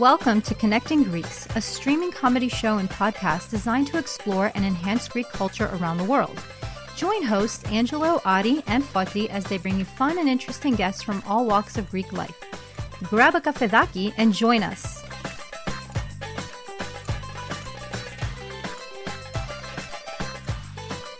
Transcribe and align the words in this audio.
Welcome 0.00 0.40
to 0.42 0.54
Connecting 0.54 1.02
Greeks, 1.02 1.46
a 1.56 1.60
streaming 1.60 2.10
comedy 2.10 2.48
show 2.48 2.78
and 2.78 2.88
podcast 2.88 3.50
designed 3.50 3.86
to 3.88 3.98
explore 3.98 4.50
and 4.54 4.64
enhance 4.64 5.06
Greek 5.06 5.28
culture 5.28 5.68
around 5.74 5.98
the 5.98 6.04
world. 6.04 6.42
Join 6.96 7.22
hosts 7.22 7.62
Angelo, 7.64 8.22
Ari, 8.24 8.62
and 8.66 8.82
Foti 8.82 9.28
as 9.28 9.44
they 9.44 9.58
bring 9.58 9.78
you 9.78 9.84
fun 9.84 10.18
and 10.18 10.26
interesting 10.26 10.74
guests 10.74 11.02
from 11.02 11.22
all 11.26 11.44
walks 11.44 11.76
of 11.76 11.90
Greek 11.90 12.14
life. 12.14 12.34
Grab 13.10 13.34
a 13.34 13.42
kafedaki 13.42 14.14
and 14.16 14.32
join 14.32 14.62
us. 14.62 15.02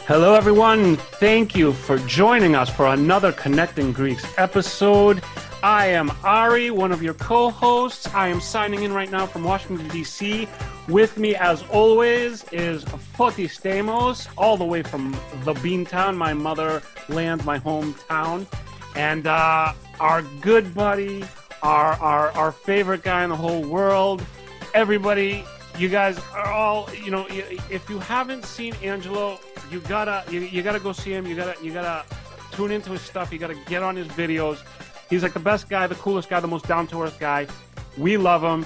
Hello, 0.07 0.35
everyone. 0.35 0.97
Thank 0.97 1.55
you 1.55 1.75
for 1.75 1.99
joining 1.99 2.55
us 2.55 2.71
for 2.71 2.87
another 2.87 3.31
Connecting 3.33 3.93
Greeks 3.93 4.25
episode. 4.39 5.23
I 5.63 5.89
am 5.89 6.11
Ari, 6.25 6.71
one 6.71 6.91
of 6.91 7.03
your 7.03 7.13
co 7.13 7.51
hosts. 7.51 8.07
I 8.15 8.29
am 8.29 8.41
signing 8.41 8.83
in 8.83 8.95
right 8.95 9.11
now 9.11 9.27
from 9.27 9.45
Washington, 9.45 9.87
D.C. 9.89 10.49
With 10.89 11.19
me, 11.19 11.37
as 11.37 11.63
always, 11.69 12.45
is 12.51 12.83
Foti 12.85 13.45
Stamos, 13.45 14.27
all 14.39 14.57
the 14.57 14.65
way 14.65 14.83
from 14.83 15.13
the 15.45 15.53
Beantown, 15.53 16.17
my 16.17 16.33
motherland, 16.33 17.45
my 17.45 17.59
hometown. 17.59 18.47
And 18.97 19.27
uh, 19.27 19.75
our 20.01 20.23
good 20.41 20.75
buddy, 20.75 21.25
our, 21.63 21.93
our, 21.93 22.31
our 22.33 22.53
favorite 22.53 23.03
guy 23.03 23.23
in 23.23 23.29
the 23.29 23.37
whole 23.37 23.63
world. 23.63 24.25
Everybody, 24.73 25.45
you 25.79 25.91
guys 25.91 26.19
are 26.33 26.51
all, 26.51 26.89
you 27.05 27.11
know, 27.11 27.27
if 27.29 27.89
you 27.91 27.99
haven't 27.99 28.47
seen 28.47 28.75
Angelo, 28.83 29.39
you 29.71 29.81
gotta, 29.81 30.25
you, 30.33 30.41
you 30.41 30.63
gotta 30.63 30.81
go 30.81 30.93
see 30.93 31.13
him. 31.13 31.27
You 31.27 31.37
gotta, 31.37 31.63
you 31.63 31.71
gotta 31.71 32.07
tune 32.53 32.71
into 32.71 32.93
his 32.93 33.03
stuff. 33.03 33.31
You 33.31 33.39
gotta 33.39 33.59
get 33.67 33.83
on 33.83 33.95
his 33.95 34.09
videos. 34.09 34.63
He's 35.11 35.25
like 35.25 35.33
the 35.33 35.41
best 35.41 35.69
guy, 35.69 35.87
the 35.89 35.97
coolest 35.97 36.31
guy, 36.31 36.39
the 36.41 36.49
most 36.49 36.67
down 36.67 36.87
to 36.87 37.03
earth 37.03 37.19
guy. 37.19 37.49
We 37.99 38.17
love 38.17 38.43
him. 38.43 38.65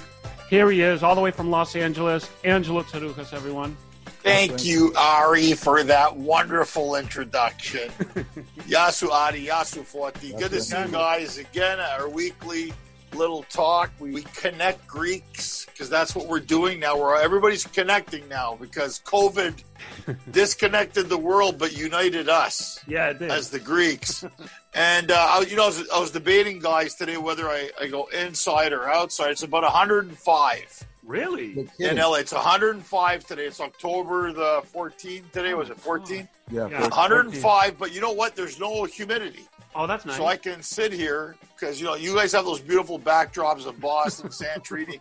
Here 0.50 0.70
he 0.70 0.82
is, 0.82 1.02
all 1.02 1.14
the 1.14 1.20
way 1.20 1.30
from 1.30 1.50
Los 1.50 1.74
Angeles. 1.74 2.30
Angelo 2.44 2.82
Tsarouchas, 2.82 3.32
everyone. 3.32 3.76
Thank 4.22 4.64
you, 4.64 4.92
Ari, 4.96 5.54
for 5.54 5.82
that 5.82 6.16
wonderful 6.16 6.96
introduction. 6.96 7.88
Yasu 8.68 9.10
Ari, 9.10 9.46
Yasu 9.46 9.82
Foti. 9.82 10.38
Good 10.38 10.50
to 10.50 10.60
see 10.60 10.78
you 10.78 10.88
guys 10.88 11.38
again 11.38 11.80
at 11.80 12.00
our 12.00 12.08
weekly 12.08 12.72
little 13.14 13.42
talk. 13.44 13.90
We, 13.98 14.12
we 14.12 14.22
connect 14.22 14.86
Greeks 14.86 15.66
because 15.66 15.88
that's 15.88 16.14
what 16.14 16.26
we're 16.26 16.40
doing 16.40 16.80
now. 16.80 16.96
We're 16.98 17.16
everybody's 17.20 17.64
connecting 17.64 18.28
now 18.28 18.56
because 18.60 19.00
COVID 19.00 19.62
disconnected 20.30 21.08
the 21.08 21.18
world 21.18 21.58
but 21.58 21.76
united 21.76 22.28
us. 22.28 22.80
Yeah, 22.86 23.10
it 23.10 23.18
did. 23.18 23.30
as 23.30 23.50
the 23.50 23.60
Greeks. 23.60 24.24
and 24.74 25.10
uh, 25.10 25.14
I, 25.16 25.40
you 25.48 25.56
know, 25.56 25.64
I 25.64 25.66
was, 25.66 25.88
I 25.90 26.00
was 26.00 26.10
debating 26.10 26.58
guys 26.58 26.94
today 26.94 27.16
whether 27.16 27.48
I, 27.48 27.70
I 27.80 27.88
go 27.88 28.06
inside 28.06 28.72
or 28.72 28.88
outside. 28.88 29.30
It's 29.30 29.42
about 29.42 29.62
105 29.62 30.84
really? 31.04 31.68
in 31.78 31.96
LA. 31.96 32.14
It's 32.14 32.32
105 32.32 33.26
today. 33.26 33.46
It's 33.46 33.60
October 33.60 34.32
the 34.32 34.62
14th 34.74 35.30
today. 35.32 35.54
Was 35.54 35.70
it 35.70 35.78
14? 35.78 36.28
Yeah, 36.50 36.68
Yeah. 36.68 36.80
105. 36.82 37.78
But 37.78 37.94
you 37.94 38.00
know 38.00 38.12
what? 38.12 38.36
There's 38.36 38.58
no 38.58 38.84
humidity. 38.84 39.46
Oh, 39.74 39.86
that's 39.86 40.04
nice. 40.04 40.16
So 40.16 40.26
I 40.26 40.36
can 40.36 40.62
sit 40.62 40.92
here 40.92 41.36
because 41.58 41.80
you 41.80 41.86
know 41.86 41.94
you 41.94 42.14
guys 42.14 42.32
have 42.32 42.44
those 42.44 42.60
beautiful 42.60 42.98
backdrops 42.98 43.66
of 43.66 43.80
Boston, 43.80 44.30
San 44.30 44.60
Treaty. 44.60 45.00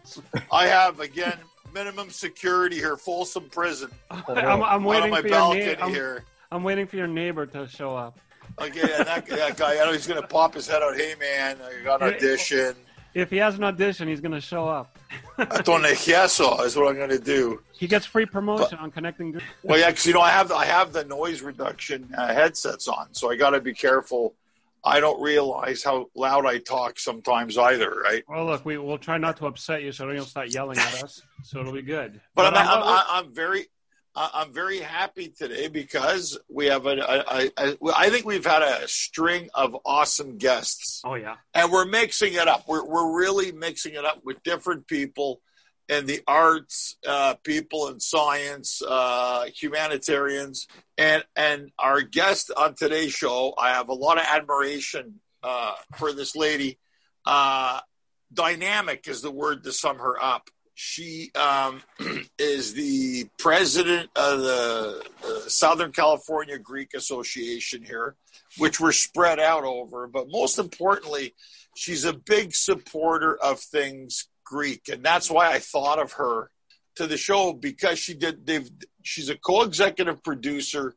I 0.52 0.68
have 0.68 1.00
again 1.00 1.38
minimum 1.74 2.10
security 2.10 2.78
here, 2.78 2.98
Folsom 2.98 3.50
Prison. 3.50 3.92
I'm, 4.10 4.64
I'm 4.64 4.84
waiting 4.84 5.10
my 5.10 5.22
for 5.22 5.28
your 5.28 5.38
balcony 5.38 5.66
neighbor. 5.66 5.84
I'm, 5.84 5.90
here. 5.90 6.26
I'm 6.52 6.64
waiting 6.64 6.88
for 6.88 6.98
your 6.98 7.08
neighbor 7.08 7.46
to 7.48 7.68
show 7.68 7.96
up. 7.96 8.20
Okay, 8.60 8.82
and 8.82 9.08
that, 9.08 9.26
that 9.28 9.58
guy, 9.58 9.74
I 9.74 9.86
know 9.86 9.92
he's 9.92 10.08
gonna 10.08 10.26
pop 10.28 10.54
his 10.54 10.68
head 10.68 10.82
out. 10.82 10.96
Hey 10.96 11.16
man, 11.20 11.58
I 11.64 11.84
got 11.84 12.02
an 12.02 12.14
audition. 12.14 12.76
If 13.14 13.30
he 13.30 13.38
has 13.38 13.56
an 13.56 13.64
audition, 13.64 14.08
he's 14.08 14.22
gonna 14.22 14.42
show 14.42 14.68
up. 14.68 14.98
Atone 15.38 15.96
queso 15.96 16.62
is 16.64 16.76
what 16.76 16.88
I'm 16.88 16.98
gonna 16.98 17.20
do. 17.20 17.62
He 17.72 17.88
gets 17.88 18.06
free 18.06 18.26
promotion 18.26 18.78
on 18.80 18.92
Connecting 18.92 19.40
Well, 19.62 19.80
yeah, 19.80 19.90
because 19.90 20.06
you 20.06 20.14
know 20.14 20.22
I 20.22 20.32
have 20.32 20.52
I 20.52 20.66
have 20.66 20.94
the 20.94 21.04
noise 21.04 21.42
reduction 21.42 22.10
uh, 22.18 22.34
headsets 22.34 22.88
on, 22.88 23.14
so 23.14 23.30
I 23.30 23.36
got 23.36 23.52
to 23.52 23.62
be 23.62 23.74
careful. 23.74 24.34
I 24.86 25.00
don't 25.00 25.22
realize 25.22 25.84
how 25.84 26.08
loud 26.16 26.46
I 26.46 26.58
talk 26.58 27.00
sometimes 27.00 27.58
either, 27.58 27.90
right? 27.90 28.24
Well, 28.28 28.46
look, 28.46 28.66
we 28.66 28.78
will 28.78 28.98
try 28.98 29.18
not 29.18 29.38
to 29.38 29.46
upset 29.46 29.82
you, 29.82 29.92
so 29.92 30.10
you'll 30.12 30.26
start 30.26 30.50
yelling 30.54 30.78
at 30.78 31.04
us. 31.04 31.22
So 31.44 31.60
it'll 31.60 31.72
be 31.74 31.82
good. 31.82 32.20
But 32.36 32.54
I'm, 32.54 32.54
uh, 32.54 32.72
I'm, 32.72 32.84
I'm, 32.84 33.26
I'm 33.26 33.34
very 33.34 33.68
I'm 34.16 34.54
very 34.54 34.80
happy 34.80 35.30
today 35.30 35.70
because 35.70 36.38
we 36.48 36.68
have 36.68 36.86
a, 36.86 36.98
a, 36.98 37.52
a, 37.58 37.72
a 37.72 37.78
I 37.96 38.10
think 38.10 38.26
we've 38.26 38.46
had 38.46 38.62
a 38.62 38.88
string 38.88 39.50
of 39.56 39.76
awesome 39.86 40.38
guests. 40.38 41.02
oh 41.04 41.16
yeah, 41.16 41.38
and 41.54 41.72
we're 41.72 41.86
mixing 41.86 42.34
it 42.34 42.48
up. 42.48 42.68
We're 42.68 42.86
we're 42.86 43.18
really 43.18 43.52
mixing 43.52 43.94
it 43.96 44.06
up 44.06 44.22
with 44.24 44.44
different 44.44 44.88
people 44.88 45.42
in 45.90 46.06
the 46.06 46.22
arts, 46.28 46.96
uh, 47.08 47.36
people 47.44 47.88
and 47.88 48.02
science, 48.02 48.82
uh, 48.88 49.46
humanitarians, 49.56 50.68
and 50.98 51.24
and 51.36 51.72
our 51.78 52.02
guest 52.02 52.52
on 52.56 52.76
today's 52.76 53.14
show. 53.14 53.54
I 53.58 53.72
have 53.72 53.90
a 53.90 53.94
lot 53.94 54.18
of 54.18 54.26
admiration 54.26 55.20
uh, 55.44 55.74
for 55.98 56.14
this 56.14 56.36
lady. 56.36 56.80
Uh, 57.26 57.80
dynamic 58.34 59.08
is 59.08 59.22
the 59.22 59.32
word 59.32 59.64
to 59.64 59.72
sum 59.72 59.98
her 59.98 60.22
up. 60.22 60.50
She 60.76 61.32
um, 61.36 61.82
is 62.40 62.74
the 62.74 63.28
president 63.38 64.10
of 64.16 64.40
the, 64.40 65.04
the 65.22 65.50
Southern 65.50 65.92
California 65.92 66.58
Greek 66.58 66.94
Association 66.96 67.84
here, 67.84 68.16
which 68.58 68.80
we're 68.80 68.92
spread 68.92 69.40
out 69.40 69.64
over. 69.64 70.08
But 70.08 70.30
most 70.30 70.58
importantly, 70.58 71.36
she's 71.76 72.06
a 72.06 72.14
big 72.14 72.56
supporter 72.56 73.36
of 73.36 73.60
things 73.60 74.28
Greek, 74.54 74.90
and 74.92 75.04
that's 75.04 75.32
why 75.32 75.52
I 75.52 75.60
thought 75.60 76.00
of 76.00 76.14
her 76.14 76.52
to 76.96 77.08
the 77.08 77.18
show 77.18 77.54
because 77.54 77.98
she 77.98 78.14
did. 78.14 78.46
They've 78.46 78.70
she's 79.02 79.30
a 79.30 79.38
co-executive 79.38 80.24
producer 80.24 80.94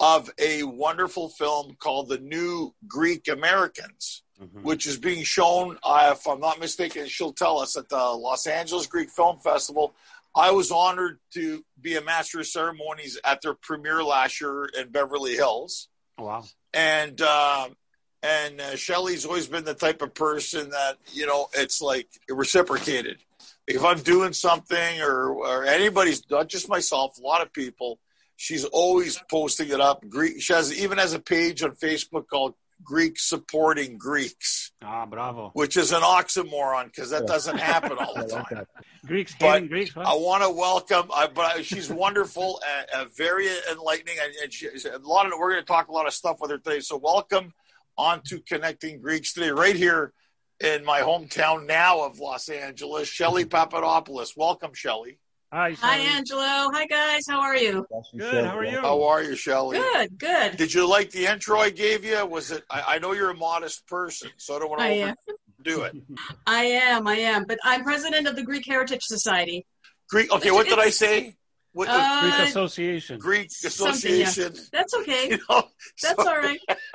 of 0.00 0.28
a 0.38 0.64
wonderful 0.64 1.28
film 1.28 1.76
called 1.78 2.08
The 2.08 2.18
New 2.18 2.74
Greek 2.86 3.28
Americans, 3.28 4.22
which 4.62 4.86
is 4.86 4.98
being 4.98 5.22
shown. 5.22 5.78
Uh, 5.82 6.14
if 6.16 6.26
I'm 6.26 6.40
not 6.40 6.58
mistaken, 6.58 7.06
she'll 7.06 7.32
tell 7.32 7.58
us 7.58 7.76
at 7.76 7.88
the 7.88 7.96
Los 7.96 8.46
Angeles 8.46 8.88
Greek 8.88 9.10
Film 9.10 9.38
Festival. 9.38 9.94
I 10.34 10.50
was 10.50 10.70
honored 10.70 11.18
to 11.34 11.64
be 11.80 11.96
a 11.96 12.02
master 12.02 12.40
of 12.40 12.46
ceremonies 12.46 13.18
at 13.24 13.40
their 13.40 13.54
premiere 13.54 14.02
last 14.02 14.40
year 14.40 14.66
in 14.78 14.90
Beverly 14.90 15.34
Hills 15.34 15.88
wow. 16.18 16.44
and 16.74 17.20
um, 17.22 17.76
and 18.22 18.60
uh, 18.60 18.76
Shelley's 18.76 19.24
always 19.24 19.46
been 19.46 19.64
the 19.64 19.74
type 19.74 20.02
of 20.02 20.14
person 20.14 20.70
that 20.70 20.96
you 21.12 21.26
know 21.26 21.48
it's 21.54 21.80
like 21.80 22.08
reciprocated. 22.28 23.18
If 23.66 23.84
I'm 23.84 23.98
doing 24.00 24.32
something 24.32 25.00
or 25.02 25.30
or 25.30 25.64
anybody's 25.64 26.22
not 26.30 26.48
just 26.48 26.68
myself, 26.68 27.18
a 27.18 27.22
lot 27.22 27.42
of 27.42 27.52
people, 27.52 27.98
she's 28.36 28.64
always 28.64 29.20
posting 29.30 29.68
it 29.70 29.80
up. 29.80 30.04
Greek. 30.08 30.40
She 30.40 30.52
has 30.52 30.72
even 30.76 30.98
has 30.98 31.12
a 31.14 31.18
page 31.20 31.62
on 31.62 31.72
Facebook 31.72 32.28
called 32.28 32.54
Greek 32.84 33.18
supporting 33.18 33.96
Greeks, 33.98 34.70
Ah, 34.82 35.06
bravo. 35.06 35.50
which 35.54 35.76
is 35.76 35.92
an 35.92 36.02
oxymoron 36.02 36.84
because 36.86 37.10
that 37.10 37.22
Yeah. 37.22 37.26
doesn't 37.26 37.58
happen 37.58 37.96
all 37.98 38.14
the 38.16 38.28
time. 38.28 38.66
Greeks 39.06 39.32
hating 39.32 39.68
Greeks. 39.68 39.96
What? 39.96 40.06
I 40.06 40.14
want 40.14 40.42
to 40.42 40.50
welcome, 40.50 41.10
I, 41.14 41.26
but 41.26 41.44
I, 41.56 41.62
she's 41.62 41.88
wonderful, 41.88 42.60
and, 42.92 43.00
and 43.02 43.16
very 43.16 43.48
enlightening, 43.70 44.16
and, 44.22 44.34
and 44.42 44.52
she, 44.52 44.66
a 44.68 44.98
lot 44.98 45.26
of 45.26 45.32
we're 45.38 45.52
going 45.52 45.62
to 45.62 45.66
talk 45.66 45.88
a 45.88 45.92
lot 45.92 46.06
of 46.06 46.12
stuff 46.12 46.36
with 46.40 46.50
her 46.50 46.58
today. 46.58 46.80
So 46.80 46.96
welcome 46.98 47.54
onto 47.96 48.40
connecting 48.40 49.00
Greeks 49.00 49.32
today, 49.32 49.50
right 49.50 49.76
here 49.76 50.12
in 50.60 50.84
my 50.84 51.00
hometown 51.00 51.66
now 51.66 52.04
of 52.04 52.18
Los 52.18 52.48
Angeles. 52.48 53.08
Shelley 53.08 53.44
Papadopoulos, 53.44 54.34
welcome, 54.36 54.72
Shelley. 54.74 55.18
Hi, 55.52 55.72
Hi, 55.80 55.98
Angelo. 55.98 56.42
Hi, 56.42 56.86
guys. 56.86 57.24
How 57.28 57.40
are 57.40 57.56
you? 57.56 57.86
Good. 58.16 58.44
How 58.44 58.58
are 58.58 58.64
you? 58.64 58.80
How 58.80 59.04
are 59.04 59.22
you, 59.22 59.36
Shelley? 59.36 59.78
Good, 59.78 60.18
good. 60.18 60.56
Did 60.56 60.74
you 60.74 60.88
like 60.88 61.10
the 61.12 61.26
intro 61.26 61.58
I 61.58 61.70
gave 61.70 62.04
you? 62.04 62.26
Was 62.26 62.50
it? 62.50 62.64
I, 62.68 62.82
I 62.88 62.98
know 62.98 63.12
you're 63.12 63.30
a 63.30 63.36
modest 63.36 63.86
person, 63.86 64.30
so 64.38 64.56
I 64.56 64.58
don't 64.58 64.68
want 64.68 64.82
to 64.82 64.86
am. 64.86 65.14
overdo 65.58 65.82
it. 65.84 65.96
I 66.46 66.64
am. 66.64 67.06
I 67.06 67.16
am. 67.18 67.44
But 67.44 67.58
I'm 67.62 67.84
president 67.84 68.26
of 68.26 68.34
the 68.34 68.42
Greek 68.42 68.66
Heritage 68.66 69.04
Society. 69.04 69.64
Greek. 70.10 70.32
Okay, 70.32 70.50
what 70.50 70.66
did 70.66 70.80
I 70.80 70.90
say? 70.90 71.36
What, 71.76 71.88
Uh, 71.90 72.20
Greek 72.22 72.48
Association. 72.48 73.18
Greek 73.18 73.50
something, 73.50 74.10
yeah. 74.16 74.22
Association. 74.28 74.68
That's 74.72 74.94
okay. 74.94 75.28
You 75.32 75.38
know, 75.50 75.68
That's 76.02 76.16
so- 76.22 76.26
all 76.30 76.38
right. 76.38 76.58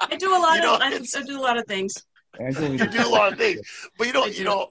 I 0.00 0.16
do 0.16 0.30
a 0.34 0.40
lot 0.40 0.56
You 0.56 0.62
know, 0.62 0.74
of. 0.76 0.80
I, 0.80 0.86
I 0.94 1.22
do 1.22 1.38
a 1.38 1.44
lot 1.48 1.58
of 1.58 1.66
things. 1.66 1.92
You 2.40 2.50
do 2.88 3.06
a 3.06 3.08
lot 3.08 3.32
of 3.32 3.38
things. 3.38 3.60
But 3.98 4.06
you 4.06 4.12
know, 4.14 4.24
you 4.24 4.44
know, 4.44 4.68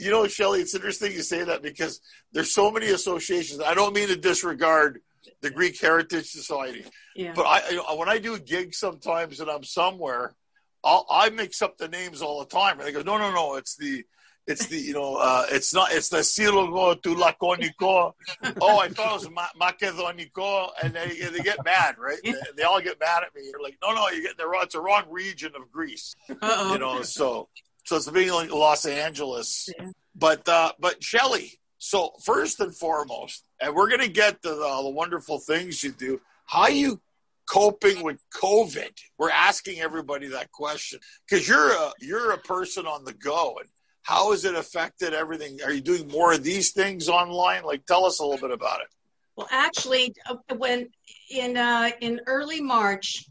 you 0.00 0.10
know, 0.10 0.26
Shelly. 0.26 0.60
it's 0.60 0.74
interesting 0.74 1.12
you 1.12 1.22
say 1.22 1.44
that 1.44 1.62
because 1.62 2.00
there's 2.32 2.52
so 2.52 2.68
many 2.72 2.86
associations. 2.88 3.60
I 3.60 3.74
don't 3.74 3.94
mean 3.94 4.08
to 4.08 4.16
disregard 4.16 5.00
the 5.40 5.50
Greek 5.50 5.80
Heritage 5.80 6.26
Society, 6.26 6.84
Yeah. 7.14 7.32
but 7.36 7.42
I 7.46 7.70
you 7.70 7.76
know, 7.76 7.94
when 7.94 8.08
I 8.08 8.18
do 8.18 8.38
gigs 8.40 8.78
sometimes 8.78 9.38
and 9.38 9.48
I'm 9.48 9.62
somewhere, 9.62 10.34
I'll, 10.82 11.06
I 11.10 11.30
mix 11.30 11.62
up 11.62 11.78
the 11.78 11.88
names 11.88 12.22
all 12.22 12.40
the 12.40 12.46
time, 12.46 12.78
and 12.80 12.86
they 12.88 12.92
go, 12.92 13.02
no, 13.02 13.18
no, 13.18 13.32
no, 13.32 13.54
it's 13.54 13.76
the 13.76 14.04
It's 14.46 14.66
the 14.66 14.78
you 14.78 14.92
know 14.92 15.16
uh, 15.16 15.46
it's 15.50 15.74
not 15.74 15.92
it's 15.92 16.08
the 16.08 16.18
Sylogo 16.18 17.02
to 17.02 17.14
Lakoniko. 17.14 18.12
Oh, 18.60 18.78
I 18.78 18.88
thought 18.88 19.10
it 19.10 19.12
was 19.14 19.30
Ma- 19.30 19.48
Makedoniko, 19.60 20.70
and 20.82 20.94
they 20.94 21.08
they 21.32 21.40
get 21.40 21.64
mad, 21.64 21.96
right? 21.98 22.18
They, 22.22 22.34
they 22.56 22.62
all 22.62 22.80
get 22.80 23.00
mad 23.00 23.24
at 23.24 23.34
me. 23.34 23.42
They're 23.50 23.60
like, 23.60 23.76
no, 23.82 23.92
no, 23.92 24.08
you 24.10 24.22
get 24.22 24.36
the 24.36 24.46
wrong. 24.46 24.62
It's 24.62 24.74
the 24.74 24.80
wrong 24.80 25.04
region 25.10 25.52
of 25.56 25.70
Greece, 25.72 26.14
Uh-oh. 26.30 26.72
you 26.72 26.78
know. 26.78 27.02
So 27.02 27.48
so 27.84 27.96
it's 27.96 28.08
being 28.08 28.32
like 28.32 28.52
Los 28.52 28.86
Angeles. 28.86 29.68
Yeah. 29.78 29.90
But 30.14 30.48
uh, 30.48 30.72
but 30.78 31.02
Shelley, 31.02 31.58
so 31.78 32.12
first 32.22 32.60
and 32.60 32.74
foremost, 32.74 33.44
and 33.60 33.74
we're 33.74 33.88
going 33.88 34.00
to 34.00 34.08
get 34.08 34.42
to 34.42 34.50
the, 34.50 34.82
the 34.82 34.90
wonderful 34.90 35.38
things 35.38 35.82
you 35.82 35.92
do. 35.92 36.20
How 36.46 36.62
are 36.62 36.70
you 36.70 37.00
coping 37.48 38.02
with 38.02 38.18
COVID? 38.34 38.92
We're 39.18 39.30
asking 39.30 39.80
everybody 39.80 40.28
that 40.28 40.50
question 40.52 41.00
because 41.28 41.48
you're 41.48 41.72
a 41.72 41.92
you're 42.00 42.32
a 42.32 42.38
person 42.38 42.86
on 42.86 43.04
the 43.04 43.12
go, 43.12 43.56
and 43.60 43.68
how 44.06 44.30
has 44.30 44.44
it 44.44 44.54
affected 44.54 45.12
everything? 45.12 45.58
Are 45.64 45.72
you 45.72 45.80
doing 45.80 46.06
more 46.06 46.32
of 46.32 46.44
these 46.44 46.70
things 46.70 47.08
online? 47.08 47.64
Like, 47.64 47.84
tell 47.86 48.04
us 48.04 48.20
a 48.20 48.24
little 48.24 48.48
bit 48.48 48.54
about 48.54 48.80
it. 48.80 48.86
Well, 49.34 49.48
actually, 49.50 50.14
uh, 50.30 50.36
when 50.56 50.88
in 51.28 51.56
uh, 51.56 51.90
in 52.00 52.20
early 52.26 52.60
March, 52.60 53.26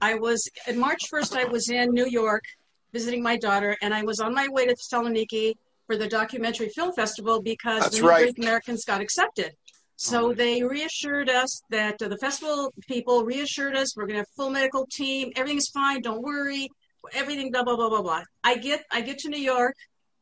I 0.00 0.14
was 0.14 0.46
in 0.68 0.78
March 0.78 1.08
first. 1.08 1.34
I 1.34 1.44
was 1.44 1.70
in 1.70 1.92
New 1.92 2.06
York 2.06 2.44
visiting 2.92 3.22
my 3.22 3.38
daughter, 3.38 3.78
and 3.80 3.94
I 3.94 4.02
was 4.02 4.20
on 4.20 4.34
my 4.34 4.46
way 4.48 4.66
to 4.66 4.74
Thessaloniki 4.74 5.54
for 5.86 5.96
the 5.96 6.06
documentary 6.06 6.68
film 6.68 6.92
festival 6.92 7.40
because 7.40 7.80
That's 7.80 7.96
the 7.96 8.02
New 8.02 8.08
right. 8.08 8.22
Greek 8.24 8.38
Americans 8.38 8.84
got 8.84 9.00
accepted. 9.00 9.56
So 9.96 10.32
they 10.34 10.62
reassured 10.62 11.30
us 11.30 11.62
that 11.70 12.00
uh, 12.00 12.08
the 12.08 12.18
festival 12.18 12.72
people 12.86 13.24
reassured 13.24 13.74
us 13.74 13.96
we're 13.96 14.06
going 14.06 14.14
to 14.14 14.20
have 14.20 14.28
full 14.36 14.50
medical 14.50 14.86
team, 14.86 15.30
everything's 15.36 15.68
fine, 15.68 16.00
don't 16.02 16.22
worry, 16.22 16.68
everything 17.14 17.50
blah 17.50 17.64
blah 17.64 17.76
blah 17.76 17.88
blah 17.88 18.02
blah. 18.02 18.22
I 18.44 18.56
get 18.56 18.84
I 18.90 19.00
get 19.00 19.18
to 19.20 19.28
New 19.28 19.40
York, 19.40 19.74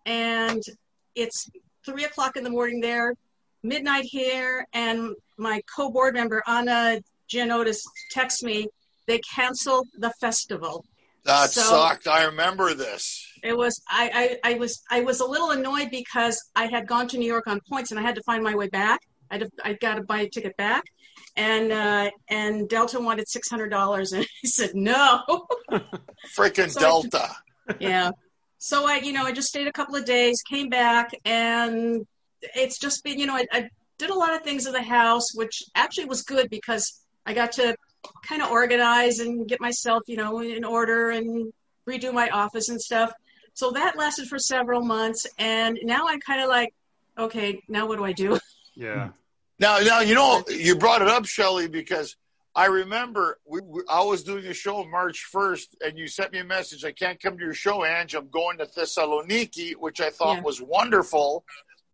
and 0.09 0.63
it's 1.15 1.49
three 1.85 2.05
o'clock 2.05 2.37
in 2.37 2.43
the 2.45 2.51
morning 2.51 2.81
there, 2.81 3.15
midnight 3.63 4.05
here, 4.05 4.67
and 4.73 5.15
my 5.37 5.61
co-board 5.77 6.15
member 6.15 6.43
Anna 6.47 7.01
Gianotis 7.31 7.81
texts 8.11 8.43
me 8.43 8.67
they 9.07 9.19
canceled 9.21 9.87
the 9.99 10.13
festival. 10.21 10.85
That 11.25 11.51
So- 11.51 11.63
sucked. 11.63 12.07
I 12.07 12.25
remember 12.25 12.75
this. 12.75 13.25
It 13.43 13.57
was 13.57 13.81
I, 13.89 14.39
I 14.45 14.51
I 14.53 14.55
was 14.59 14.83
I 14.91 15.01
was 15.01 15.21
a 15.21 15.27
little 15.27 15.51
annoyed 15.51 15.91
because 15.91 16.37
I 16.57 16.67
had 16.67 16.87
gone 16.87 17.07
to 17.09 17.19
New 17.19 17.27
York 17.27 17.47
on 17.47 17.61
points 17.69 17.91
and 17.91 18.01
I 18.01 18.03
had 18.03 18.15
to 18.17 18.23
find 18.25 18.43
my 18.43 18.55
way 18.55 18.69
back. 18.69 19.01
I 19.31 19.35
had 19.37 19.41
to, 19.43 19.51
I 19.63 19.73
got 19.75 19.95
to 19.97 20.03
buy 20.03 20.21
a 20.23 20.29
ticket 20.29 20.57
back, 20.57 20.85
and 21.37 21.71
uh, 21.71 22.11
and 22.31 22.67
Delta 22.69 22.99
wanted 22.99 23.29
six 23.29 23.49
hundred 23.51 23.69
dollars, 23.69 24.13
and 24.13 24.25
I 24.45 24.47
said 24.47 24.71
no. 24.75 25.23
Freaking 26.37 26.71
So 26.77 26.81
I- 26.81 26.83
Delta. 26.83 27.37
yeah. 27.79 28.11
So 28.59 28.89
I, 28.89 28.97
you 28.97 29.13
know, 29.13 29.25
I 29.25 29.33
just 29.33 29.49
stayed 29.49 29.69
a 29.69 29.73
couple 29.73 29.95
of 29.95 30.05
days, 30.05 30.43
came 30.43 30.69
back, 30.69 31.11
and 31.25 32.07
it's 32.43 32.79
just 32.79 33.05
been, 33.05 33.19
you 33.19 33.27
know, 33.27 33.37
I, 33.37 33.47
I 33.53 33.71
did 33.99 34.11
a 34.11 34.15
lot 34.15 34.35
of 34.35 34.43
things 34.43 34.67
in 34.67 34.73
the 34.73 34.83
house, 34.83 35.35
which 35.35 35.63
actually 35.75 36.07
was 36.07 36.23
good 36.23 36.51
because 36.51 37.03
I 37.25 37.35
got 37.35 37.53
to 37.53 37.77
kind 38.27 38.43
of 38.43 38.51
organize 38.51 39.21
and 39.21 39.47
get 39.49 39.61
myself, 39.61 40.03
you 40.07 40.17
know, 40.17 40.41
in 40.41 40.65
order 40.65 41.11
and 41.11 41.53
redo 41.89 42.13
my 42.13 42.29
office 42.31 42.69
and 42.69 42.81
stuff. 42.81 43.13
So 43.55 43.71
that 43.73 43.97
lasted 43.97 44.29
for 44.29 44.39
several 44.39 44.83
months, 44.83 45.27
and 45.39 45.79
now 45.83 46.07
I'm 46.07 46.21
kind 46.21 46.41
of 46.41 46.49
like, 46.49 46.73
okay, 47.17 47.61
now 47.69 47.87
what 47.87 47.97
do 47.97 48.05
I 48.05 48.13
do? 48.13 48.39
Yeah. 48.75 49.09
Now, 49.59 49.79
now 49.81 50.01
you 50.01 50.15
know 50.15 50.45
you 50.49 50.77
brought 50.77 51.03
it 51.03 51.09
up, 51.09 51.27
Shelley, 51.27 51.67
because 51.67 52.15
I 52.55 52.67
remember 52.67 53.39
we, 53.47 53.61
we, 53.61 53.83
I 53.89 54.03
was 54.03 54.25
doing 54.25 54.45
a 54.47 54.55
show 54.55 54.85
March 54.85 55.25
first, 55.25 55.77
and 55.85 55.97
you 55.97 56.09
sent 56.09 56.33
me 56.33 56.41
a 56.41 56.45
message. 56.45 56.85
I 56.85 56.93
can't 56.93 57.21
come 57.21 57.39
to 57.39 57.45
your 57.45 57.55
show, 57.55 57.85
Ange. 57.85 58.15
I'm 58.15 58.29
going 58.31 58.59
to 58.59 58.67
Thessaloniki, 58.67 59.75
which 59.75 60.01
I 60.01 60.11
thought 60.11 60.37
Yeah. 60.37 60.43
was 60.43 60.61
wonderful. 60.61 61.45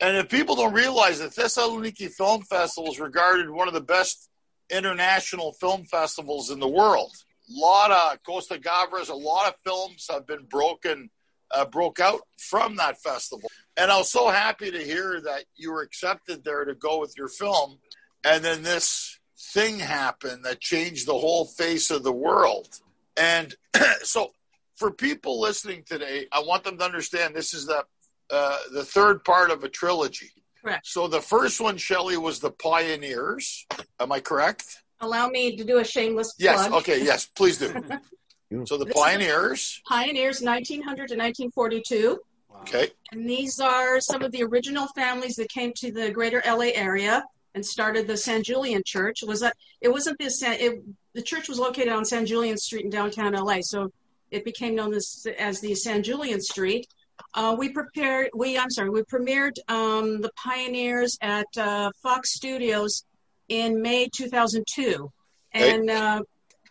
And 0.01 0.17
if 0.17 0.29
people 0.29 0.57
don't 0.57 0.73
realize 0.73 1.19
that 1.19 1.33
Thessaloniki 1.33 2.11
Film 2.11 2.43
Festival 2.43 2.91
is 2.91 2.99
regarded 2.99 3.51
one 3.51 3.69
of 3.69 3.75
the 3.75 3.81
best 3.81 4.29
international 4.71 5.53
film 5.53 5.85
festivals 5.85 6.51
in 6.51 6.59
the 6.59 6.69
world. 6.69 7.13
A 7.51 7.61
lot 7.61 7.91
of 7.91 8.23
Costa 8.23 8.59
Gavras, 8.59 9.11
a 9.11 9.15
lot 9.15 9.47
of 9.47 9.55
films 9.65 10.07
have 10.11 10.27
been 10.27 10.45
broken, 10.47 11.11
uh, 11.51 11.67
broke 11.67 12.01
out 12.01 12.23
from 12.39 12.77
that 12.77 13.01
festival. 13.03 13.49
And 13.77 13.91
I 13.91 13.99
was 13.99 14.11
so 14.11 14.29
happy 14.31 14.71
to 14.71 14.79
hear 14.79 15.21
that 15.21 15.45
you 15.57 15.71
were 15.73 15.83
accepted 15.83 16.43
there 16.45 16.65
to 16.65 16.75
go 16.75 16.99
with 17.01 17.15
your 17.19 17.29
film. 17.29 17.79
And 18.25 18.43
then 18.43 18.63
this 18.63 19.19
thing 19.53 19.79
happened 19.79 20.45
that 20.45 20.61
changed 20.61 21.07
the 21.07 21.19
whole 21.19 21.45
face 21.45 21.91
of 21.91 22.03
the 22.03 22.13
world. 22.13 22.81
And 23.17 23.55
so, 24.03 24.33
for 24.77 24.91
people 24.91 25.41
listening 25.41 25.85
today, 25.87 26.27
I 26.33 26.41
want 26.41 26.65
them 26.65 26.79
to 26.79 26.85
understand 26.85 27.35
this 27.35 27.55
is 27.55 27.67
the 27.67 27.85
uh, 28.31 28.59
the 28.73 28.85
third 28.85 29.23
part 29.25 29.51
of 29.51 29.63
a 29.65 29.69
trilogy. 29.69 30.31
Correct. 30.63 30.87
So 30.87 31.07
the 31.07 31.21
first 31.21 31.61
one, 31.61 31.77
Shelley, 31.77 32.17
was 32.17 32.41
the 32.41 32.51
Pioneers. 32.51 33.67
Am 34.01 34.11
I 34.11 34.21
correct? 34.21 34.83
Allow 35.01 35.29
me 35.29 35.57
to 35.57 35.65
do 35.65 35.79
a 35.79 35.85
shameless 35.85 36.35
Yes. 36.39 36.67
plug. 36.69 36.81
Okay. 36.81 37.05
Yes. 37.05 37.27
Please 37.27 37.59
do. 37.59 37.67
so 38.65 38.79
the 38.79 38.87
This 38.87 38.95
is- 38.95 39.01
Pioneers. 39.03 39.83
Pioneers, 39.87 40.41
1900 40.41 41.09
to 41.09 41.17
1942. 41.17 42.19
Okay. 42.63 42.89
And 43.13 43.29
these 43.29 43.61
are 43.61 44.01
some 44.01 44.23
of 44.23 44.33
the 44.33 44.43
original 44.43 44.87
families 44.95 45.37
that 45.37 45.51
came 45.51 45.73
to 45.77 45.93
the 45.93 46.11
greater 46.11 46.43
LA 46.47 46.71
area 46.75 47.23
and 47.55 47.65
started 47.65 48.07
the 48.07 48.17
San 48.17 48.43
Julian 48.43 48.83
Church. 48.85 49.23
It 49.23 49.29
was 49.29 49.43
a, 49.43 49.53
it 49.81 49.89
wasn't 49.89 50.19
the 50.19 50.31
San, 50.31 50.55
it, 50.61 50.83
the 51.15 51.23
church 51.23 51.49
was 51.49 51.59
located 51.59 51.89
on 51.89 52.05
San 52.05 52.27
Julian 52.27 52.57
Street 52.59 52.85
in 52.85 52.91
downtown 52.91 53.33
LA, 53.33 53.59
so 53.61 53.91
it 54.31 54.45
became 54.45 54.75
known 54.75 54.93
as, 54.95 55.27
as 55.39 55.61
the 55.61 55.75
San 55.75 56.03
Julian 56.03 56.41
Street. 56.41 56.87
Uh, 57.33 57.55
we 57.57 57.69
prepared, 57.71 58.31
we 58.35 58.59
I'm 58.59 58.71
sorry, 58.71 58.91
we 58.91 59.03
premiered 59.03 59.53
um, 59.69 60.21
the 60.21 60.31
Pioneers 60.37 61.17
at 61.23 61.47
uh, 61.57 61.91
Fox 62.03 62.35
Studios 62.35 63.05
in 63.49 63.81
May 63.81 64.09
2002, 64.15 65.11
Okay. 65.57 65.71
and 65.75 65.89
uh, 65.89 66.21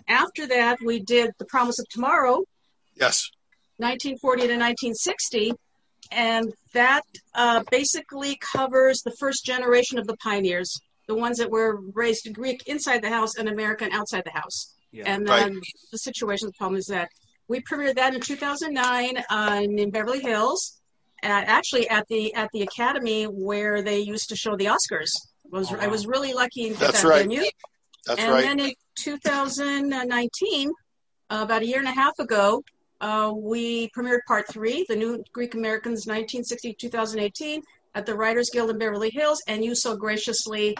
after 0.09 0.45
that 0.47 0.79
we 0.83 0.99
did 0.99 1.31
The 1.39 1.45
Promise 1.45 1.79
of 1.79 1.87
Tomorrow, 1.89 2.43
Yes. 2.95 3.29
1940 3.77 4.41
to 4.41 4.47
1960, 4.57 5.53
and 6.11 6.53
that 6.73 7.03
uh, 7.35 7.63
basically 7.71 8.37
covers 8.41 9.01
the 9.01 9.11
first 9.19 9.45
generation 9.45 9.97
of 9.97 10.07
the 10.07 10.17
pioneers, 10.17 10.79
the 11.07 11.15
ones 11.15 11.37
that 11.37 11.49
were 11.49 11.79
raised 11.93 12.31
Greek 12.33 12.63
inside 12.67 13.01
the 13.01 13.09
house 13.09 13.35
and 13.35 13.49
American 13.49 13.91
outside 13.91 14.23
the 14.25 14.31
house. 14.31 14.73
Yeah. 14.91 15.03
And 15.07 15.27
Right. 15.27 15.43
um, 15.43 15.61
the 15.91 15.97
situation, 15.97 16.47
the 16.47 16.53
problem 16.53 16.77
is 16.77 16.85
that 16.87 17.09
we 17.47 17.61
premiered 17.61 17.95
that 17.95 18.13
in 18.13 18.21
2009 18.21 19.17
uh, 19.29 19.61
in 19.63 19.89
Beverly 19.89 20.21
Hills, 20.21 20.79
uh, 21.23 21.27
actually 21.27 21.89
at 21.89 22.07
the 22.09 22.33
at 22.35 22.49
the 22.53 22.61
Academy 22.61 23.23
where 23.25 23.81
they 23.81 23.99
used 23.99 24.29
to 24.29 24.35
show 24.35 24.55
the 24.55 24.65
Oscars. 24.65 25.09
Was 25.51 25.71
Oh, 25.71 25.77
I 25.79 25.87
was 25.87 26.07
really 26.07 26.33
lucky 26.33 26.63
to 26.63 26.69
get 26.69 26.79
That's 26.79 27.01
that 27.01 27.07
right. 27.09 27.21
venue. 27.21 27.43
That's 28.05 28.21
and 28.21 28.31
right. 28.31 28.43
then 28.43 28.59
in 28.59 28.73
2019, 28.97 30.69
uh, 31.29 31.39
about 31.41 31.61
a 31.61 31.65
year 31.65 31.79
and 31.79 31.87
a 31.87 31.91
half 31.91 32.17
ago, 32.19 32.63
uh, 33.03 33.33
we 33.35 33.89
premiered 33.89 34.21
part 34.27 34.47
three, 34.47 34.85
The 34.87 34.95
New 34.95 35.23
Greek 35.33 35.53
Americans 35.55 36.07
1960 36.07 36.73
2018, 36.79 37.61
at 37.95 38.05
the 38.05 38.15
Writers 38.15 38.49
Guild 38.49 38.69
in 38.69 38.77
Beverly 38.79 39.09
Hills. 39.09 39.41
And 39.47 39.63
you 39.63 39.75
so 39.75 39.95
graciously, 39.97 40.77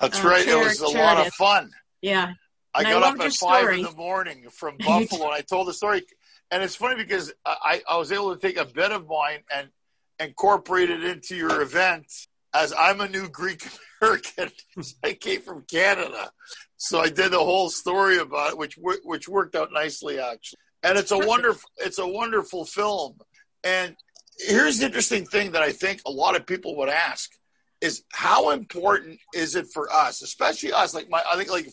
That's 0.00 0.24
uh, 0.24 0.28
right. 0.28 0.46
It 0.46 0.54
was 0.54 0.80
a 0.80 0.88
lot 0.88 1.26
of 1.26 1.32
fun. 1.34 1.70
yeah, 2.00 2.32
I 2.74 2.80
And 2.82 2.88
got 2.88 3.02
loved 3.02 3.20
up 3.20 3.26
at 3.26 3.32
five 3.32 3.60
story. 3.62 3.76
in 3.78 3.82
the 3.82 3.92
morning 3.92 4.46
from 4.50 4.76
Buffalo, 4.86 5.24
and 5.26 5.34
I 5.34 5.40
told 5.40 5.66
the 5.66 5.74
story. 5.74 6.02
And 6.50 6.62
it's 6.62 6.76
funny 6.76 6.94
because 6.94 7.32
I, 7.44 7.82
I 7.88 7.96
was 7.96 8.12
able 8.12 8.34
to 8.36 8.40
take 8.40 8.56
a 8.56 8.64
bit 8.64 8.92
of 8.92 9.08
mine 9.08 9.40
and 9.52 9.68
incorporate 10.20 10.90
it 10.90 11.02
into 11.02 11.34
your 11.34 11.60
event. 11.60 12.06
As 12.54 12.72
I'm 12.78 13.00
a 13.00 13.08
new 13.08 13.28
Greek 13.28 13.66
American, 14.00 14.50
I 15.02 15.14
came 15.14 15.40
from 15.40 15.64
Canada, 15.68 16.30
so 16.76 17.00
I 17.00 17.08
did 17.08 17.32
the 17.32 17.40
whole 17.40 17.68
story 17.68 18.18
about 18.18 18.50
it, 18.52 18.58
which 18.58 18.78
which 19.02 19.28
worked 19.28 19.56
out 19.56 19.70
nicely 19.72 20.20
actually. 20.20 20.60
And 20.84 20.98
it's 20.98 21.10
a 21.10 21.18
wonderful 21.18 21.68
it's 21.78 21.98
a 21.98 22.06
wonderful 22.06 22.64
film. 22.64 23.16
And 23.64 23.96
here's 24.38 24.78
the 24.78 24.86
interesting 24.86 25.24
thing 25.24 25.52
that 25.52 25.62
I 25.62 25.72
think 25.72 26.02
a 26.06 26.10
lot 26.10 26.36
of 26.36 26.46
people 26.46 26.76
would 26.76 26.88
ask 26.88 27.30
is 27.80 28.04
how 28.12 28.50
important 28.50 29.18
is 29.34 29.56
it 29.56 29.66
for 29.72 29.92
us, 29.92 30.22
especially 30.22 30.72
us, 30.72 30.94
like 30.94 31.08
my 31.08 31.22
I 31.28 31.36
think 31.36 31.50
like 31.50 31.66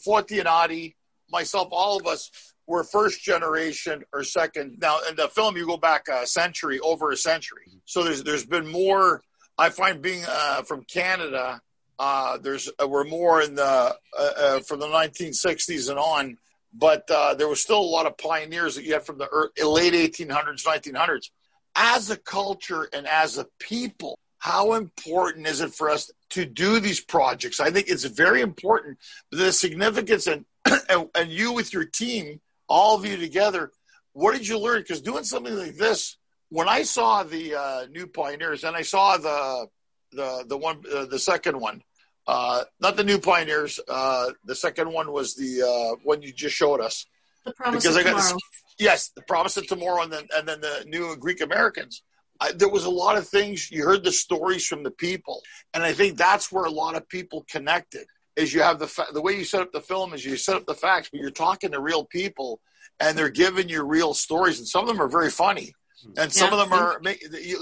Ari, 0.47 0.95
myself, 1.29 1.67
all 1.71 1.99
of 1.99 2.07
us 2.07 2.31
were 2.65 2.83
first 2.83 3.21
generation 3.21 4.03
or 4.13 4.23
second. 4.23 4.77
Now 4.81 4.99
in 5.09 5.15
the 5.15 5.27
film 5.27 5.57
you 5.57 5.67
go 5.67 5.77
back 5.77 6.07
a 6.11 6.25
century, 6.25 6.79
over 6.79 7.11
a 7.11 7.17
century. 7.17 7.81
So 7.85 8.03
there's 8.03 8.23
there's 8.23 8.45
been 8.45 8.67
more 8.71 9.21
I 9.57 9.69
find 9.69 10.01
being 10.01 10.23
uh, 10.27 10.63
from 10.63 10.83
Canada, 10.85 11.61
uh, 11.99 12.39
there's 12.39 12.67
uh, 12.81 12.87
we're 12.87 13.03
more 13.03 13.43
in 13.43 13.53
the 13.53 13.63
uh, 13.63 13.95
uh, 14.17 14.59
from 14.61 14.79
the 14.79 14.87
1960s 14.87 15.87
and 15.87 15.99
on, 15.99 16.35
but 16.73 17.09
uh, 17.09 17.33
there 17.33 17.47
was 17.47 17.61
still 17.61 17.79
a 17.79 17.81
lot 17.81 18.05
of 18.05 18.17
pioneers 18.17 18.75
that 18.75 18.83
you 18.83 18.93
had 18.93 19.05
from 19.05 19.17
the 19.17 19.29
ear 19.57 19.65
late 19.65 19.93
1800s, 19.93 20.63
1900s. 20.65 21.29
As 21.75 22.09
a 22.09 22.17
culture 22.17 22.89
and 22.93 23.07
as 23.07 23.37
a 23.37 23.45
people, 23.59 24.17
how 24.39 24.73
important 24.73 25.47
is 25.47 25.61
it 25.61 25.73
for 25.73 25.89
us 25.89 26.11
to 26.31 26.45
do 26.45 26.79
these 26.79 26.99
projects? 26.99 27.59
I 27.59 27.69
think 27.71 27.87
it's 27.87 28.03
very 28.05 28.41
important. 28.41 28.97
The 29.31 29.51
significance 29.51 30.27
and 30.27 30.45
and, 30.89 31.09
and 31.15 31.31
you 31.31 31.53
with 31.53 31.73
your 31.73 31.85
team, 31.85 32.39
all 32.67 32.97
of 32.97 33.05
you 33.05 33.17
together. 33.17 33.71
What 34.13 34.33
did 34.33 34.47
you 34.47 34.57
learn? 34.57 34.81
Because 34.81 35.01
doing 35.01 35.23
something 35.23 35.55
like 35.55 35.75
this, 35.75 36.17
when 36.49 36.67
I 36.67 36.83
saw 36.83 37.23
the 37.23 37.55
uh, 37.55 37.85
new 37.91 38.07
pioneers 38.07 38.63
and 38.63 38.75
I 38.75 38.81
saw 38.81 39.17
the 39.17 39.67
the 40.11 40.45
the 40.47 40.57
one 40.57 40.83
uh, 40.93 41.05
the 41.05 41.19
second 41.19 41.59
one, 41.59 41.81
uh, 42.27 42.63
not 42.79 42.95
the 42.97 43.03
new 43.03 43.19
pioneers. 43.19 43.79
Uh, 43.87 44.31
the 44.45 44.55
second 44.55 44.91
one 44.91 45.11
was 45.11 45.35
the 45.35 45.61
uh, 45.63 45.99
one 46.03 46.21
you 46.21 46.31
just 46.31 46.55
showed 46.55 46.79
us. 46.81 47.05
the 47.45 47.51
promise 47.53 47.83
Because 47.83 47.95
of 47.95 48.01
I 48.01 48.03
got 48.11 48.17
tomorrow. 48.21 48.37
Yes, 48.79 49.09
the 49.15 49.21
promise 49.23 49.57
of 49.57 49.67
tomorrow, 49.67 50.03
and 50.03 50.11
then 50.11 50.27
and 50.35 50.47
then 50.47 50.61
the 50.61 50.83
new 50.87 51.15
Greek 51.17 51.41
Americans. 51.41 52.03
I, 52.39 52.51
there 52.53 52.69
was 52.69 52.85
a 52.85 52.89
lot 52.89 53.17
of 53.17 53.27
things 53.27 53.69
you 53.69 53.83
heard 53.83 54.03
the 54.03 54.11
stories 54.11 54.65
from 54.65 54.81
the 54.83 54.89
people, 54.91 55.41
and 55.73 55.83
I 55.83 55.93
think 55.93 56.17
that's 56.17 56.51
where 56.51 56.65
a 56.65 56.71
lot 56.71 56.95
of 56.95 57.07
people 57.07 57.45
connected. 57.49 58.05
Is 58.35 58.53
you 58.53 58.61
have 58.61 58.79
the 58.79 58.87
fa- 58.87 59.07
the 59.13 59.21
way 59.21 59.33
you 59.33 59.43
set 59.43 59.61
up 59.61 59.71
the 59.71 59.81
film 59.81 60.13
is 60.13 60.25
you 60.25 60.37
set 60.37 60.55
up 60.55 60.65
the 60.65 60.73
facts, 60.73 61.09
but 61.11 61.19
you're 61.21 61.29
talking 61.31 61.71
to 61.71 61.79
real 61.81 62.05
people, 62.05 62.59
and 62.99 63.17
they're 63.17 63.29
giving 63.29 63.67
you 63.69 63.83
real 63.83 64.13
stories, 64.13 64.57
and 64.57 64.67
some 64.67 64.81
of 64.83 64.87
them 64.87 65.01
are 65.01 65.09
very 65.09 65.29
funny, 65.29 65.73
and 66.17 66.31
some 66.31 66.51
Yeah. 66.51 66.61
of 66.61 66.69
them 66.69 66.79
are 66.79 67.01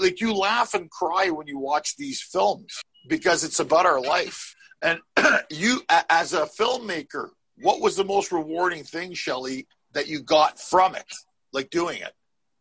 like 0.00 0.20
you 0.20 0.32
laugh 0.32 0.72
and 0.74 0.88
cry 0.90 1.28
when 1.30 1.46
you 1.48 1.58
watch 1.58 1.96
these 1.96 2.22
films 2.22 2.80
because 3.10 3.44
it's 3.44 3.60
about 3.60 3.84
our 3.84 4.00
life. 4.00 4.54
And 4.80 5.00
you, 5.50 5.82
as 6.08 6.32
a 6.32 6.46
filmmaker, 6.46 7.28
what 7.58 7.82
was 7.82 7.96
the 7.96 8.04
most 8.04 8.32
rewarding 8.32 8.84
thing, 8.84 9.12
Shelley, 9.12 9.66
that 9.92 10.08
you 10.08 10.22
got 10.22 10.58
from 10.58 10.94
it, 10.94 11.12
like 11.52 11.68
doing 11.68 12.00
it? 12.00 12.12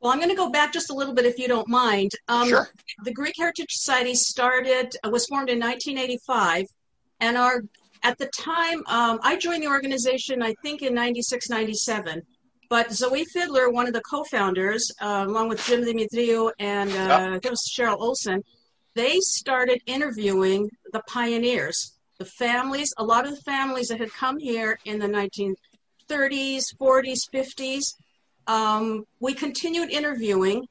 Well, 0.01 0.11
I'm 0.11 0.17
going 0.17 0.29
to 0.29 0.35
go 0.35 0.49
back 0.49 0.73
just 0.73 0.89
a 0.89 0.93
little 0.93 1.13
bit 1.13 1.25
if 1.25 1.37
you 1.37 1.47
don't 1.47 1.67
mind. 1.67 2.11
Um, 2.27 2.49
Sure. 2.49 2.69
The 3.03 3.13
Greek 3.13 3.35
Heritage 3.37 3.71
Society 3.71 4.15
started 4.15 4.95
uh, 5.05 5.09
was 5.09 5.25
formed 5.27 5.49
in 5.49 5.59
1985, 5.59 6.65
and 7.21 7.37
our 7.37 7.63
at 8.01 8.17
the 8.17 8.27
time 8.27 8.81
um, 8.87 9.19
I 9.23 9.35
joined 9.35 9.61
the 9.61 9.67
organization 9.67 10.41
I 10.41 10.53
think 10.63 10.81
in 10.81 10.93
96, 10.93 11.49
97. 11.49 12.21
But 12.69 12.93
Zoe 12.93 13.25
Fiddler, 13.25 13.71
one 13.71 13.87
of 13.87 13.93
the 13.93 14.01
co-founders, 14.01 14.91
uh, 15.01 15.25
along 15.27 15.49
with 15.49 15.65
Jim 15.65 15.81
Dimitriou 15.81 16.51
and 16.59 16.91
uh, 16.91 17.15
I 17.15 17.31
think 17.31 17.45
it 17.45 17.49
was 17.49 17.73
Cheryl 17.75 17.99
Olson, 17.99 18.43
they 18.99 19.21
started 19.21 19.81
interviewing 19.85 20.69
the 20.91 21.01
pioneers, 21.07 21.93
the 22.17 22.25
families, 22.25 22.93
a 22.97 23.03
lot 23.03 23.25
of 23.25 23.33
the 23.33 23.41
families 23.43 23.87
that 23.87 23.97
had 23.97 24.11
come 24.11 24.37
here 24.37 24.77
in 24.83 24.99
the 24.99 25.07
1930s, 25.07 26.75
40s, 26.77 27.21
50s. 27.33 27.95
Um, 28.47 29.05
we 29.21 29.33
continued 29.33 29.89
interviewing, 29.89 30.67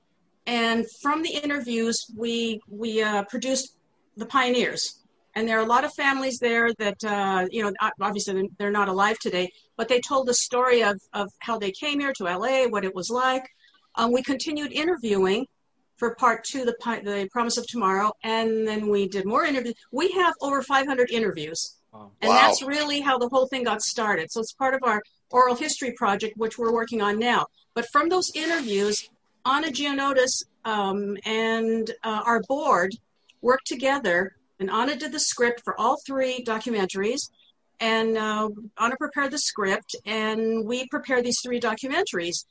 and 0.47 0.85
from 1.01 1.23
the 1.23 1.31
interviews, 1.43 1.97
we 2.15 2.61
we 2.69 3.03
uh, 3.03 3.23
produced 3.31 3.77
the 4.19 4.27
pioneers. 4.27 4.83
And 5.35 5.49
there 5.49 5.59
are 5.59 5.65
a 5.65 5.73
lot 5.77 5.85
of 5.85 5.95
families 5.95 6.39
there 6.39 6.69
that 6.75 7.03
uh, 7.05 7.47
you 7.51 7.63
know, 7.63 7.73
obviously 7.99 8.51
they're 8.59 8.79
not 8.81 8.91
alive 8.91 9.19
today, 9.21 9.51
but 9.79 9.89
they 9.89 10.01
told 10.01 10.27
the 10.27 10.35
story 10.35 10.83
of 10.83 11.01
of 11.15 11.29
how 11.39 11.59
they 11.59 11.71
came 11.71 11.99
here 11.99 12.13
to 12.19 12.25
LA, 12.25 12.67
what 12.67 12.85
it 12.85 12.95
was 12.95 13.09
like. 13.09 13.49
Um, 13.95 14.13
we 14.13 14.23
continued 14.23 14.73
interviewing 14.73 15.47
for 15.99 16.15
part 16.15 16.45
two, 16.45 16.65
the 16.65 16.75
the 17.05 17.29
Promise 17.31 17.59
of 17.59 17.67
Tomorrow, 17.67 18.13
and 18.23 18.67
then 18.67 18.89
we 18.89 19.09
did 19.09 19.27
more 19.27 19.45
interviews. 19.45 19.75
We 19.93 20.11
have 20.13 20.35
over 20.41 20.63
500 20.63 21.11
interviews. 21.11 21.75
And 21.93 22.31
Wow. 22.31 22.37
that's 22.37 22.63
really 22.63 23.01
how 23.01 23.19
the 23.19 23.29
whole 23.29 23.49
thing 23.49 23.65
got 23.65 23.83
started. 23.83 24.31
So 24.31 24.41
it's 24.41 24.53
part 24.53 24.75
of 24.75 24.83
our 24.85 25.03
oral 25.31 25.57
history 25.57 25.93
project, 25.93 26.37
which 26.37 26.57
we're 26.59 26.73
working 26.73 27.03
on 27.03 27.19
now. 27.19 27.47
But 27.75 27.87
from 27.91 28.09
those 28.09 28.31
interviews, 28.35 29.09
Anna 29.45 29.69
Giannotis 29.69 30.45
um, 30.65 31.17
and 31.25 31.91
uh, 32.05 32.23
our 32.25 32.41
board 32.43 32.93
worked 33.41 33.67
together, 33.67 34.37
and 34.61 34.71
Anna 34.71 34.97
did 34.97 35.13
the 35.13 35.21
script 35.21 35.63
for 35.65 35.79
all 35.81 35.99
three 36.07 36.45
documentaries. 36.45 37.31
And 37.81 38.17
uh, 38.17 38.51
Anna 38.79 38.97
prepared 38.97 39.31
the 39.31 39.39
script, 39.39 39.97
and 40.05 40.67
we 40.67 40.87
prepared 40.89 41.25
these 41.25 41.41
three 41.43 41.61
documentaries. 41.61 42.45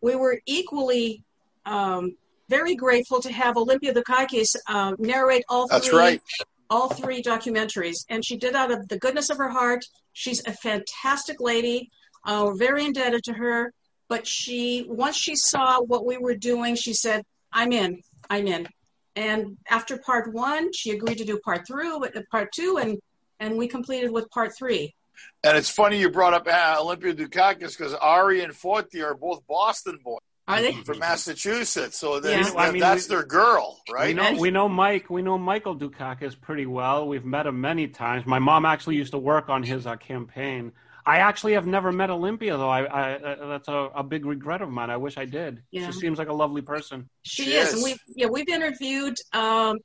We 0.00 0.14
were 0.14 0.40
equally 0.46 1.24
um, 1.66 2.16
very 2.48 2.74
grateful 2.74 3.20
to 3.20 3.32
have 3.32 3.56
Olympia 3.56 3.94
Dukakis 3.94 4.56
uh, 4.68 4.94
narrate 4.98 5.44
all 5.48 5.66
That's 5.66 5.88
three 5.88 5.98
right. 5.98 6.22
all 6.70 6.88
three 6.88 7.22
documentaries, 7.22 8.04
and 8.08 8.24
she 8.24 8.36
did 8.36 8.54
out 8.54 8.70
of 8.70 8.88
the 8.88 8.98
goodness 8.98 9.30
of 9.30 9.38
her 9.38 9.48
heart. 9.48 9.84
She's 10.12 10.46
a 10.46 10.52
fantastic 10.52 11.40
lady. 11.40 11.90
Uh, 12.24 12.44
we're 12.46 12.56
very 12.56 12.84
indebted 12.84 13.24
to 13.24 13.32
her. 13.34 13.72
But 14.08 14.26
she, 14.26 14.84
once 14.86 15.16
she 15.16 15.34
saw 15.34 15.80
what 15.80 16.04
we 16.04 16.18
were 16.18 16.34
doing, 16.34 16.76
she 16.76 16.92
said, 16.92 17.24
"I'm 17.52 17.72
in. 17.72 18.02
I'm 18.28 18.46
in." 18.46 18.68
And 19.16 19.56
after 19.70 19.96
part 19.98 20.32
one, 20.32 20.72
she 20.72 20.90
agreed 20.90 21.18
to 21.18 21.24
do 21.24 21.38
part 21.38 21.66
through, 21.66 22.04
uh, 22.04 22.10
part 22.30 22.52
two, 22.52 22.78
and 22.80 22.98
and 23.40 23.56
we 23.56 23.66
completed 23.66 24.10
with 24.10 24.30
part 24.30 24.56
three. 24.56 24.94
And 25.42 25.56
it's 25.56 25.70
funny 25.70 26.00
you 26.00 26.10
brought 26.10 26.34
up 26.34 26.46
uh, 26.46 26.76
Olympia 26.80 27.14
Dukakis 27.14 27.76
because 27.78 27.94
Ari 27.94 28.42
and 28.42 28.52
Foti 28.52 29.02
are 29.02 29.14
both 29.14 29.46
Boston 29.46 29.98
boys 30.04 30.20
Are 30.46 30.60
they? 30.60 30.72
from 30.72 30.98
Massachusetts, 30.98 31.98
so 31.98 32.20
they, 32.20 32.38
Yeah. 32.38 32.50
I 32.56 32.70
mean, 32.70 32.80
that's 32.80 33.08
we- 33.08 33.14
their 33.14 33.24
girl, 33.24 33.80
We 33.88 33.94
right? 33.94 34.14
know, 34.14 34.34
we 34.38 34.50
know 34.50 34.68
Mike. 34.68 35.08
We 35.08 35.22
know 35.22 35.38
Michael 35.38 35.74
Dukakis 35.76 36.38
pretty 36.38 36.66
well. 36.66 37.08
We've 37.08 37.24
met 37.24 37.46
him 37.46 37.60
many 37.60 37.88
times. 37.88 38.26
My 38.26 38.38
mom 38.38 38.66
actually 38.66 38.96
used 38.96 39.12
to 39.12 39.18
work 39.18 39.48
on 39.48 39.62
his 39.62 39.86
uh, 39.86 39.96
campaign. 39.96 40.72
I 41.06 41.18
actually 41.18 41.52
have 41.54 41.66
never 41.66 41.92
met 41.92 42.10
Olympia 42.10 42.56
though. 42.56 42.68
I, 42.68 42.84
I 42.84 43.12
uh, 43.14 43.46
that's 43.48 43.68
a, 43.68 43.90
a 43.94 44.02
big 44.02 44.24
regret 44.26 44.60
of 44.62 44.70
mine. 44.70 44.90
I 44.90 44.96
wish 44.98 45.16
I 45.18 45.24
did. 45.26 45.62
Yeah. 45.70 45.86
She 45.86 45.92
seems 45.92 46.18
like 46.18 46.28
a 46.28 46.32
lovely 46.32 46.62
person. 46.62 47.08
She, 47.22 47.44
She 47.44 47.52
is. 47.54 47.68
is. 47.68 47.74
And 47.74 47.82
we 47.84 47.96
yeah, 48.14 48.26
we've 48.26 48.48
interviewed 48.48 49.16
um, 49.34 49.78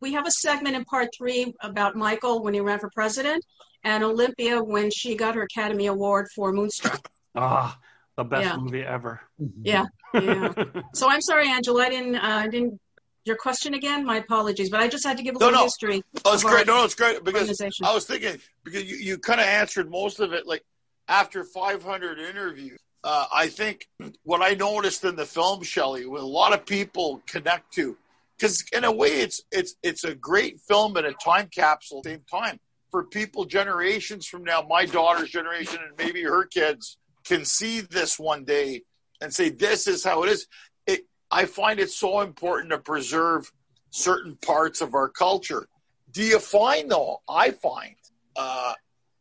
we 0.00 0.12
have 0.12 0.26
a 0.26 0.30
segment 0.30 0.76
in 0.76 0.84
part 0.84 1.08
three 1.16 1.54
about 1.62 1.96
Michael 1.96 2.42
when 2.42 2.52
he 2.52 2.60
ran 2.60 2.78
for 2.78 2.90
president 2.94 3.42
and 3.84 4.04
Olympia 4.04 4.62
when 4.62 4.90
she 4.90 5.14
got 5.14 5.34
her 5.34 5.42
Academy 5.42 5.86
Award 5.86 6.26
for 6.34 6.52
Moonstruck. 6.52 7.08
Ah, 7.34 7.78
the 8.16 8.24
best 8.24 8.44
Yeah. 8.44 8.56
movie 8.56 8.82
ever. 8.82 9.20
Yeah. 9.62 9.84
Yeah. 10.14 10.52
so 10.94 11.08
I'm 11.08 11.20
sorry, 11.20 11.48
Angela, 11.48 11.84
I 11.84 11.88
didn't 11.90 12.16
uh, 12.16 12.20
I 12.22 12.48
didn't 12.48 12.80
your 13.24 13.36
question 13.36 13.74
again? 13.74 14.04
My 14.04 14.18
apologies, 14.18 14.70
but 14.70 14.80
I 14.80 14.88
just 14.88 15.04
had 15.04 15.16
to 15.16 15.22
give 15.22 15.34
a 15.34 15.38
No, 15.38 15.46
little 15.46 15.60
no. 15.60 15.64
history. 15.64 16.02
Oh, 16.24 16.32
it's 16.34 16.44
great. 16.44 16.68
our 16.68 16.76
No, 16.76 16.84
it's 16.84 16.94
great 16.94 17.22
because. 17.24 17.60
I 17.82 17.92
was 17.92 18.06
thinking 18.06 18.40
because 18.64 18.84
you, 18.84 18.96
you 18.96 19.18
kind 19.18 19.40
of 19.40 19.46
answered 19.46 19.90
most 19.90 20.20
of 20.20 20.32
it. 20.32 20.46
Like 20.46 20.62
after 21.08 21.44
500 21.44 22.18
interviews, 22.20 22.78
uh, 23.04 23.26
I 23.34 23.48
think 23.48 23.88
what 24.22 24.42
I 24.42 24.54
noticed 24.54 25.04
in 25.04 25.16
the 25.16 25.26
film, 25.26 25.62
Shelley, 25.62 26.06
what 26.06 26.20
a 26.20 26.24
lot 26.26 26.52
of 26.54 26.64
people 26.64 27.20
connect 27.26 27.72
to, 27.74 27.96
because 28.38 28.64
in 28.72 28.84
a 28.84 28.92
way, 28.92 29.08
it's 29.08 29.42
it's 29.52 29.74
it's 29.82 30.04
a 30.04 30.14
great 30.14 30.60
film 30.60 30.96
and 30.96 31.06
a 31.06 31.12
time 31.12 31.48
capsule 31.54 31.98
at 31.98 32.04
the 32.04 32.10
same 32.10 32.24
time 32.30 32.60
for 32.92 33.02
people 33.04 33.44
generations 33.44 34.26
from 34.26 34.44
now. 34.44 34.62
My 34.62 34.86
daughter's 34.86 35.30
generation 35.30 35.80
and 35.86 35.92
maybe 35.98 36.22
her 36.22 36.44
kids 36.46 36.96
can 37.26 37.44
see 37.44 37.80
this 37.80 38.18
one 38.18 38.44
day 38.44 38.82
and 39.20 39.32
say, 39.32 39.50
"This 39.50 39.86
is 39.86 40.04
how 40.04 40.22
it 40.22 40.30
is." 40.30 40.46
It 40.86 41.06
I 41.30 41.44
find 41.44 41.80
it 41.80 41.90
so 41.90 42.20
important 42.20 42.70
to 42.70 42.78
preserve 42.78 43.52
certain 43.90 44.36
parts 44.36 44.80
of 44.80 44.94
our 44.94 45.08
culture. 45.08 45.68
Do 46.10 46.22
you 46.22 46.38
find 46.38 46.90
though? 46.90 47.20
I 47.28 47.50
find, 47.50 47.96
uh, 48.36 48.74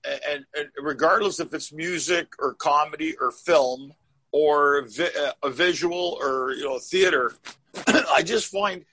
and, 0.06 0.46
and 0.56 0.68
regardless 0.82 1.40
if 1.40 1.54
it's 1.54 1.74
music 1.74 2.34
or 2.40 2.54
comedy 2.54 3.16
or 3.20 3.32
film 3.32 3.94
or 4.32 4.86
vi- 4.88 5.16
uh, 5.20 5.32
a 5.44 5.50
visual 5.50 6.18
or 6.22 6.54
you 6.54 6.64
know 6.64 6.80
theater, 6.80 7.34
I 7.88 8.22
just 8.24 8.52
find 8.52 8.86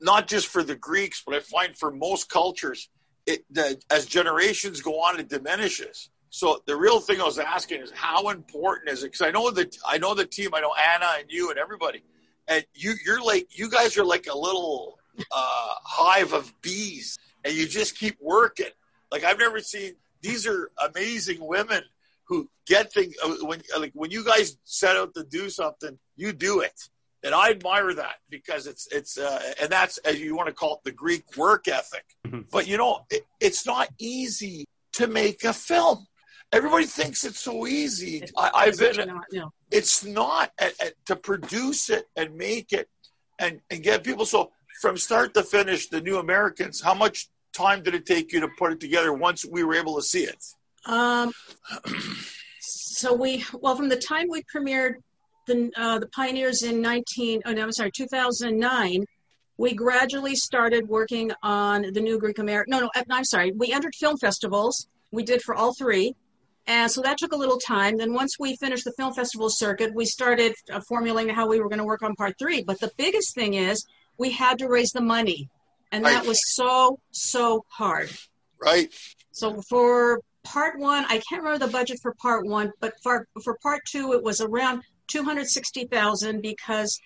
not 0.00 0.28
just 0.28 0.46
for 0.46 0.62
the 0.62 0.74
Greeks, 0.76 1.22
but 1.24 1.34
I 1.34 1.40
find 1.40 1.76
for 1.76 1.90
most 1.90 2.30
cultures, 2.30 2.88
it 3.26 3.44
the, 3.50 3.80
as 3.90 4.06
generations 4.06 4.80
go 4.80 5.00
on, 5.00 5.20
it 5.20 5.28
diminishes. 5.28 6.10
So 6.34 6.62
the 6.66 6.74
real 6.74 6.98
thing 6.98 7.20
I 7.20 7.24
was 7.24 7.38
asking 7.38 7.82
is 7.82 7.90
how 7.90 8.30
important 8.30 8.88
is 8.88 9.02
it? 9.02 9.12
Because 9.12 9.20
I 9.20 9.30
know 9.30 9.50
that 9.50 9.76
I 9.86 9.98
know 9.98 10.14
the 10.14 10.24
team, 10.24 10.54
I 10.54 10.62
know 10.62 10.72
Anna 10.72 11.18
and 11.18 11.30
you 11.30 11.50
and 11.50 11.58
everybody, 11.58 12.02
and 12.48 12.64
you 12.72 12.94
you're 13.04 13.22
like 13.22 13.58
you 13.58 13.68
guys 13.68 13.98
are 13.98 14.04
like 14.04 14.26
a 14.32 14.36
little 14.36 14.98
uh, 15.18 15.74
hive 15.84 16.32
of 16.32 16.50
bees, 16.62 17.18
and 17.44 17.54
you 17.54 17.68
just 17.68 17.98
keep 17.98 18.16
working. 18.18 18.72
Like 19.10 19.24
I've 19.24 19.38
never 19.38 19.60
seen. 19.60 19.92
These 20.22 20.46
are 20.46 20.70
amazing 20.82 21.36
women 21.46 21.82
who 22.24 22.48
get 22.66 22.90
things 22.94 23.14
uh, 23.22 23.34
when 23.42 23.60
like 23.78 23.92
when 23.92 24.10
you 24.10 24.24
guys 24.24 24.56
set 24.64 24.96
out 24.96 25.12
to 25.16 25.24
do 25.24 25.50
something, 25.50 25.98
you 26.16 26.32
do 26.32 26.60
it, 26.60 26.80
and 27.22 27.34
I 27.34 27.50
admire 27.50 27.92
that 27.92 28.14
because 28.30 28.66
it's 28.66 28.88
it's 28.90 29.18
uh, 29.18 29.52
and 29.60 29.68
that's 29.68 29.98
as 29.98 30.18
you 30.18 30.34
want 30.34 30.46
to 30.48 30.54
call 30.54 30.76
it 30.76 30.80
the 30.84 30.92
Greek 30.92 31.36
work 31.36 31.68
ethic. 31.68 32.06
Mhm. 32.26 32.46
But 32.50 32.66
you 32.66 32.78
know, 32.78 33.04
it, 33.10 33.26
it's 33.38 33.66
not 33.66 33.90
easy 33.98 34.64
to 34.94 35.06
make 35.06 35.44
a 35.44 35.52
film. 35.52 36.06
Everybody 36.52 36.84
thinks 36.84 37.24
it's 37.24 37.40
so 37.40 37.66
easy. 37.66 38.22
I, 38.36 38.50
I've 38.54 38.78
been 38.78 38.94
you 38.94 39.06
know, 39.06 39.20
no. 39.32 39.52
it's 39.70 40.04
not 40.04 40.52
and, 40.58 40.72
and 40.82 40.92
to 41.06 41.16
produce 41.16 41.88
it 41.88 42.04
and 42.14 42.36
make 42.36 42.72
it 42.72 42.88
and, 43.38 43.60
and 43.70 43.82
get 43.82 44.04
people 44.04 44.24
so 44.24 44.52
from 44.80 44.96
start 44.96 45.34
to 45.34 45.42
finish 45.42 45.88
the 45.88 46.00
new 46.00 46.18
americans 46.18 46.80
how 46.80 46.94
much 46.94 47.28
time 47.52 47.82
did 47.82 47.94
it 47.94 48.06
take 48.06 48.32
you 48.32 48.40
to 48.40 48.48
put 48.58 48.72
it 48.72 48.80
together 48.80 49.12
once 49.12 49.44
we 49.44 49.62
were 49.64 49.74
able 49.74 49.96
to 49.96 50.02
see 50.02 50.24
it 50.24 50.42
Um, 50.86 51.32
so 52.60 53.14
we 53.14 53.44
well 53.60 53.76
from 53.76 53.88
the 53.88 53.96
time 53.96 54.26
we 54.28 54.42
premiered 54.54 54.94
the 55.46 55.70
uh, 55.76 55.98
the 55.98 56.08
pioneers 56.08 56.62
in 56.62 56.80
19 56.80 57.42
oh 57.44 57.52
no 57.52 57.62
I'm 57.62 57.72
sorry 57.72 57.90
2009 57.90 59.04
we 59.58 59.74
gradually 59.74 60.34
started 60.34 60.88
working 60.88 61.30
on 61.42 61.82
the 61.92 62.00
new 62.00 62.18
Greek 62.18 62.38
American 62.38 62.70
no 62.70 62.80
no 62.80 62.90
I'm 62.94 63.24
sorry 63.24 63.52
we 63.52 63.72
entered 63.72 63.94
film 63.94 64.16
festivals 64.16 64.88
we 65.10 65.22
did 65.22 65.42
for 65.42 65.54
all 65.54 65.74
three 65.74 66.14
and 66.66 66.90
so 66.90 67.02
that 67.02 67.18
took 67.18 67.32
a 67.32 67.36
little 67.36 67.58
time 67.58 67.96
then 67.96 68.12
once 68.12 68.38
we 68.38 68.56
finished 68.56 68.84
the 68.84 68.92
film 68.92 69.12
festival 69.12 69.48
circuit 69.50 69.92
we 69.94 70.04
started 70.04 70.54
uh, 70.70 70.80
formulating 70.88 71.34
how 71.34 71.48
we 71.48 71.60
were 71.60 71.68
going 71.68 71.78
to 71.78 71.84
work 71.84 72.02
on 72.02 72.14
part 72.14 72.34
three 72.38 72.62
but 72.62 72.78
the 72.80 72.90
biggest 72.96 73.34
thing 73.34 73.54
is 73.54 73.84
we 74.18 74.30
had 74.30 74.58
to 74.58 74.68
raise 74.68 74.90
the 74.92 75.00
money 75.00 75.48
and 75.90 76.04
that 76.04 76.18
Right. 76.18 76.26
was 76.26 76.54
so 76.54 76.98
so 77.10 77.64
hard 77.68 78.10
right 78.60 78.92
so 79.32 79.60
for 79.68 80.20
part 80.44 80.78
one, 80.78 81.04
I 81.04 81.20
can't 81.28 81.42
remember 81.42 81.66
the 81.66 81.72
budget 81.72 81.98
for 82.02 82.14
part 82.20 82.46
one, 82.46 82.72
but 82.80 82.94
for 83.02 83.26
for 83.42 83.56
part 83.62 83.82
two, 83.86 84.12
it 84.12 84.22
was 84.22 84.40
around 84.40 84.82
two 85.06 85.22
hundred 85.22 85.48
sixty 85.48 85.84
thousand 85.86 86.42
because 86.42 86.98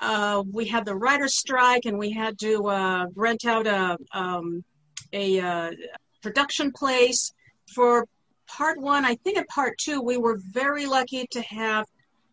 uh, 0.00 0.42
we 0.50 0.66
had 0.66 0.84
the 0.84 0.94
writer's 0.94 1.36
strike 1.36 1.84
and 1.84 1.98
we 1.98 2.10
had 2.10 2.38
to 2.40 2.66
uh, 2.66 3.06
rent 3.14 3.44
out 3.44 3.66
a, 3.66 3.98
um, 4.12 4.64
a 5.12 5.40
uh, 5.40 5.70
production 6.22 6.72
place. 6.72 7.32
For 7.74 8.06
part 8.56 8.80
one, 8.80 9.04
I 9.04 9.14
think 9.16 9.38
in 9.38 9.44
part 9.44 9.78
two, 9.78 10.00
we 10.00 10.16
were 10.16 10.38
very 10.50 10.86
lucky 10.86 11.26
to 11.30 11.40
have 11.42 11.86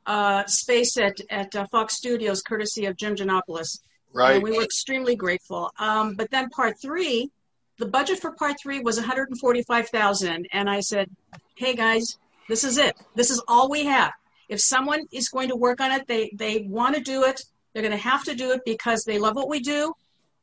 uh, 0.05 0.45
space 0.45 0.97
at, 0.97 1.17
at 1.29 1.55
uh, 1.55 1.65
Fox 1.71 1.95
Studios, 1.95 2.41
courtesy 2.41 2.85
of 2.85 2.97
Jim 2.97 3.15
Gianopulos. 3.15 3.79
Right. 4.13 4.35
And 4.35 4.43
we 4.43 4.51
were 4.51 4.63
extremely 4.63 5.15
grateful. 5.15 5.71
Um, 5.79 6.15
but 6.15 6.31
then 6.31 6.49
part 6.49 6.79
three, 6.81 7.29
the 7.77 7.85
budget 7.85 8.19
for 8.19 8.31
part 8.31 8.55
three 8.61 8.79
was 8.79 8.97
145,000, 8.97 10.47
and 10.51 10.69
I 10.69 10.79
said, 10.79 11.09
"Hey 11.55 11.75
guys, 11.75 12.17
this 12.49 12.63
is 12.63 12.77
it. 12.77 12.95
This 13.15 13.29
is 13.29 13.43
all 13.47 13.69
we 13.69 13.85
have. 13.85 14.13
If 14.49 14.59
someone 14.61 15.05
is 15.11 15.29
going 15.29 15.49
to 15.49 15.55
work 15.55 15.81
on 15.81 15.91
it, 15.91 16.07
they 16.07 16.31
they 16.33 16.65
want 16.67 16.95
to 16.95 17.01
do 17.01 17.25
it. 17.25 17.43
They're 17.73 17.83
going 17.83 17.91
to 17.91 17.97
have 17.97 18.23
to 18.23 18.33
do 18.33 18.51
it 18.51 18.61
because 18.65 19.03
they 19.03 19.19
love 19.19 19.35
what 19.35 19.49
we 19.49 19.59
do, 19.59 19.93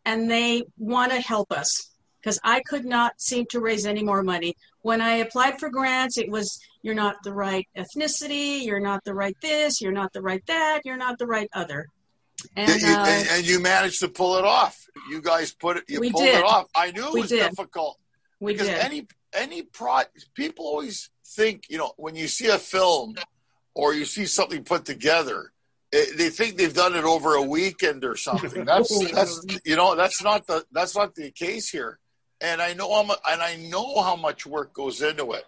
and 0.05 0.31
they 0.31 0.63
want 0.79 1.11
to 1.13 1.21
help 1.21 1.51
us. 1.51 1.91
Because 2.25 2.41
I 2.43 2.61
could 2.61 2.87
not 2.87 3.21
seem 3.21 3.45
to 3.51 3.61
raise 3.61 3.85
any 3.85 4.03
more 4.03 4.23
money. 4.23 4.57
When 4.81 5.03
I 5.03 5.17
applied 5.17 5.61
for 5.61 5.69
grants, 5.69 6.17
it 6.17 6.31
was 6.31 6.59
you're 6.81 6.95
not 6.95 7.17
the 7.23 7.35
right 7.35 7.69
ethnicity, 7.77 8.65
you're 8.65 8.81
not 8.81 9.05
the 9.05 9.13
right 9.13 9.37
this, 9.43 9.83
you're 9.83 9.93
not 9.93 10.15
the 10.15 10.23
right 10.23 10.45
that, 10.47 10.81
you're 10.87 10.97
not 10.97 11.19
the 11.19 11.27
right 11.27 11.51
other. 11.53 11.87
And, 12.57 12.81
you, 12.81 12.89
uh, 12.89 13.05
and, 13.07 13.29
and 13.31 13.47
you 13.47 13.61
managed 13.61 14.01
to 14.01 14.09
pull 14.09 14.39
it 14.39 14.45
off. 14.45 14.87
You 15.11 15.21
guys 15.21 15.53
put 15.53 15.77
it. 15.77 15.85
You 15.89 16.01
pulled 16.01 16.25
did. 16.25 16.37
it 16.37 16.45
off. 16.45 16.67
I 16.75 16.93
knew 16.93 17.09
it 17.09 17.13
We 17.13 17.21
was 17.21 17.31
did. 17.31 17.51
difficult 17.51 17.99
we 18.41 18.53
because 18.53 18.69
did. 18.69 18.79
any 18.79 19.07
any 19.33 19.63
pro 19.63 20.01
people 20.35 20.67
always 20.67 21.11
think 21.27 21.65
you 21.69 21.79
know 21.79 21.93
when 21.97 22.15
you 22.15 22.29
see 22.29 22.47
a 22.47 22.59
film 22.59 23.17
or 23.75 23.95
you 23.95 24.05
see 24.05 24.27
something 24.27 24.63
put 24.63 24.85
together 24.85 25.53
eh, 25.93 26.05
they 26.17 26.31
think 26.31 26.57
they've 26.57 26.75
done 26.75 26.95
it 26.95 27.05
over 27.05 27.35
a 27.35 27.43
weekend 27.43 28.05
or 28.05 28.17
something 28.17 28.65
that's 28.73 29.13
that's 29.13 29.45
you 29.65 29.77
know 29.77 29.97
that's 29.97 30.23
not 30.23 30.47
the 30.47 30.65
that's 30.73 30.95
not 30.95 31.15
the 31.15 31.31
case 31.31 31.69
here 31.71 31.99
and 32.41 32.61
i 32.61 32.73
know 32.75 32.93
I'm, 32.93 33.11
and 33.29 33.43
i 33.43 33.57
know 33.57 34.03
how 34.03 34.17
much 34.17 34.47
work 34.47 34.73
goes 34.73 35.03
into 35.03 35.33
it 35.33 35.45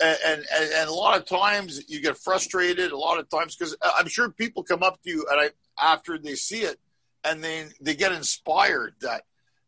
and, 0.00 0.18
and 0.26 0.44
and 0.74 0.88
a 0.88 0.92
lot 0.92 1.18
of 1.18 1.26
times 1.26 1.82
you 1.88 2.00
get 2.00 2.16
frustrated 2.16 2.92
a 2.92 2.96
lot 2.96 3.18
of 3.18 3.28
times 3.28 3.56
because 3.56 3.76
uh, 3.82 3.92
i'm 3.98 4.08
sure 4.08 4.30
people 4.30 4.62
come 4.62 4.82
up 4.82 5.02
to 5.02 5.10
you 5.10 5.26
and 5.30 5.40
i 5.40 5.50
after 5.82 6.18
they 6.18 6.34
see 6.34 6.60
it 6.60 6.78
and 7.24 7.42
then 7.42 7.70
they 7.80 7.94
get 7.94 8.12
inspired 8.12 8.94
that 9.00 9.22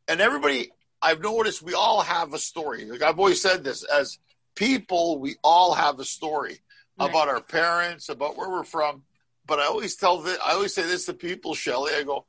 and 0.08 0.20
everybody 0.20 0.70
I've 1.00 1.22
noticed 1.22 1.62
we 1.62 1.74
all 1.74 2.00
have 2.00 2.34
a 2.34 2.38
story. 2.38 2.84
Like 2.84 3.02
I've 3.02 3.18
always 3.18 3.40
said 3.40 3.62
this 3.64 3.84
as 3.84 4.18
people, 4.54 5.18
we 5.18 5.36
all 5.44 5.74
have 5.74 6.00
a 6.00 6.04
story 6.04 6.58
Right. 6.98 7.08
about 7.10 7.28
our 7.28 7.40
parents, 7.40 8.08
about 8.08 8.36
where 8.36 8.50
we're 8.50 8.64
from. 8.64 9.04
But 9.46 9.60
I 9.60 9.66
always 9.66 9.94
tell 9.94 10.18
this, 10.18 10.36
I 10.44 10.54
always 10.54 10.74
say 10.74 10.82
this 10.82 11.06
to 11.06 11.14
people, 11.14 11.54
Shelley. 11.54 11.92
I 11.94 12.02
go, 12.02 12.26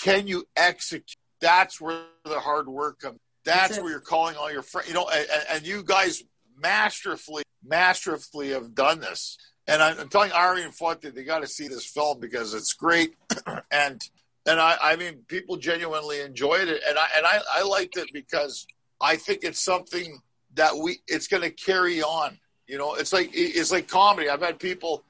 can 0.00 0.28
you 0.28 0.46
execute? 0.54 1.16
That's 1.40 1.80
where 1.80 2.04
the 2.24 2.38
hard 2.38 2.68
work 2.68 3.00
comes. 3.00 3.18
That's, 3.44 3.70
That's 3.70 3.82
where 3.82 3.90
you're 3.90 4.00
calling 4.00 4.36
all 4.36 4.52
your 4.52 4.62
friends. 4.62 4.88
You 4.88 4.94
know, 4.94 5.08
and, 5.08 5.26
and 5.50 5.66
you 5.66 5.82
guys 5.82 6.22
masterfully, 6.56 7.42
masterfully 7.64 8.50
have 8.50 8.74
done 8.74 9.00
this. 9.00 9.36
And 9.66 9.82
I'm, 9.82 9.98
I'm 9.98 10.08
telling 10.08 10.32
Ari 10.32 10.62
and 10.62 10.72
Foti 10.72 11.12
they 11.12 11.24
got 11.24 11.40
to 11.40 11.46
see 11.46 11.68
this 11.68 11.86
film 11.86 12.20
because 12.20 12.54
it's 12.54 12.72
great. 12.72 13.14
and 13.70 14.02
and 14.46 14.60
I, 14.60 14.76
I 14.82 14.96
mean, 14.96 15.24
people 15.28 15.56
genuinely 15.56 16.20
enjoyed 16.20 16.68
it, 16.68 16.82
and 16.88 16.98
I 16.98 17.06
and 17.16 17.26
I, 17.26 17.40
I 17.52 17.62
liked 17.62 17.96
it 17.96 18.08
because 18.12 18.66
I 19.00 19.16
think 19.16 19.40
it's 19.44 19.60
something 19.60 20.20
that 20.54 20.76
we 20.76 21.00
it's 21.06 21.28
going 21.28 21.42
to 21.42 21.50
carry 21.50 22.02
on. 22.02 22.38
You 22.66 22.78
know, 22.78 22.94
it's 22.94 23.12
like 23.12 23.30
it's 23.32 23.70
like 23.70 23.88
comedy. 23.88 24.28
I've 24.28 24.42
had 24.42 24.58
people. 24.58 25.04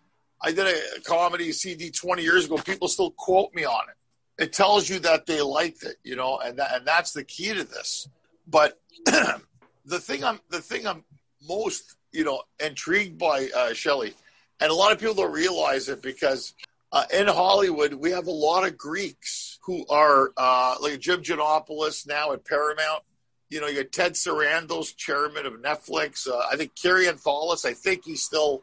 I 0.44 0.50
did 0.50 0.66
a 0.66 1.00
comedy 1.02 1.52
CD 1.52 1.90
20 1.90 2.22
years 2.22 2.46
ago. 2.46 2.56
People 2.56 2.88
still 2.88 3.12
quote 3.12 3.54
me 3.54 3.64
on 3.64 3.82
it. 3.88 4.42
It 4.42 4.52
tells 4.52 4.88
you 4.88 4.98
that 5.00 5.24
they 5.24 5.40
liked 5.40 5.84
it. 5.84 5.96
You 6.02 6.16
know, 6.16 6.38
and 6.38 6.58
that, 6.58 6.74
and 6.74 6.86
that's 6.86 7.12
the 7.12 7.24
key 7.24 7.54
to 7.54 7.64
this. 7.64 8.08
But 8.52 8.78
the 9.06 9.98
thing 9.98 10.22
I'm 10.22 10.38
the 10.50 10.60
thing 10.60 10.86
I'm 10.86 11.02
most 11.48 11.96
you 12.12 12.24
know 12.24 12.42
intrigued 12.64 13.18
by 13.18 13.48
uh, 13.56 13.72
Shelley, 13.72 14.14
and 14.60 14.70
a 14.70 14.74
lot 14.74 14.92
of 14.92 15.00
people 15.00 15.14
don't 15.14 15.32
realize 15.32 15.88
it 15.88 16.02
because 16.02 16.54
uh, 16.92 17.04
in 17.12 17.26
Hollywood, 17.26 17.94
we 17.94 18.10
have 18.10 18.26
a 18.26 18.30
lot 18.32 18.66
of 18.66 18.76
Greeks 18.76 19.58
who 19.62 19.86
are 19.88 20.32
uh, 20.36 20.76
like 20.80 21.00
Jim 21.00 21.22
Gianopulos 21.22 22.06
now 22.06 22.32
at 22.32 22.44
Paramount. 22.44 23.02
You 23.48 23.60
know, 23.60 23.66
you 23.66 23.82
got 23.82 23.92
Ted 23.92 24.12
Sarandos, 24.12 24.94
chairman 24.96 25.46
of 25.46 25.54
Netflix. 25.54 26.28
Uh, 26.28 26.42
I 26.50 26.56
think 26.56 26.72
Kary 26.80 27.06
Antholis, 27.06 27.64
I 27.64 27.72
think 27.72 28.04
he's 28.04 28.22
still 28.22 28.62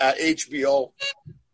at 0.00 0.18
HBO. 0.18 0.90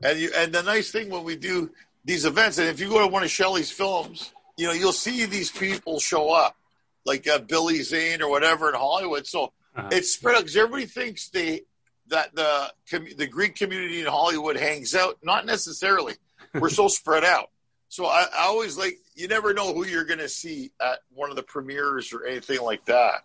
And 0.02 0.18
you, 0.18 0.30
and 0.36 0.52
the 0.52 0.62
nice 0.62 0.90
thing 0.90 1.10
when 1.10 1.24
we 1.24 1.36
do 1.36 1.70
these 2.04 2.24
events, 2.24 2.58
and 2.58 2.68
if 2.68 2.80
you 2.80 2.88
go 2.88 3.00
to 3.00 3.06
one 3.06 3.22
of 3.22 3.30
Shelley's 3.30 3.70
films, 3.70 4.32
you 4.56 4.66
know, 4.66 4.72
you'll 4.72 4.92
see 4.92 5.24
these 5.24 5.50
people 5.50 5.98
show 5.98 6.30
up, 6.30 6.56
like 7.04 7.26
uh, 7.28 7.38
Billy 7.38 7.82
Zane 7.82 8.22
or 8.22 8.28
whatever 8.30 8.68
in 8.68 8.74
Hollywood. 8.74 9.26
So 9.26 9.52
Uh-huh. 9.76 9.88
it's 9.92 10.10
spread 10.12 10.36
out 10.36 10.42
because 10.42 10.56
everybody 10.56 10.86
thinks 10.86 11.28
they 11.30 11.62
that 12.08 12.34
the 12.34 12.70
com- 12.90 13.08
the 13.16 13.26
Greek 13.26 13.56
community 13.56 14.00
in 14.00 14.06
Hollywood 14.06 14.56
hangs 14.56 14.94
out. 14.94 15.18
Not 15.22 15.46
necessarily. 15.46 16.14
We're 16.54 16.68
so 16.68 16.88
spread 17.00 17.24
out. 17.24 17.50
So 17.88 18.06
I, 18.06 18.26
I 18.36 18.44
always 18.46 18.76
like 18.78 18.98
you 19.14 19.28
never 19.28 19.52
know 19.54 19.72
who 19.74 19.84
you're 19.86 20.04
going 20.04 20.18
to 20.20 20.28
see 20.28 20.72
at 20.80 20.98
one 21.10 21.30
of 21.30 21.36
the 21.36 21.42
premieres 21.42 22.12
or 22.12 22.24
anything 22.24 22.60
like 22.62 22.84
that. 22.86 23.22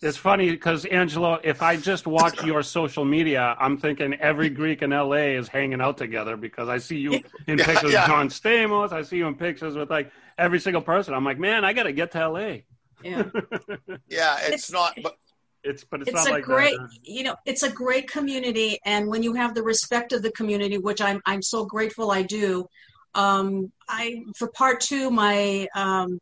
It's 0.00 0.16
funny 0.16 0.50
because 0.50 0.84
Angelo, 0.84 1.38
if 1.44 1.62
I 1.62 1.76
just 1.76 2.08
watch 2.08 2.42
your 2.44 2.64
social 2.64 3.04
media, 3.04 3.56
I'm 3.60 3.78
thinking 3.78 4.14
every 4.14 4.50
Greek 4.50 4.82
in 4.82 4.90
LA 4.90 5.36
is 5.38 5.46
hanging 5.46 5.80
out 5.80 5.96
together 5.96 6.36
because 6.36 6.68
I 6.68 6.78
see 6.78 6.96
you 6.98 7.12
in 7.46 7.58
Yeah, 7.58 7.66
pictures 7.66 7.92
yeah. 7.92 8.00
with 8.02 8.08
John 8.08 8.28
Stamos. 8.28 8.90
I 8.90 9.02
see 9.02 9.18
you 9.18 9.28
in 9.28 9.36
pictures 9.36 9.76
with 9.76 9.90
like 9.90 10.10
every 10.36 10.58
single 10.58 10.82
person. 10.82 11.14
I'm 11.14 11.24
like, 11.24 11.38
man, 11.38 11.64
I 11.64 11.72
got 11.72 11.84
to 11.84 11.92
get 11.92 12.10
to 12.12 12.28
LA. 12.28 12.56
Yeah. 13.04 13.24
Yeah, 14.08 14.36
it's, 14.40 14.68
It's- 14.68 14.72
not. 14.72 14.94
But 15.02 15.16
It's 15.64 15.84
but 15.84 16.00
it's, 16.02 16.10
it's 16.10 16.16
not 16.24 16.28
a 16.28 16.32
like 16.32 16.44
great 16.44 16.76
that. 16.76 16.90
you 17.04 17.22
know 17.22 17.36
it's 17.46 17.62
a 17.62 17.70
great 17.70 18.06
community 18.10 18.78
and 18.84 19.06
when 19.12 19.22
you 19.22 19.34
have 19.34 19.54
the 19.54 19.62
respect 19.62 20.12
of 20.12 20.20
the 20.22 20.32
community 20.32 20.76
which 20.88 21.00
i'm 21.00 21.20
i'm 21.30 21.40
so 21.54 21.64
grateful 21.64 22.10
i 22.10 22.22
do 22.22 22.66
um 23.14 23.70
i 23.88 24.22
for 24.38 24.48
part 24.62 24.80
two 24.80 25.08
my 25.24 25.68
um 25.76 26.18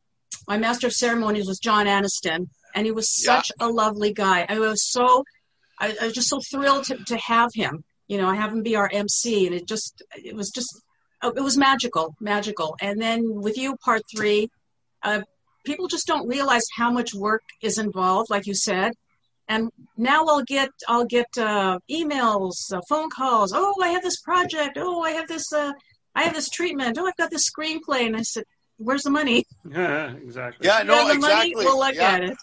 my 0.46 0.58
master 0.58 0.86
of 0.88 0.92
ceremonies 0.92 1.46
was 1.48 1.58
john 1.58 1.86
aniston 1.86 2.40
and 2.74 2.84
he 2.84 2.92
was 2.92 3.08
Yeah. 3.24 3.36
such 3.36 3.48
a 3.60 3.68
lovely 3.82 4.12
guy 4.12 4.44
i 4.54 4.58
was 4.58 4.78
so 4.96 5.24
I, 5.78 5.96
I 6.02 6.04
was 6.08 6.12
just 6.12 6.28
so 6.28 6.40
thrilled 6.50 6.84
to, 6.88 6.96
to 7.12 7.16
have 7.16 7.50
him 7.54 7.82
you 8.08 8.18
know 8.18 8.28
i 8.28 8.34
have 8.42 8.52
him 8.52 8.62
be 8.62 8.76
our 8.76 8.90
mc 8.92 9.46
and 9.46 9.54
it 9.58 9.66
just 9.66 10.02
it 10.30 10.34
was 10.36 10.50
just 10.50 10.70
it 11.38 11.42
was 11.48 11.56
magical 11.56 12.14
magical 12.20 12.76
and 12.86 13.00
then 13.00 13.20
with 13.46 13.56
you 13.56 13.70
part 13.86 14.02
three 14.14 14.50
uh, 15.02 15.22
people 15.64 15.88
just 15.88 16.06
don't 16.06 16.28
realize 16.28 16.64
how 16.76 16.90
much 16.90 17.14
work 17.14 17.42
is 17.62 17.78
involved 17.78 18.30
like 18.30 18.46
you 18.46 18.54
said 18.54 18.92
and 19.50 19.68
now 19.96 20.24
I'll 20.26 20.44
get 20.44 20.70
I'll 20.88 21.04
get 21.04 21.26
uh, 21.36 21.80
emails, 21.90 22.72
uh, 22.72 22.80
phone 22.88 23.10
calls. 23.10 23.52
Oh, 23.52 23.74
I 23.82 23.88
have 23.88 24.02
this 24.02 24.20
project. 24.20 24.78
Oh, 24.80 25.02
I 25.02 25.10
have 25.10 25.26
this 25.26 25.52
uh, 25.52 25.72
I 26.14 26.22
have 26.22 26.34
this 26.34 26.48
treatment. 26.48 26.96
Oh, 26.98 27.06
I've 27.06 27.16
got 27.16 27.30
this 27.30 27.50
screenplay. 27.50 28.06
And 28.06 28.16
I 28.16 28.22
said, 28.22 28.44
"Where's 28.78 29.02
the 29.02 29.10
money? 29.10 29.44
Yeah, 29.68 30.12
exactly. 30.24 30.68
yeah, 30.68 30.84
no, 30.84 31.08
the 31.08 31.14
exactly. 31.14 31.54
money? 31.54 31.66
We'll 31.66 31.78
look 31.80 31.96
yeah. 31.96 32.12
at 32.12 32.22
it." 32.22 32.36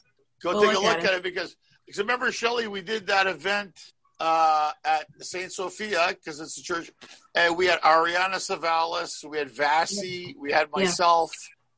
Go 0.44 0.52
We'll 0.52 0.62
take 0.64 0.72
a 0.72 0.74
look 0.74 0.84
look 0.84 0.98
at 0.98 1.06
at 1.06 1.14
it. 1.14 1.18
it, 1.18 1.24
because 1.24 1.56
because 1.86 2.00
remember 2.00 2.30
Shelley, 2.32 2.68
we 2.68 2.82
did 2.82 3.08
that 3.08 3.26
event 3.26 3.80
uh, 4.20 4.74
at 4.84 5.06
Saint 5.22 5.54
Sophia 5.54 6.08
because 6.10 6.42
it's 6.42 6.58
a 6.58 6.62
church, 6.62 6.92
and 7.36 7.56
we 7.56 7.68
had 7.68 7.80
Ariana 7.82 8.36
Savalas, 8.36 9.24
we 9.24 9.38
had 9.38 9.50
Vasi, 9.50 10.36
we 10.38 10.52
had 10.52 10.68
Yeah. 10.76 10.84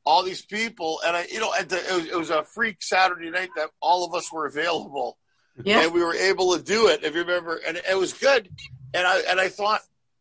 All 0.04 0.22
these 0.22 0.44
people, 0.44 1.00
and 1.06 1.16
I, 1.16 1.26
you 1.30 1.40
know, 1.40 1.52
the, 1.62 1.76
it, 1.76 1.94
was, 1.94 2.06
it 2.06 2.18
was 2.18 2.30
a 2.30 2.42
freak 2.42 2.82
Saturday 2.82 3.30
night 3.30 3.50
that 3.56 3.70
all 3.80 4.04
of 4.04 4.14
us 4.14 4.32
were 4.32 4.46
available, 4.46 5.18
Yeah, 5.62 5.82
and 5.82 5.92
we 5.92 6.02
were 6.02 6.14
able 6.14 6.56
to 6.56 6.62
do 6.62 6.88
it. 6.88 7.04
If 7.04 7.14
you 7.14 7.20
remember, 7.20 7.60
and 7.66 7.76
it 7.76 7.98
was 7.98 8.12
good, 8.12 8.48
and 8.94 9.06
I 9.06 9.20
and 9.28 9.38
I 9.40 9.48
thought 9.48 9.80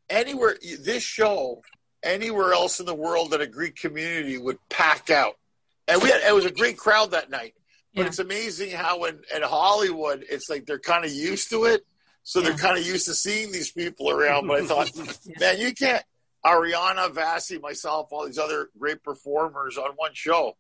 anywhere 0.10 0.58
this 0.82 1.04
show 1.04 1.62
anywhere 2.04 2.54
else 2.54 2.80
in 2.80 2.86
the 2.86 2.96
world 2.96 3.32
that 3.32 3.42
a 3.42 3.48
Greek 3.48 3.76
community 3.76 4.38
would 4.38 4.58
pack 4.70 5.10
out, 5.10 5.36
and 5.88 6.02
we 6.02 6.10
had 6.10 6.22
it 6.28 6.34
was 6.36 6.46
a 6.46 6.52
great 6.52 6.78
crowd 6.78 7.12
that 7.12 7.30
night. 7.30 7.54
But 7.96 8.02
Yeah. 8.04 8.08
it's 8.08 8.20
amazing 8.20 8.72
how 8.72 9.06
in, 9.06 9.20
in 9.36 9.42
Hollywood, 9.42 10.24
it's 10.30 10.50
like 10.50 10.66
they're 10.66 10.78
kind 10.80 11.04
of 11.06 11.12
used 11.12 11.50
to 11.52 11.66
it. 11.66 11.84
So 12.24 12.42
they're 12.42 12.54
kind 12.54 12.78
of 12.78 12.86
used 12.86 13.08
to 13.08 13.16
seeing 13.16 13.52
these 13.52 13.72
people 13.72 14.12
around. 14.12 14.46
But 14.48 14.62
I 14.62 14.66
thought, 14.68 14.92
man, 15.40 15.58
you 15.60 15.74
can't, 15.74 16.04
Ariana, 16.46 17.10
Vasi, 17.14 17.62
myself, 17.62 18.10
all 18.12 18.26
these 18.26 18.38
other 18.38 18.70
great 18.78 19.04
performers 19.04 19.78
on 19.78 19.92
one 19.96 20.12
show. 20.14 20.56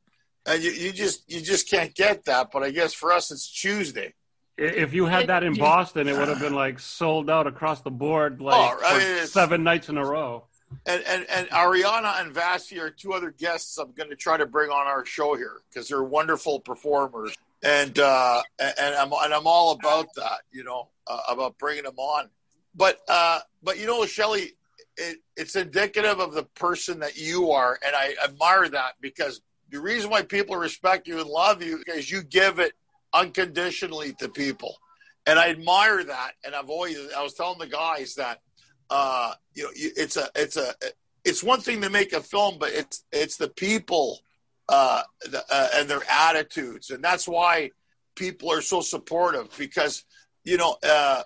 And 0.45 0.63
you, 0.63 0.71
you 0.71 0.91
just 0.91 1.29
you 1.31 1.41
just 1.41 1.69
can't 1.69 1.93
get 1.93 2.25
that. 2.25 2.49
But 2.51 2.63
I 2.63 2.71
guess 2.71 2.93
for 2.93 3.11
us, 3.11 3.31
it's 3.31 3.49
Tuesday. 3.49 4.13
If 4.57 4.93
you 4.93 5.05
had 5.05 5.27
that 5.27 5.43
in 5.43 5.53
Boston, 5.53 6.07
it 6.07 6.17
would 6.17 6.27
have 6.27 6.39
been 6.39 6.53
like 6.53 6.79
sold 6.79 7.29
out 7.29 7.47
across 7.47 7.81
the 7.81 7.91
board, 7.91 8.41
like 8.41 8.55
Oh, 8.55 8.79
I 8.85 8.99
for 8.99 8.99
mean, 8.99 9.27
seven 9.27 9.63
nights 9.63 9.87
in 9.87 9.97
a 9.97 10.05
row. 10.05 10.45
And, 10.85 11.03
and, 11.07 11.25
and 11.29 11.49
Ariana 11.49 12.21
and 12.21 12.33
Vasi 12.33 12.79
are 12.79 12.89
two 12.89 13.13
other 13.13 13.31
guests 13.31 13.77
I'm 13.77 13.91
going 13.93 14.09
to 14.09 14.15
try 14.15 14.37
to 14.37 14.45
bring 14.45 14.69
on 14.69 14.85
our 14.85 15.05
show 15.05 15.35
here 15.35 15.61
because 15.69 15.87
they're 15.87 16.03
wonderful 16.03 16.59
performers. 16.59 17.33
And, 17.63 17.97
uh, 17.97 18.41
and, 18.59 18.73
and 18.79 18.95
I'm, 18.95 19.11
and 19.11 19.33
I'm 19.33 19.47
all 19.47 19.71
about 19.71 20.13
that, 20.15 20.41
you 20.51 20.63
know, 20.63 20.89
uh, 21.07 21.21
about 21.29 21.57
bringing 21.57 21.85
them 21.85 21.97
on. 21.97 22.29
But, 22.75 22.99
uh, 23.07 23.39
but 23.63 23.79
you 23.79 23.87
know, 23.87 24.05
Shelley, 24.05 24.51
it, 24.99 25.17
it's 25.37 25.55
indicative 25.55 26.19
of 26.19 26.33
the 26.33 26.43
person 26.43 26.99
that 26.99 27.17
you 27.17 27.51
are, 27.51 27.79
and 27.85 27.95
I 27.95 28.15
admire 28.23 28.67
that 28.69 28.93
because 29.01 29.41
the 29.69 29.79
reason 29.79 30.09
why 30.09 30.23
people 30.23 30.55
respect 30.55 31.07
you 31.07 31.19
and 31.19 31.29
love 31.29 31.63
you 31.63 31.83
is 31.87 32.11
you 32.11 32.23
give 32.23 32.59
it 32.59 32.73
unconditionally 33.13 34.13
to 34.19 34.29
people, 34.29 34.75
and 35.25 35.39
I 35.39 35.49
admire 35.49 36.03
that. 36.03 36.31
And 36.43 36.53
I've 36.53 36.69
always 36.69 36.97
I 37.13 37.23
was 37.23 37.33
telling 37.33 37.59
the 37.59 37.67
guys 37.67 38.15
that 38.15 38.41
uh, 38.89 39.33
you 39.53 39.63
know 39.63 39.69
it's 39.73 40.17
a 40.17 40.27
it's 40.35 40.57
a 40.57 40.73
it's 41.23 41.43
one 41.43 41.61
thing 41.61 41.81
to 41.81 41.89
make 41.89 42.13
a 42.13 42.21
film, 42.21 42.57
but 42.59 42.71
it's 42.71 43.05
it's 43.11 43.37
the 43.37 43.49
people 43.49 44.19
uh, 44.67 45.03
the, 45.21 45.43
uh, 45.49 45.67
and 45.75 45.89
their 45.89 46.03
attitudes, 46.11 46.89
and 46.89 47.03
that's 47.03 47.27
why 47.27 47.71
people 48.15 48.51
are 48.51 48.61
so 48.61 48.81
supportive 48.81 49.55
because 49.57 50.03
you 50.43 50.57
know. 50.57 50.75
Uh, 50.83 51.23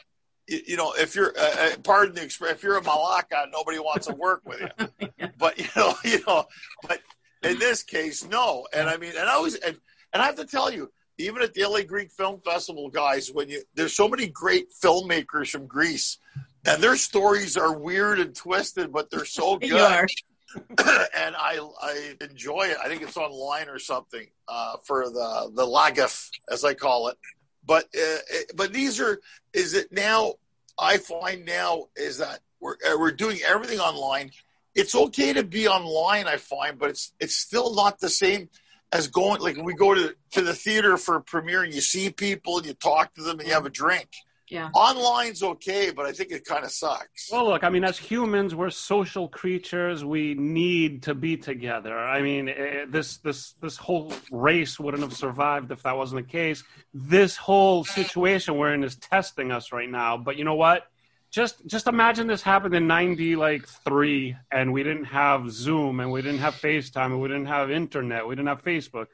you, 0.48 0.60
you 0.68 0.78
know, 0.78 0.94
if 0.98 1.16
you're, 1.16 1.34
uh, 1.38 1.56
uh 1.60 1.70
pardon 1.84 2.16
the 2.16 2.24
expression, 2.24 2.56
if 2.56 2.64
you're 2.64 2.78
a 2.78 2.84
Malacca, 2.84 3.48
nobody 3.52 3.80
wants 3.80 4.08
to 4.08 4.14
work 4.14 4.42
with 4.46 4.62
you. 4.62 5.08
But 5.38 5.58
you 5.58 5.68
know, 5.76 5.96
you 6.04 6.20
know, 6.26 6.46
but 6.88 7.02
in 7.44 7.60
this 7.60 7.84
case, 7.84 8.26
no. 8.26 8.68
And 8.74 8.90
I 8.90 8.98
mean, 8.98 9.14
and 9.18 9.28
I 9.30 9.40
was, 9.40 9.56
and, 9.56 9.78
and 10.14 10.22
I 10.22 10.26
have 10.26 10.36
to 10.38 10.46
tell 10.46 10.72
you, 10.72 10.92
even 11.18 11.42
at 11.42 11.54
the 11.54 11.66
LA 11.66 11.82
Greek 11.82 12.12
Film 12.12 12.42
Festival, 12.44 12.90
guys, 12.90 13.30
when 13.32 13.50
you 13.50 13.64
there's 13.76 13.94
so 13.94 14.08
many 14.08 14.28
great 14.28 14.68
filmmakers 14.72 15.50
from 15.50 15.68
Greece, 15.68 16.18
and 16.66 16.82
their 16.82 16.96
stories 16.96 17.58
are 17.58 17.78
weird 17.78 18.20
and 18.20 18.36
twisted, 18.36 18.92
but 18.92 19.10
they're 19.10 19.26
so 19.26 19.58
good. 19.60 20.08
and 20.70 21.36
I 21.36 21.60
I 21.82 22.16
enjoy 22.22 22.68
it. 22.68 22.78
I 22.84 22.88
think 22.88 23.02
it's 23.02 23.18
online 23.18 23.70
or 23.70 23.80
something 23.80 24.28
uh, 24.48 24.78
for 24.84 25.06
the 25.06 25.52
the 25.54 25.66
Lagaf, 25.66 26.30
as 26.50 26.64
I 26.64 26.74
call 26.74 27.10
it. 27.10 27.18
But 27.66 27.86
uh, 27.96 28.18
but 28.56 28.74
these 28.74 29.00
are 29.00 29.20
is 29.54 29.74
it 29.74 29.92
now? 29.92 30.36
I 30.78 30.98
find 30.98 31.46
now 31.46 31.86
is 31.96 32.18
that 32.18 32.40
we're 32.60 32.76
uh, 32.86 32.98
we're 32.98 33.12
doing 33.12 33.40
everything 33.46 33.80
online. 33.80 34.32
It's 34.76 34.96
okay 34.96 35.34
to 35.34 35.44
be 35.44 35.68
online, 35.68 36.28
I 36.28 36.38
find, 36.38 36.80
but 36.80 36.90
it's 36.90 37.14
it's 37.20 37.36
still 37.36 37.76
not 37.76 38.00
the 38.00 38.10
same 38.10 38.50
as 38.92 39.08
going 39.08 39.42
like 39.42 39.58
we 39.58 39.74
go 39.74 39.94
to 39.94 40.16
to 40.32 40.42
the 40.42 40.54
theater 40.54 40.98
for 40.98 41.16
a 41.16 41.22
premiere 41.22 41.64
and 41.64 41.74
you 41.74 41.82
see 41.82 42.10
people 42.10 42.58
and 42.58 42.68
you 42.68 42.74
talk 42.74 43.14
to 43.16 43.24
them 43.24 43.40
and 43.40 43.48
you 43.48 43.54
have 43.54 43.66
a 43.66 43.70
drink. 43.70 44.10
Yeah. 44.54 44.70
Online's 44.76 45.42
okay, 45.42 45.90
but 45.90 46.06
I 46.06 46.12
think 46.12 46.32
it 46.32 46.46
kind 46.46 46.64
of 46.64 46.70
sucks. 46.70 47.32
Well, 47.32 47.46
look, 47.46 47.64
I 47.64 47.70
mean, 47.70 47.84
as 47.84 47.98
humans, 47.98 48.54
we're 48.54 48.70
social 48.70 49.28
creatures. 49.28 50.06
We 50.06 50.36
need 50.36 51.02
to 51.04 51.16
be 51.16 51.38
together. 51.38 51.98
I 51.98 52.22
mean, 52.22 52.50
eh, 52.50 52.86
this 52.88 53.18
this 53.18 53.54
this 53.54 53.78
whole 53.78 54.14
race 54.32 54.80
wouldn't 54.80 55.02
have 55.02 55.16
survived 55.16 55.72
if 55.72 55.82
that 55.82 55.98
wasn't 55.98 56.28
the 56.28 56.32
case. 56.32 56.64
This 56.94 57.36
whole 57.36 57.84
situation 57.84 58.56
we're 58.56 58.76
in 58.76 58.84
is 58.84 58.96
testing 58.98 59.52
us 59.52 59.72
right 59.72 59.90
now. 59.90 60.18
But 60.18 60.38
you 60.38 60.44
know 60.44 60.54
what? 60.54 60.84
Just 61.32 61.66
just 61.66 61.88
imagine 61.88 62.28
this 62.28 62.44
happened 62.44 62.76
in 62.76 62.86
ninety 62.86 63.36
like 63.36 63.68
three, 63.68 64.36
and 64.52 64.72
we 64.72 64.84
didn't 64.84 65.06
have 65.06 65.50
Zoom, 65.50 66.00
and 66.00 66.12
we 66.12 66.22
didn't 66.22 66.42
have 66.42 66.54
FaceTime, 66.54 67.08
and 67.08 67.20
we 67.20 67.28
didn't 67.28 67.48
have 67.48 67.72
internet, 67.72 68.28
we 68.28 68.36
didn't 68.36 68.50
have 68.50 68.64
Facebook. 68.64 69.08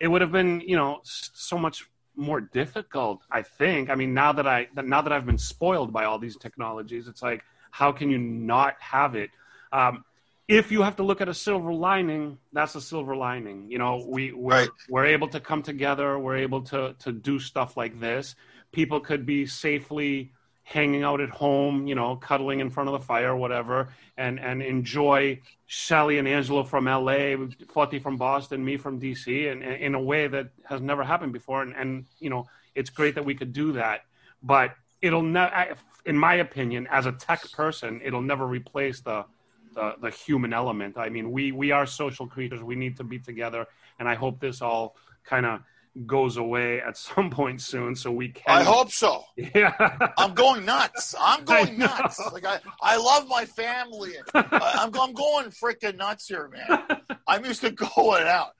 It 0.00 0.08
would 0.08 0.22
have 0.22 0.32
been, 0.32 0.60
you 0.60 0.76
know, 0.76 1.00
so 1.04 1.58
much 1.58 1.86
more 2.16 2.40
difficult 2.40 3.22
i 3.30 3.42
think. 3.42 3.90
I 3.90 3.94
mean 3.94 4.14
now 4.14 4.32
that 4.32 4.46
i 4.46 4.68
now 4.74 5.02
that 5.02 5.12
i've 5.12 5.26
been 5.26 5.38
spoiled 5.38 5.92
by 5.92 6.04
all 6.04 6.18
these 6.18 6.36
technologies 6.36 7.08
it's 7.08 7.22
like 7.22 7.42
how 7.76 7.92
can 7.92 8.08
you 8.08 8.16
not 8.16 8.74
have 8.80 9.14
it? 9.16 9.30
Um, 9.70 10.04
if 10.48 10.72
you 10.72 10.80
have 10.80 10.96
to 10.96 11.02
look 11.02 11.20
at 11.20 11.28
a 11.28 11.34
silver 11.34 11.74
lining 11.74 12.38
that's 12.52 12.74
a 12.74 12.80
silver 12.80 13.14
lining. 13.14 13.70
You 13.70 13.78
know 13.78 14.06
we 14.08 14.32
we're, 14.32 14.60
right. 14.60 14.68
we're 14.88 15.06
able 15.06 15.28
to 15.28 15.40
come 15.40 15.62
together 15.62 16.18
we're 16.18 16.38
able 16.38 16.62
to 16.62 16.94
to 17.00 17.12
do 17.12 17.38
stuff 17.38 17.76
like 17.76 18.00
this. 18.00 18.34
People 18.72 19.00
could 19.00 19.26
be 19.26 19.46
safely 19.46 20.32
hanging 20.66 21.04
out 21.04 21.20
at 21.20 21.30
home, 21.30 21.86
you 21.86 21.94
know, 21.94 22.16
cuddling 22.16 22.58
in 22.58 22.68
front 22.70 22.88
of 22.88 22.92
the 22.92 23.06
fire 23.06 23.36
whatever, 23.36 23.88
and 24.16 24.40
and 24.40 24.60
enjoy 24.60 25.40
Sally 25.68 26.18
and 26.18 26.26
Angelo 26.26 26.64
from 26.64 26.88
L.A., 26.88 27.36
Foti 27.36 28.02
from 28.02 28.16
Boston, 28.16 28.64
me 28.64 28.76
from 28.76 28.98
D.C., 28.98 29.46
and, 29.46 29.62
and, 29.62 29.74
in 29.80 29.94
a 29.94 30.00
way 30.00 30.26
that 30.26 30.48
has 30.68 30.80
never 30.80 31.04
happened 31.04 31.32
before. 31.32 31.62
And, 31.62 31.72
and 31.76 32.06
you 32.18 32.30
know, 32.30 32.48
it's 32.74 32.90
great 32.90 33.14
that 33.14 33.24
we 33.24 33.36
could 33.36 33.52
do 33.52 33.72
that, 33.72 34.06
but 34.42 34.74
it'll 35.00 35.22
never, 35.22 35.76
in 36.04 36.18
my 36.18 36.34
opinion, 36.34 36.88
as 36.90 37.06
a 37.06 37.12
tech 37.12 37.48
person, 37.52 38.00
it'll 38.04 38.20
never 38.20 38.44
replace 38.44 39.00
the, 39.00 39.24
the 39.72 39.94
the 40.00 40.10
human 40.10 40.52
element. 40.52 40.98
I 40.98 41.10
mean, 41.10 41.30
we 41.30 41.52
we 41.52 41.70
are 41.70 41.86
social 41.86 42.26
creatures. 42.26 42.60
We 42.60 42.74
need 42.74 42.96
to 42.96 43.04
be 43.04 43.20
together, 43.20 43.66
and 44.00 44.08
I 44.08 44.16
hope 44.16 44.40
this 44.40 44.60
all 44.60 44.96
kind 45.24 45.46
of 45.46 45.60
goes 46.04 46.36
away 46.36 46.80
at 46.80 46.96
some 46.96 47.30
point 47.30 47.60
soon, 47.60 47.94
so 47.94 48.10
we 48.10 48.28
can. 48.28 48.44
I 48.48 48.62
hope 48.62 48.90
so. 48.90 49.24
Yeah, 49.36 49.74
I'm 50.18 50.34
going 50.34 50.64
nuts. 50.64 51.14
I'm 51.18 51.44
going 51.44 51.78
nuts. 51.78 52.20
Like 52.32 52.44
I, 52.44 52.60
I 52.82 52.96
love 52.96 53.26
my 53.28 53.44
family. 53.44 54.14
I'm, 54.34 54.94
I'm 54.94 55.12
going 55.12 55.46
freaking 55.50 55.96
nuts 55.96 56.28
here, 56.28 56.48
man. 56.48 57.00
I'm 57.26 57.44
used 57.44 57.62
to 57.62 57.70
going 57.70 58.26
out. 58.26 58.50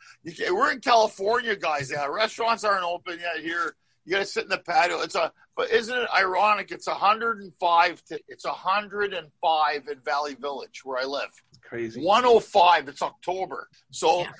We're 0.50 0.72
in 0.72 0.80
California, 0.80 1.56
guys. 1.56 1.90
Now 1.90 2.10
restaurants 2.10 2.64
aren't 2.64 2.84
open 2.84 3.18
yet 3.20 3.42
here. 3.42 3.76
You 4.04 4.12
got 4.12 4.18
to 4.20 4.24
sit 4.24 4.44
in 4.44 4.50
the 4.50 4.58
patio. 4.58 5.00
It's 5.00 5.16
a, 5.16 5.32
but 5.56 5.70
isn't 5.70 5.96
it 5.96 6.08
ironic? 6.16 6.70
It's 6.70 6.86
105. 6.86 8.04
To, 8.04 8.20
it's 8.28 8.44
105 8.44 9.88
in 9.88 10.00
Valley 10.04 10.34
Village 10.34 10.84
where 10.84 11.02
I 11.02 11.04
live. 11.04 11.30
Crazy. 11.60 12.00
105. 12.00 12.88
It's 12.88 13.02
October. 13.02 13.68
So. 13.90 14.20
Yeah 14.20 14.30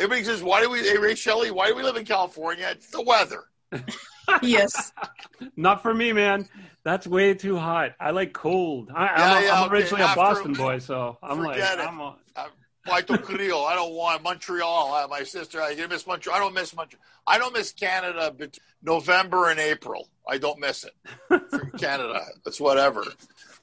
Everybody 0.00 0.24
says, 0.24 0.42
"Why 0.42 0.62
do 0.62 0.70
we?" 0.70 0.80
Hey, 0.80 0.96
Ray 0.96 1.14
Shelley, 1.14 1.50
why 1.50 1.68
do 1.68 1.76
we 1.76 1.82
live 1.82 1.96
in 1.96 2.06
California? 2.06 2.68
It's 2.70 2.90
the 2.90 3.02
weather. 3.02 3.44
yes. 4.42 4.92
Not 5.56 5.82
for 5.82 5.92
me, 5.92 6.12
man. 6.12 6.48
That's 6.84 7.06
way 7.06 7.34
too 7.34 7.56
hot. 7.56 7.92
I 8.00 8.10
like 8.10 8.32
cold. 8.32 8.90
I, 8.94 9.04
am 9.04 9.18
yeah, 9.18 9.40
yeah, 9.42 9.68
originally 9.68 10.02
okay. 10.02 10.12
a 10.12 10.16
Boston 10.16 10.54
boy, 10.54 10.78
so 10.78 11.18
I'm 11.22 11.42
like, 11.42 11.58
it. 11.58 11.78
I'm 11.78 12.00
a, 12.00 12.16
uh, 12.34 12.46
Puerto 12.86 13.18
Creole. 13.18 13.66
I 13.66 13.74
don't 13.74 13.92
want 13.92 14.22
Montreal. 14.22 14.94
I, 14.94 15.06
my 15.06 15.22
sister, 15.22 15.60
I 15.60 15.74
miss 15.86 16.06
Montreal. 16.06 16.36
I 16.36 16.40
don't 16.40 16.54
miss 16.54 16.74
Montreal. 16.74 17.02
I 17.26 17.38
don't 17.38 17.52
miss 17.52 17.72
Canada. 17.72 18.34
But 18.36 18.58
November 18.82 19.50
and 19.50 19.60
April, 19.60 20.08
I 20.26 20.38
don't 20.38 20.58
miss 20.58 20.84
it 20.84 20.94
from 21.50 21.70
Canada. 21.78 22.24
It's 22.46 22.60
whatever. 22.60 23.04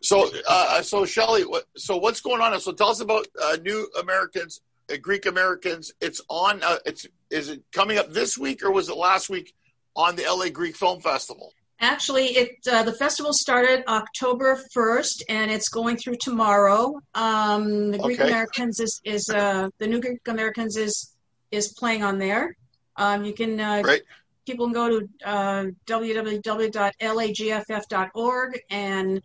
So, 0.01 0.29
uh, 0.47 0.83
so 0.83 1.05
Shelley, 1.05 1.43
so 1.75 1.97
what's 1.97 2.21
going 2.21 2.41
on? 2.41 2.59
So, 2.59 2.71
tell 2.71 2.89
us 2.89 2.99
about 2.99 3.27
uh, 3.41 3.57
New 3.63 3.89
Americans 3.99 4.61
uh, 4.61 4.66
Greek 5.01 5.25
Americans. 5.25 5.91
It's 5.99 6.21
on. 6.29 6.63
Uh, 6.63 6.77
it's 6.85 7.05
is 7.29 7.49
it 7.49 7.63
coming 7.71 7.97
up 7.97 8.13
this 8.13 8.37
week 8.37 8.63
or 8.63 8.71
was 8.71 8.89
it 8.89 8.95
last 8.95 9.29
week 9.29 9.53
on 9.95 10.15
the 10.15 10.23
LA 10.23 10.49
Greek 10.49 10.75
Film 10.75 11.01
Festival? 11.01 11.53
Actually, 11.79 12.27
it 12.29 12.55
uh, 12.71 12.83
the 12.83 12.93
festival 12.93 13.33
started 13.33 13.83
October 13.87 14.59
first, 14.73 15.23
and 15.29 15.51
it's 15.51 15.69
going 15.69 15.97
through 15.97 16.15
tomorrow. 16.19 16.99
Um, 17.13 17.91
the 17.91 17.99
Greek 17.99 18.19
okay. 18.19 18.29
Americans 18.29 18.79
is 18.79 18.99
is 19.03 19.29
uh, 19.29 19.69
the 19.77 19.87
New 19.87 20.01
Greek 20.01 20.27
Americans 20.27 20.75
is 20.75 21.13
is 21.51 21.73
playing 21.73 22.03
on 22.03 22.17
there. 22.17 22.55
Um, 22.95 23.25
you 23.25 23.33
can 23.33 23.59
uh, 23.59 23.83
people 24.47 24.65
can 24.65 24.73
go 24.73 24.89
to 24.89 25.07
uh, 25.23 25.65
www.lagff.org 25.85 28.59
and 28.71 29.21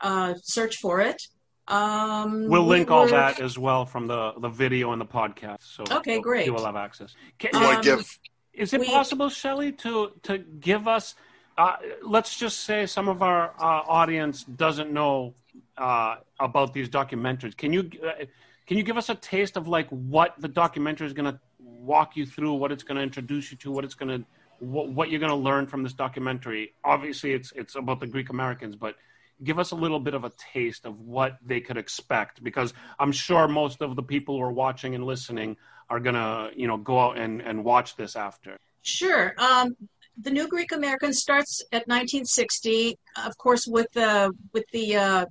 uh, 0.00 0.34
search 0.42 0.76
for 0.76 1.00
it. 1.00 1.20
Um, 1.68 2.48
we'll 2.48 2.64
link 2.64 2.90
we 2.90 2.94
all 2.94 3.08
that 3.08 3.40
as 3.40 3.58
well 3.58 3.86
from 3.86 4.06
the, 4.06 4.32
the 4.38 4.48
video 4.48 4.92
and 4.92 5.00
the 5.00 5.06
podcast. 5.06 5.62
So 5.62 5.84
okay, 5.90 6.20
great. 6.20 6.46
You 6.46 6.54
will 6.54 6.64
have 6.64 6.76
access. 6.76 7.14
Can, 7.38 7.54
um, 7.56 7.80
give, 7.82 8.04
is 8.52 8.72
it 8.72 8.80
we, 8.80 8.86
possible, 8.86 9.28
Shelley, 9.28 9.72
to 9.72 10.12
to 10.22 10.38
give 10.38 10.86
us? 10.86 11.14
Uh, 11.58 11.76
let's 12.02 12.38
just 12.38 12.60
say 12.60 12.86
some 12.86 13.08
of 13.08 13.22
our 13.22 13.50
uh, 13.58 13.82
audience 13.88 14.44
doesn't 14.44 14.92
know 14.92 15.34
uh, 15.76 16.16
about 16.38 16.72
these 16.72 16.88
documentaries. 16.88 17.56
Can 17.56 17.72
you 17.72 17.90
uh, 18.04 18.26
can 18.66 18.76
you 18.76 18.84
give 18.84 18.96
us 18.96 19.08
a 19.08 19.14
taste 19.14 19.56
of 19.56 19.66
like 19.66 19.88
what 19.88 20.34
the 20.38 20.48
documentary 20.48 21.06
is 21.06 21.12
going 21.12 21.32
to 21.32 21.40
walk 21.58 22.16
you 22.16 22.26
through, 22.26 22.54
what 22.54 22.70
it's 22.70 22.82
going 22.82 22.96
to 22.96 23.02
introduce 23.02 23.50
you 23.50 23.56
to, 23.58 23.70
what 23.70 23.84
it's 23.84 23.94
going 23.94 24.20
to 24.20 24.26
what, 24.58 24.88
what 24.88 25.10
you're 25.10 25.20
going 25.20 25.30
to 25.30 25.36
learn 25.36 25.66
from 25.66 25.82
this 25.82 25.92
documentary? 25.92 26.72
Obviously, 26.84 27.32
it's 27.32 27.52
it's 27.56 27.74
about 27.74 28.00
the 28.00 28.06
Greek 28.06 28.30
Americans, 28.30 28.76
but 28.76 28.96
give 29.42 29.58
us 29.58 29.70
a 29.70 29.74
little 29.74 30.00
bit 30.00 30.14
of 30.14 30.24
a 30.24 30.32
taste 30.52 30.86
of 30.86 31.00
what 31.00 31.36
they 31.44 31.60
could 31.60 31.76
expect 31.76 32.42
because 32.42 32.72
i'm 32.98 33.12
sure 33.12 33.46
most 33.48 33.82
of 33.82 33.96
the 33.96 34.02
people 34.02 34.36
who 34.36 34.42
are 34.42 34.52
watching 34.52 34.94
and 34.94 35.04
listening 35.04 35.56
are 35.88 36.00
going 36.00 36.14
to 36.14 36.50
you 36.56 36.66
know 36.66 36.76
go 36.76 36.98
out 36.98 37.18
and, 37.18 37.40
and 37.40 37.64
watch 37.64 37.94
this 37.94 38.16
after. 38.16 38.58
Sure. 38.82 39.34
Um, 39.38 39.76
the 40.20 40.30
new 40.30 40.48
greek 40.48 40.72
american 40.72 41.12
starts 41.12 41.62
at 41.72 41.86
1960 41.86 42.98
of 43.26 43.36
course 43.36 43.66
with 43.66 43.86
the 43.92 44.32
with 44.54 44.64
the 44.72 44.96
uh, 44.96 45.26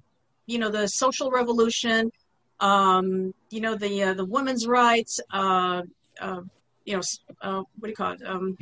you 0.46 0.60
know 0.60 0.70
the 0.70 0.88
social 0.88 1.32
revolution 1.32 2.12
um, 2.60 3.34
you 3.50 3.62
know 3.62 3.76
the 3.76 4.04
uh, 4.04 4.14
the 4.14 4.26
women's 4.26 4.68
rights 4.68 5.20
uh, 5.34 5.82
uh 6.22 6.42
you 6.86 6.96
know 6.96 7.02
uh, 7.42 7.64
what 7.80 7.88
do 7.88 7.90
you 7.90 7.96
call 7.96 8.14
it? 8.14 8.22
Um, 8.26 8.58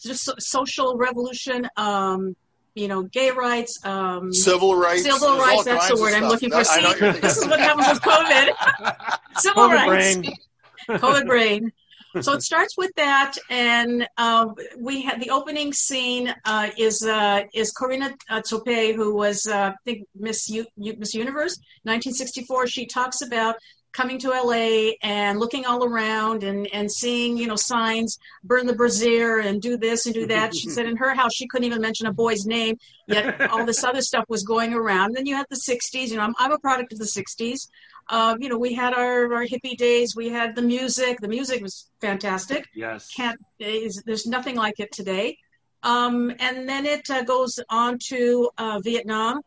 just 0.00 0.24
so, 0.24 0.34
social 0.38 0.96
revolution 0.96 1.68
um, 1.76 2.36
you 2.78 2.88
know, 2.88 3.02
gay 3.02 3.30
rights, 3.30 3.84
um, 3.84 4.32
civil 4.32 4.76
rights, 4.76 5.02
civil 5.02 5.36
There's 5.36 5.40
rights. 5.40 5.64
That's 5.64 5.88
the 5.88 5.96
word 5.96 6.14
I'm 6.14 6.28
looking 6.28 6.50
for. 6.50 6.64
See, 6.64 6.80
this 7.20 7.36
is 7.36 7.46
what 7.46 7.60
happens 7.60 7.88
with 7.88 8.02
COVID. 8.02 9.18
civil 9.38 9.68
COVID 9.68 9.74
rights, 9.74 10.16
brain. 10.16 10.34
COVID 10.88 11.26
brain. 11.26 11.72
so 12.22 12.32
it 12.32 12.42
starts 12.42 12.76
with 12.78 12.90
that, 12.96 13.34
and 13.50 14.08
uh, 14.16 14.46
we 14.78 15.02
had 15.02 15.20
the 15.20 15.30
opening 15.30 15.72
scene 15.72 16.34
uh, 16.44 16.70
is 16.78 17.02
uh, 17.04 17.42
is 17.52 17.72
Corinna 17.72 18.14
uh, 18.30 18.40
Tsopei, 18.40 18.94
who 18.94 19.14
was 19.14 19.46
uh, 19.46 19.72
I 19.72 19.74
think 19.84 20.06
Miss 20.14 20.48
U- 20.48 20.66
Miss 20.76 21.14
Universe, 21.14 21.58
1964. 21.82 22.66
She 22.68 22.86
talks 22.86 23.20
about 23.20 23.56
coming 23.92 24.18
to 24.18 24.30
LA 24.30 24.92
and 25.02 25.38
looking 25.38 25.64
all 25.64 25.84
around 25.84 26.42
and, 26.42 26.68
and 26.72 26.90
seeing, 26.90 27.36
you 27.36 27.46
know, 27.46 27.56
signs, 27.56 28.18
burn 28.44 28.66
the 28.66 28.74
brazier 28.74 29.38
and 29.38 29.60
do 29.60 29.76
this 29.76 30.06
and 30.06 30.14
do 30.14 30.26
that. 30.26 30.54
She 30.54 30.68
said 30.68 30.86
in 30.86 30.96
her 30.96 31.14
house 31.14 31.34
she 31.34 31.46
couldn't 31.46 31.66
even 31.66 31.80
mention 31.80 32.06
a 32.06 32.12
boy's 32.12 32.46
name, 32.46 32.76
yet 33.06 33.50
all 33.50 33.64
this 33.64 33.84
other 33.84 34.02
stuff 34.02 34.24
was 34.28 34.42
going 34.44 34.74
around. 34.74 35.16
Then 35.16 35.26
you 35.26 35.34
had 35.34 35.46
the 35.50 35.56
60s, 35.56 36.08
you 36.08 36.16
know, 36.16 36.22
I'm, 36.22 36.34
I'm 36.38 36.52
a 36.52 36.58
product 36.58 36.92
of 36.92 36.98
the 36.98 37.04
60s. 37.04 37.68
Um, 38.10 38.40
you 38.40 38.48
know, 38.48 38.58
we 38.58 38.72
had 38.72 38.94
our, 38.94 39.32
our 39.34 39.44
hippie 39.44 39.76
days, 39.76 40.16
we 40.16 40.30
had 40.30 40.54
the 40.54 40.62
music. 40.62 41.20
The 41.20 41.28
music 41.28 41.62
was 41.62 41.90
fantastic. 42.00 42.66
Yes. 42.74 43.08
Can't, 43.14 43.38
is, 43.58 44.02
there's 44.06 44.26
nothing 44.26 44.56
like 44.56 44.80
it 44.80 44.92
today. 44.92 45.36
Um, 45.82 46.32
and 46.38 46.68
then 46.68 46.86
it 46.86 47.08
uh, 47.10 47.22
goes 47.22 47.60
on 47.68 47.98
to 48.08 48.50
uh, 48.58 48.80
Vietnam 48.82 49.42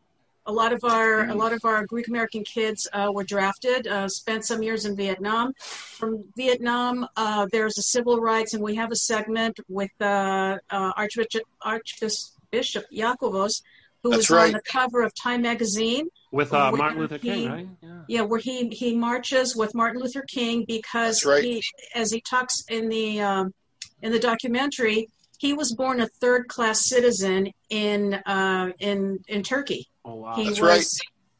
a 0.45 0.51
lot 0.51 0.73
of 0.73 0.84
our 0.84 1.30
a 1.30 1.36
lot 1.36 1.54
of 1.54 1.63
our 1.65 1.86
Greek 1.86 2.08
American 2.08 2.43
kids 2.43 2.88
uh, 2.93 3.12
were 3.13 3.23
drafted, 3.23 3.88
uh, 3.88 4.08
spent 4.08 4.45
some 4.45 4.63
years 4.63 4.86
in 4.86 4.95
Vietnam. 4.95 5.54
From 5.60 6.23
Vietnam, 6.36 7.08
uh, 7.15 7.47
there's 7.51 7.77
a 7.77 7.84
civil 7.84 8.19
rights, 8.19 8.54
and 8.54 8.63
we 8.63 8.75
have 8.75 8.91
a 8.91 8.95
segment 8.95 9.60
with 9.69 9.91
uh, 10.01 10.58
uh, 10.69 10.91
Archbishop, 10.97 11.43
Archbishop 11.62 12.86
Iakovos, 12.91 13.62
who 14.04 14.10
That's 14.10 14.17
was 14.17 14.30
right. 14.32 14.47
on 14.47 14.54
the 14.54 14.62
cover 14.62 15.04
of 15.04 15.13
Time 15.13 15.43
magazine. 15.43 16.08
With 16.32 16.54
uh, 16.54 16.71
Martin 16.71 16.99
Luther 16.99 17.17
he- 17.17 17.30
King, 17.30 17.49
right? 17.49 17.67
Yeah. 17.82 18.01
Yeah, 18.08 18.21
where 18.21 18.39
he 18.39 18.69
he 18.69 18.95
marches 18.95 19.56
with 19.56 19.75
Martin 19.75 20.01
Luther 20.01 20.23
King 20.27 20.65
because 20.67 21.25
right. 21.25 21.43
he, 21.43 21.63
as 21.93 22.12
he 22.12 22.21
talks 22.21 22.63
in 22.69 22.89
the 22.89 23.21
um, 23.21 23.54
in 24.01 24.12
the 24.12 24.19
documentary, 24.19 25.08
he 25.38 25.54
was 25.54 25.73
born 25.75 26.01
a 26.01 26.08
third 26.08 26.47
class 26.47 26.88
citizen 26.88 27.51
in 27.69 28.15
uh, 28.25 28.71
in 28.80 29.19
in 29.27 29.43
Turkey. 29.43 29.88
Oh 30.06 30.16
wow. 30.16 30.36
He 30.36 30.46
That's 30.46 30.60
was 30.60 30.70
right. 30.70 30.86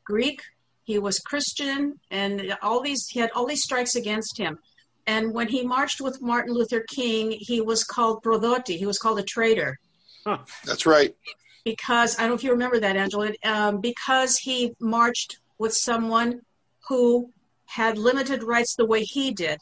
Greek. 0.06 0.42
He 0.84 1.00
was 1.00 1.20
Christian, 1.20 2.00
and 2.10 2.58
all 2.62 2.82
these 2.82 3.08
he 3.08 3.20
had 3.20 3.32
all 3.36 3.46
these 3.46 3.64
strikes 3.64 3.96
against 3.96 4.38
him. 4.38 4.60
And 5.08 5.34
when 5.34 5.48
he 5.48 5.66
marched 5.66 6.02
with 6.02 6.22
Martin 6.22 6.54
Luther 6.54 6.84
King, 6.88 7.32
he 7.32 7.62
was 7.62 7.84
called 7.84 8.24
prodoti. 8.24 8.78
He 8.78 8.86
was 8.86 9.00
called 9.00 9.20
a 9.20 9.24
traitor 9.24 9.80
That's 10.66 10.86
right. 10.86 11.16
because 11.66 12.18
I 12.18 12.22
don't 12.22 12.30
know 12.30 12.36
if 12.36 12.44
you 12.44 12.52
remember 12.52 12.80
that, 12.80 12.96
Angela. 12.96 13.32
Um, 13.44 13.82
because 13.82 14.38
he 14.38 14.74
marched 14.80 15.40
with 15.58 15.74
someone 15.74 16.42
who 16.88 17.32
had 17.66 17.98
limited 17.98 18.44
rights 18.44 18.76
the 18.76 18.86
way 18.86 19.04
he 19.04 19.32
did, 19.32 19.60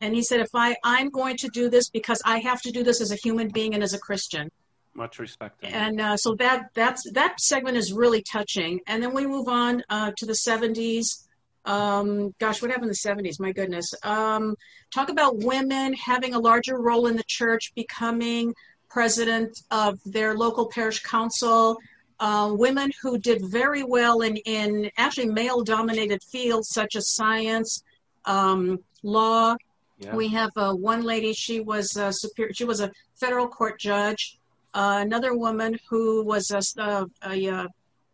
and 0.00 0.14
he 0.14 0.22
said, 0.22 0.40
"If 0.40 0.50
I 0.54 0.76
I'm 0.82 1.10
going 1.10 1.36
to 1.38 1.48
do 1.48 1.68
this 1.68 1.90
because 1.90 2.22
I 2.24 2.38
have 2.38 2.60
to 2.62 2.72
do 2.72 2.82
this 2.82 3.00
as 3.00 3.12
a 3.12 3.16
human 3.16 3.48
being 3.48 3.74
and 3.74 3.82
as 3.82 3.92
a 3.92 3.98
Christian." 3.98 4.50
Much 4.94 5.18
respect. 5.18 5.60
and 5.62 6.00
uh, 6.00 6.16
so 6.16 6.34
that 6.34 6.70
that's 6.74 7.08
that 7.12 7.40
segment 7.40 7.76
is 7.76 7.92
really 7.92 8.22
touching. 8.22 8.80
And 8.86 9.02
then 9.02 9.14
we 9.14 9.26
move 9.26 9.48
on 9.48 9.82
uh, 9.88 10.10
to 10.16 10.26
the 10.26 10.32
70s 10.32 11.28
um, 11.64 12.34
gosh 12.38 12.62
what 12.62 12.70
happened 12.70 12.90
in 12.90 13.22
the 13.22 13.28
70s 13.28 13.38
my 13.38 13.52
goodness. 13.52 13.92
Um, 14.02 14.56
talk 14.92 15.08
about 15.08 15.38
women 15.38 15.92
having 15.94 16.34
a 16.34 16.38
larger 16.38 16.78
role 16.78 17.06
in 17.06 17.16
the 17.16 17.24
church 17.24 17.72
becoming 17.74 18.54
president 18.88 19.56
of 19.70 19.98
their 20.04 20.36
local 20.36 20.68
parish 20.68 21.00
council. 21.02 21.78
Uh, 22.18 22.52
women 22.52 22.90
who 23.02 23.18
did 23.18 23.40
very 23.50 23.82
well 23.82 24.20
in, 24.20 24.36
in 24.38 24.90
actually 24.98 25.26
male 25.26 25.62
dominated 25.62 26.22
fields 26.22 26.68
such 26.68 26.96
as 26.96 27.14
science 27.14 27.82
um, 28.24 28.78
law. 29.02 29.54
Yeah. 29.98 30.16
we 30.16 30.28
have 30.28 30.50
uh, 30.56 30.72
one 30.72 31.02
lady 31.02 31.34
she 31.34 31.60
was 31.60 31.94
a 31.96 32.10
superior 32.10 32.54
she 32.54 32.64
was 32.64 32.80
a 32.80 32.90
federal 33.16 33.46
court 33.46 33.78
judge 33.78 34.38
uh, 34.74 34.98
another 35.00 35.34
woman 35.34 35.78
who 35.88 36.24
was 36.24 36.50
a, 36.50 36.62
a, 36.80 37.06
a, 37.24 37.68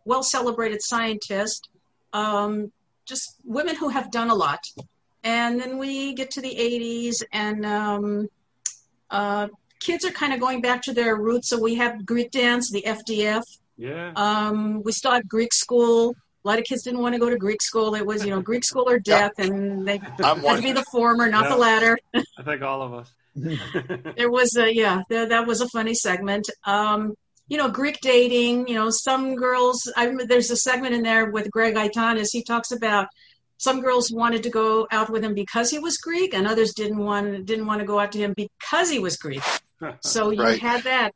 well 0.05 0.23
celebrated 0.23 0.83
scientist, 0.83 1.69
um, 2.13 2.73
just 3.05 3.37
women 3.45 3.75
who 3.77 3.89
have 3.89 4.11
done 4.11 4.31
a 4.31 4.35
lot. 4.35 4.61
And 5.25 5.61
then 5.61 5.79
we 5.79 6.15
get 6.15 6.31
to 6.33 6.41
the 6.41 6.55
80s, 6.55 7.23
and 7.33 7.67
um, 7.67 8.29
uh, 9.11 9.49
kids 9.81 10.05
are 10.05 10.13
kind 10.13 10.33
of 10.33 10.39
going 10.39 10.61
back 10.61 10.83
to 10.83 10.93
their 10.93 11.17
roots. 11.17 11.49
So 11.49 11.61
we 11.61 11.75
have 11.75 12.07
Greek 12.07 12.31
dance, 12.31 12.71
the 12.71 12.83
FDF. 12.87 13.43
yeah. 13.77 14.13
Um, 14.15 14.83
we 14.85 14.93
still 14.93 15.11
have 15.11 15.29
Greek 15.29 15.53
school. 15.53 16.15
A 16.45 16.49
lot 16.49 16.61
of 16.61 16.65
kids 16.65 16.85
didn't 16.85 17.01
want 17.01 17.15
to 17.17 17.19
go 17.19 17.29
to 17.29 17.37
Greek 17.37 17.61
school. 17.61 17.97
It 17.97 18.07
was, 18.07 18.25
you 18.25 18.31
know, 18.31 18.41
Greek 18.41 18.63
school 18.63 18.89
or 18.89 18.99
death, 19.15 19.33
and 19.39 19.87
they 19.87 20.01
I'm 20.23 20.37
had 20.37 20.43
one. 20.43 20.57
to 20.57 20.63
be 20.63 20.71
the 20.71 20.85
former, 20.93 21.29
not 21.29 21.49
the 21.49 21.57
latter 21.57 21.99
I 22.15 22.43
think 22.45 22.63
all 22.63 22.83
of 22.83 22.95
us. 22.95 23.13
there 24.17 24.31
was 24.31 24.57
a 24.57 24.75
yeah 24.75 25.03
there, 25.09 25.27
that 25.29 25.47
was 25.47 25.61
a 25.61 25.69
funny 25.69 25.95
segment 25.95 26.49
um 26.65 27.15
you 27.49 27.59
know 27.59 27.69
greek 27.69 27.99
dating 28.01 28.67
you 28.67 28.75
know 28.75 28.89
some 28.91 29.35
girls 29.37 29.91
i 29.97 30.05
remember 30.05 30.27
there's 30.27 30.51
a 30.51 30.57
segment 30.57 30.95
in 30.95 31.03
there 31.03 31.31
with 31.31 31.51
greg 31.51 31.75
Aitanis. 31.75 32.29
he 32.33 32.43
talks 32.43 32.73
about 32.73 33.09
some 33.59 33.81
girls 33.81 34.11
wanted 34.13 34.43
to 34.43 34.51
go 34.51 34.87
out 34.91 35.11
with 35.11 35.23
him 35.23 35.35
because 35.35 35.71
he 35.71 35.79
was 35.79 35.99
greek 35.99 36.35
and 36.35 36.47
others 36.47 36.73
didn't 36.75 36.99
want 36.99 37.45
didn't 37.45 37.67
want 37.67 37.81
to 37.81 37.87
go 37.87 37.99
out 37.99 38.13
to 38.13 38.19
him 38.19 38.35
because 38.37 38.91
he 38.91 38.99
was 38.99 39.17
greek 39.17 39.43
so 40.01 40.31
you 40.31 40.43
Right. 40.43 40.59
had 40.59 40.83
that 40.85 41.13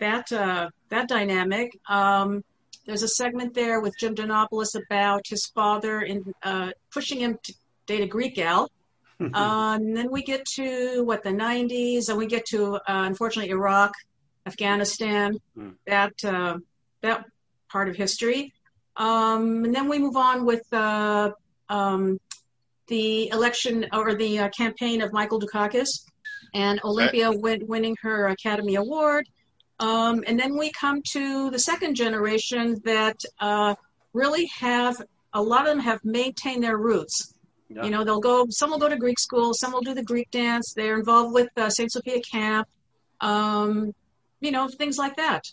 that 0.00 0.30
uh 0.32 0.68
that 0.88 1.08
dynamic 1.08 1.70
um 1.88 2.42
there's 2.86 3.02
a 3.02 3.08
segment 3.08 3.54
there 3.54 3.80
with 3.80 3.94
jim 3.98 4.14
Gianopulos 4.14 4.74
about 4.74 5.22
his 5.28 5.46
father 5.54 6.00
in 6.00 6.24
uh 6.42 6.70
pushing 6.92 7.20
him 7.20 7.38
to 7.44 7.54
date 7.86 8.02
a 8.02 8.06
greek 8.06 8.34
gal 8.34 8.68
uh, 9.20 9.74
and 9.80 9.96
then 9.96 10.10
we 10.10 10.22
get 10.22 10.44
to 10.56 11.02
what 11.04 11.22
the 11.22 11.30
90s, 11.30 12.08
and 12.08 12.18
we 12.18 12.26
get 12.26 12.46
to 12.46 12.74
uh, 12.76 12.80
unfortunately 12.86 13.50
Iraq, 13.50 13.92
Afghanistan, 14.46 15.38
Hmm. 15.54 15.70
that 15.86 16.12
uh, 16.24 16.58
that 17.02 17.24
part 17.70 17.88
of 17.88 17.96
history. 17.96 18.52
Um, 18.96 19.64
and 19.64 19.74
then 19.74 19.88
we 19.88 19.98
move 19.98 20.16
on 20.16 20.44
with 20.44 20.62
uh, 20.72 21.30
um, 21.68 22.18
the 22.88 23.28
election 23.30 23.86
or 23.92 24.14
the 24.14 24.40
uh, 24.40 24.48
campaign 24.50 25.00
of 25.00 25.12
Michael 25.12 25.40
Dukakis 25.40 26.04
and 26.52 26.80
Olympia 26.84 27.30
win- 27.30 27.66
winning 27.66 27.96
her 28.02 28.26
Academy 28.28 28.74
Award. 28.74 29.28
Um, 29.78 30.24
and 30.26 30.38
then 30.38 30.58
we 30.58 30.70
come 30.72 31.00
to 31.12 31.50
the 31.50 31.58
second 31.58 31.94
generation 31.94 32.80
that 32.84 33.18
uh, 33.38 33.76
really 34.12 34.46
have 34.58 35.00
a 35.32 35.40
lot 35.40 35.62
of 35.62 35.68
them 35.68 35.78
have 35.80 36.04
maintained 36.04 36.62
their 36.64 36.76
roots. 36.76 37.29
Yeah. 37.72 37.84
You 37.84 37.90
know, 37.90 38.04
they'll 38.04 38.20
go. 38.20 38.46
Some 38.50 38.70
will 38.70 38.78
go 38.78 38.88
to 38.88 38.96
Greek 38.96 39.18
school. 39.20 39.54
Some 39.54 39.72
will 39.72 39.80
do 39.80 39.94
the 39.94 40.02
Greek 40.02 40.30
dance. 40.32 40.74
They're 40.74 40.98
involved 40.98 41.32
with 41.32 41.48
uh, 41.56 41.70
Saint 41.70 41.92
Sophia 41.92 42.20
Camp. 42.20 42.68
Um, 43.20 43.94
you 44.40 44.50
know, 44.50 44.66
things 44.68 44.98
like 44.98 45.16
that. 45.16 45.44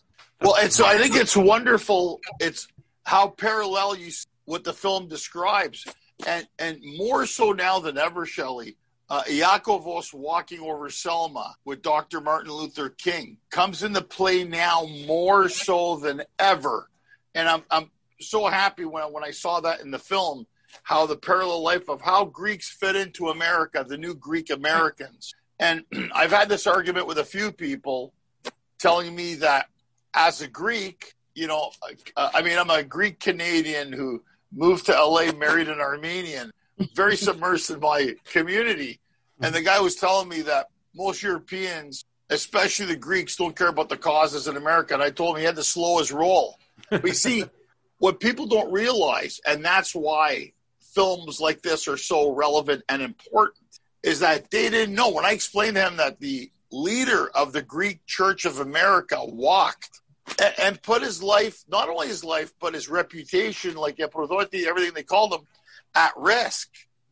Well, 0.42 0.56
and 0.60 0.74
so 0.74 0.86
I 0.86 0.98
think 0.98 1.16
it's 1.16 1.38
wonderful. 1.38 2.20
It's 2.40 2.68
how 3.06 3.30
parallel 3.30 3.98
you 3.98 4.12
what 4.46 4.64
the 4.64 4.74
film 4.74 5.08
describes, 5.08 5.86
and 6.26 6.48
and 6.58 6.80
more 6.98 7.28
so 7.28 7.52
now 7.52 7.80
than 7.80 7.98
ever, 7.98 8.26
Shelley. 8.26 8.78
Uh, 9.10 9.24
Iakovos 9.24 10.14
walking 10.14 10.60
over 10.60 10.90
Selma 10.90 11.56
with 11.64 11.82
Dr. 11.82 12.20
Martin 12.20 12.52
Luther 12.52 12.90
King 12.90 13.38
comes 13.50 13.82
into 13.82 14.02
play 14.02 14.44
now 14.44 14.86
more 15.06 15.48
so 15.48 15.98
than 15.98 16.24
ever, 16.40 16.90
and 17.36 17.48
I'm 17.48 17.64
I'm 17.70 17.92
so 18.20 18.48
happy 18.48 18.86
when 18.86 19.04
I, 19.04 19.06
when 19.06 19.24
I 19.24 19.32
saw 19.32 19.60
that 19.62 19.82
in 19.82 19.92
the 19.92 20.00
film, 20.00 20.48
how 20.84 21.06
the 21.06 21.18
parallel 21.18 21.62
life 21.62 21.90
of 21.90 22.02
how 22.02 22.26
Greeks 22.26 22.70
fit 22.70 22.96
into 22.96 23.30
America, 23.30 23.86
the 23.88 23.98
new 23.98 24.14
Greek 24.14 24.50
Americans, 24.50 25.34
and 25.60 25.84
I've 26.14 26.32
had 26.32 26.50
this 26.50 26.68
argument 26.68 27.08
with 27.08 27.18
a 27.18 27.26
few 27.26 27.52
people, 27.52 28.14
telling 28.80 29.16
me 29.16 29.36
that 29.36 29.68
as 30.14 30.42
a 30.42 30.48
Greek, 30.48 31.14
you 31.36 31.48
know, 31.48 31.72
uh, 32.16 32.30
I 32.34 32.42
mean, 32.42 32.58
I'm 32.58 32.70
a 32.70 32.84
Greek 32.84 33.20
Canadian 33.20 33.92
who 33.92 34.24
moved 34.52 34.86
to 34.88 34.94
LA, 34.94 35.32
married 35.32 35.68
an 35.68 35.80
Armenian, 35.80 36.52
very 36.96 37.14
submersed 37.16 37.74
in 37.74 37.80
my 37.80 38.16
community. 38.26 39.00
And 39.42 39.54
the 39.54 39.62
guy 39.62 39.80
was 39.80 39.96
telling 39.96 40.30
me 40.30 40.42
that 40.44 40.68
most 40.96 41.22
Europeans, 41.22 42.06
especially 42.30 42.88
the 42.88 42.96
Greeks, 42.96 43.36
don't 43.36 43.56
care 43.56 43.68
about 43.68 43.90
the 43.90 43.98
causes 43.98 44.48
in 44.48 44.58
America. 44.58 44.96
And 44.96 45.04
I 45.04 45.12
told 45.12 45.36
him 45.36 45.42
he 45.42 45.46
had 45.46 45.56
to 45.58 45.64
slow 45.64 46.00
his 46.00 46.12
roll. 46.12 46.58
But 46.90 47.06
you 47.06 47.14
see, 47.14 47.44
what 48.00 48.20
people 48.20 48.48
don't 48.48 48.72
realize, 48.72 49.40
and 49.46 49.64
that's 49.64 49.94
why 49.94 50.54
films 50.98 51.40
like 51.40 51.62
this 51.62 51.88
are 51.88 51.96
so 51.96 52.32
relevant 52.32 52.82
and 52.90 53.04
important, 53.04 53.80
is 54.02 54.20
that 54.20 54.50
they 54.50 54.68
didn't 54.68 54.96
know. 54.96 55.12
When 55.12 55.26
I 55.26 55.32
explained 55.32 55.76
to 55.76 55.86
him 55.86 55.98
that 55.98 56.20
the 56.20 56.50
leader 56.72 57.30
of 57.36 57.54
the 57.54 57.62
Greek 57.62 58.04
Church 58.08 58.46
of 58.46 58.60
America 58.60 59.18
walked 59.24 60.02
and 60.60 60.82
put 60.82 61.04
his 61.04 61.22
life, 61.22 61.64
not 61.70 61.88
only 61.88 62.08
his 62.08 62.24
life, 62.24 62.52
but 62.60 62.74
his 62.74 62.90
reputation, 62.90 63.76
like 63.76 63.98
Eprodoti, 63.98 64.66
everything 64.66 64.96
they 64.96 65.04
called 65.04 65.34
him, 65.34 65.42
at 65.94 66.14
risk. 66.18 66.68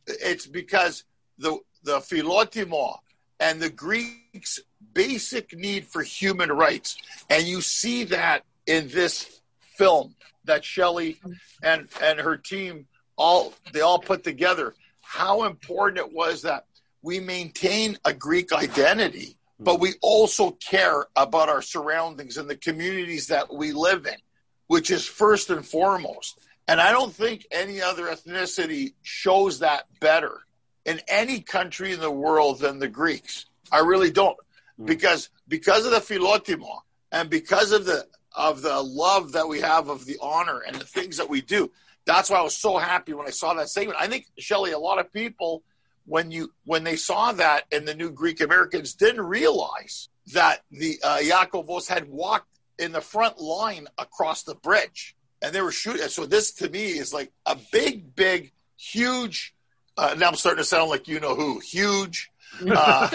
It's 0.08 0.48
because 0.48 1.04
the 1.38 1.58
the 1.84 1.98
philotimo 1.98 2.96
and 3.38 3.62
the 3.62 3.70
Greeks' 3.70 4.58
basic 4.94 5.56
need 5.56 5.86
for 5.86 6.02
human 6.02 6.50
rights, 6.50 6.96
and 7.30 7.46
you 7.46 7.60
see 7.60 8.02
that 8.02 8.42
in 8.66 8.88
this 8.88 9.40
film 9.60 10.16
that 10.44 10.64
Shelley 10.64 11.20
and 11.62 11.88
and 12.02 12.18
her 12.18 12.36
team 12.36 12.88
all 13.16 13.54
they 13.72 13.80
all 13.80 13.98
put 13.98 14.24
together. 14.24 14.74
How 15.02 15.44
important 15.44 15.98
it 15.98 16.12
was 16.12 16.42
that 16.42 16.66
we 17.02 17.20
maintain 17.20 17.96
a 18.04 18.12
Greek 18.12 18.52
identity, 18.52 19.36
but 19.60 19.80
we 19.80 19.94
also 20.02 20.50
care 20.50 21.06
about 21.14 21.48
our 21.48 21.62
surroundings 21.62 22.36
and 22.36 22.48
the 22.48 22.56
communities 22.56 23.28
that 23.28 23.52
we 23.52 23.72
live 23.72 24.06
in, 24.06 24.16
which 24.66 24.90
is 24.90 25.06
first 25.06 25.50
and 25.50 25.64
foremost. 25.64 26.38
And 26.68 26.80
I 26.80 26.90
don't 26.90 27.12
think 27.12 27.46
any 27.52 27.80
other 27.80 28.06
ethnicity 28.06 28.94
shows 29.02 29.60
that 29.60 29.84
better 30.00 30.40
in 30.84 31.00
any 31.08 31.40
country 31.40 31.92
in 31.92 32.00
the 32.00 32.10
world 32.10 32.60
than 32.60 32.78
the 32.78 32.88
Greeks. 32.88 33.46
I 33.70 33.80
really 33.80 34.10
don't. 34.10 34.36
Mm. 34.80 34.86
Because 34.86 35.30
because 35.48 35.84
of 35.84 35.92
the 35.92 35.98
philotimo 35.98 36.80
and 37.12 37.30
because 37.30 37.72
of 37.72 37.84
the 37.84 38.06
of 38.36 38.62
the 38.62 38.82
love 38.82 39.32
that 39.32 39.48
we 39.48 39.60
have 39.60 39.88
of 39.88 40.04
the 40.04 40.18
honor 40.20 40.60
and 40.60 40.76
the 40.76 40.84
things 40.84 41.16
that 41.16 41.28
we 41.28 41.40
do. 41.40 41.70
That's 42.06 42.30
why 42.30 42.38
I 42.38 42.42
was 42.42 42.56
so 42.56 42.78
happy 42.78 43.12
when 43.12 43.26
I 43.26 43.30
saw 43.30 43.54
that 43.54 43.68
segment. 43.68 43.98
I 44.00 44.06
think 44.06 44.26
Shelley, 44.38 44.72
a 44.72 44.78
lot 44.78 44.98
of 44.98 45.12
people 45.12 45.62
when 46.06 46.30
you 46.30 46.52
when 46.64 46.84
they 46.84 46.96
saw 46.96 47.32
that 47.32 47.64
and 47.72 47.86
the 47.86 47.94
new 47.94 48.10
Greek 48.10 48.40
Americans 48.40 48.94
didn't 48.94 49.22
realize 49.22 50.08
that 50.32 50.62
the 50.70 50.98
uh, 51.02 51.18
Iakovos 51.18 51.88
had 51.88 52.08
walked 52.08 52.48
in 52.78 52.92
the 52.92 53.00
front 53.00 53.38
line 53.40 53.88
across 53.98 54.44
the 54.44 54.54
bridge 54.54 55.16
and 55.42 55.54
they 55.54 55.60
were 55.60 55.72
shooting. 55.72 56.08
So 56.08 56.26
this 56.26 56.52
to 56.54 56.68
me 56.70 56.86
is 56.86 57.12
like 57.12 57.32
a 57.44 57.56
big, 57.72 58.14
big, 58.14 58.52
huge. 58.76 59.54
Uh, 59.96 60.14
now 60.18 60.28
I'm 60.28 60.34
starting 60.34 60.58
to 60.62 60.64
sound 60.64 60.90
like 60.90 61.08
you 61.08 61.20
know 61.20 61.34
who. 61.34 61.58
Huge, 61.60 62.30
uh, 62.70 63.08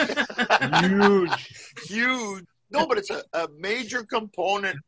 Huge. 0.81 1.75
huge. 1.85 2.45
No, 2.71 2.87
but 2.87 2.97
it's 2.97 3.09
a, 3.09 3.23
a 3.33 3.47
major 3.59 4.03
component 4.03 4.79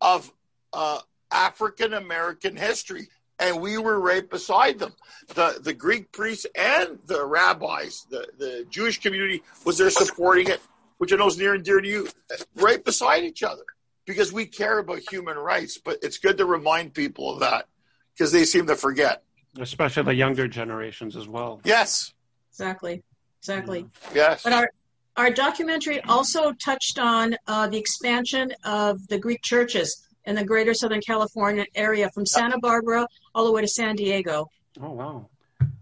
of 0.00 0.32
uh, 0.72 1.00
African 1.30 1.92
American 1.94 2.56
history, 2.56 3.08
and 3.42 3.60
we 3.60 3.76
were 3.78 4.00
right 4.00 4.28
beside 4.28 4.78
them. 4.78 4.92
the 5.34 5.60
The 5.62 5.74
Greek 5.74 6.12
priests 6.12 6.46
and 6.54 6.98
the 7.06 7.24
rabbis, 7.24 8.06
the 8.08 8.28
the 8.38 8.66
Jewish 8.70 9.00
community 9.00 9.42
was 9.64 9.78
there 9.78 9.90
supporting 9.90 10.48
it, 10.48 10.60
which 10.98 11.12
I 11.12 11.16
know 11.16 11.26
is 11.26 11.38
near 11.38 11.54
and 11.54 11.64
dear 11.64 11.80
to 11.80 11.88
you, 11.88 12.08
right 12.54 12.82
beside 12.82 13.24
each 13.24 13.42
other 13.42 13.64
because 14.06 14.32
we 14.32 14.46
care 14.46 14.78
about 14.78 15.00
human 15.10 15.36
rights. 15.36 15.78
But 15.78 15.98
it's 16.02 16.18
good 16.18 16.38
to 16.38 16.46
remind 16.46 16.94
people 16.94 17.32
of 17.34 17.40
that 17.40 17.66
because 18.14 18.32
they 18.32 18.44
seem 18.44 18.66
to 18.68 18.76
forget. 18.76 19.22
Especially 19.58 20.04
the 20.04 20.14
younger 20.14 20.48
generations 20.48 21.16
as 21.16 21.28
well. 21.28 21.60
Yes, 21.64 22.14
Exactly. 22.50 23.02
Exactly. 23.40 23.86
yes. 24.14 24.42
But 24.42 24.52
our 24.52 24.70
our 25.16 25.30
documentary 25.30 26.00
also 26.02 26.52
touched 26.52 26.98
on 26.98 27.36
uh, 27.46 27.66
the 27.66 27.76
expansion 27.76 28.54
of 28.64 29.06
the 29.08 29.18
Greek 29.18 29.42
churches 29.42 30.06
in 30.24 30.34
the 30.34 30.44
greater 30.44 30.74
Southern 30.74 31.00
California 31.00 31.64
area 31.74 32.10
from 32.14 32.26
Santa 32.26 32.58
Barbara 32.58 33.06
all 33.34 33.44
the 33.44 33.52
way 33.52 33.60
to 33.60 33.68
San 33.68 33.96
Diego. 33.96 34.46
Oh 34.80 34.92
wow. 34.92 35.28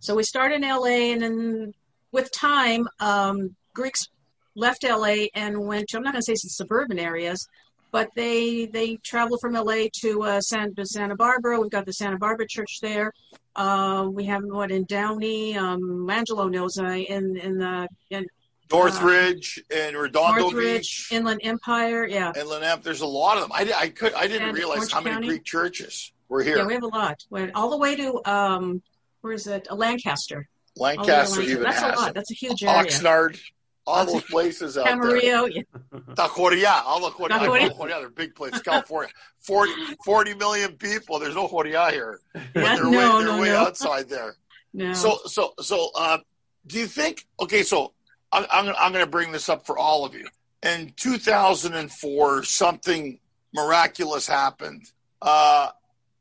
So 0.00 0.14
we 0.14 0.22
started 0.22 0.62
in 0.62 0.68
LA, 0.68 1.12
and 1.12 1.22
then 1.22 1.74
with 2.12 2.31
time, 2.33 2.88
um, 3.00 3.55
Greeks 3.74 4.09
left 4.55 4.85
LA 4.85 5.26
and 5.35 5.66
went 5.66 5.88
to, 5.88 5.96
I'm 5.96 6.03
not 6.03 6.12
going 6.12 6.22
to 6.22 6.24
say 6.24 6.35
some 6.35 6.48
suburban 6.48 6.98
areas, 6.98 7.46
but 7.92 8.09
they 8.14 8.66
they 8.66 8.96
traveled 8.96 9.40
from 9.40 9.55
LA 9.55 9.87
to 10.00 10.22
uh, 10.22 10.40
San, 10.40 10.74
Santa 10.85 11.16
Barbara. 11.16 11.61
We've 11.61 11.70
got 11.70 11.87
the 11.87 11.92
Santa 11.92 12.18
Barbara 12.18 12.46
church 12.48 12.79
there. 12.81 13.12
Uh, 13.57 14.09
we 14.12 14.24
have 14.24 14.42
what 14.44 14.70
in 14.70 14.85
Downey. 14.85 15.57
Um, 15.57 16.09
Angelo 16.09 16.48
knows 16.48 16.79
uh, 16.79 16.85
in 16.85 17.37
in 17.37 17.59
the 17.59 17.88
in 18.11 18.26
Northridge 18.70 19.62
and 19.74 19.96
Redondo 19.96 20.42
Northridge, 20.42 21.09
Beach. 21.09 21.09
Inland 21.12 21.40
Empire. 21.42 22.06
Yeah, 22.06 22.33
and 22.37 22.48
Lenape, 22.48 22.83
there's 22.83 23.00
a 23.00 23.06
lot 23.06 23.37
of 23.37 23.42
them. 23.42 23.52
I, 23.52 23.72
I 23.76 23.88
could 23.88 24.14
I 24.14 24.26
didn't 24.26 24.48
And 24.48 24.56
realize 24.56 24.78
Orange 24.78 24.92
how 24.92 25.00
many 25.00 25.14
County. 25.16 25.26
Greek 25.28 25.44
churches 25.44 26.12
were 26.28 26.42
here. 26.42 26.59
yeah, 26.59 26.66
we 26.66 26.74
have 26.74 26.83
a 26.83 26.87
lot. 26.88 27.24
Went 27.30 27.52
all 27.54 27.70
the 27.70 27.76
way 27.78 27.96
to 27.96 28.20
um, 28.30 28.83
where 29.22 29.33
is 29.33 29.46
it? 29.46 29.66
Uh, 29.70 29.74
Lancaster. 29.74 30.48
All 30.78 30.87
the 30.87 30.90
way 30.90 30.94
to 30.94 31.00
Lancaster 31.02 31.42
even 31.42 31.62
That's 31.64 31.83
a 31.83 31.87
lot. 31.88 31.96
them. 32.06 32.12
That's 32.14 32.30
a 32.30 32.35
huge 32.35 32.62
area. 32.64 32.85
Oxnard, 32.85 33.40
all 33.87 34.06
those 34.06 34.22
places 34.24 34.78
out 34.78 34.85
there. 34.85 34.96
Camarillo. 34.96 35.52
Yeah. 35.52 35.62
Taqueria, 36.14 36.83
all 36.85 37.00
the 37.00 37.11
Joria, 37.11 37.33
I 37.33 37.68
Taqueria. 37.68 38.00
they're 38.00 38.09
big 38.11 38.35
places. 38.35 38.62
California, 38.62 39.11
40, 39.40 39.72
40 40.04 40.35
million 40.35 40.72
people. 40.76 41.18
There's 41.18 41.35
no 41.35 41.48
Joria 41.48 41.90
here. 41.90 42.20
But 42.33 42.42
Yeah, 42.54 42.74
they're 42.76 42.85
no, 42.85 42.90
way, 42.90 42.96
they're 43.24 43.33
no, 43.37 43.40
way 43.40 43.48
no. 43.48 43.56
outside 43.56 44.09
there. 44.09 44.37
No. 44.72 44.92
So, 44.92 45.18
so, 45.26 45.52
so, 45.61 45.90
uh, 45.96 46.18
do 46.66 46.78
you 46.78 46.87
think? 46.87 47.26
Okay, 47.40 47.64
so 47.64 47.92
I'm, 48.33 48.47
I'm, 48.51 48.75
I'm 48.79 48.93
going 48.93 49.05
to 49.05 49.11
bring 49.11 49.33
this 49.33 49.49
up 49.49 49.66
for 49.66 49.79
all 49.79 50.05
of 50.05 50.14
you. 50.14 50.27
In 50.62 50.93
2004, 50.97 52.45
something 52.45 53.19
miraculous 53.53 54.27
happened. 54.27 54.90
Uh, 55.23 55.71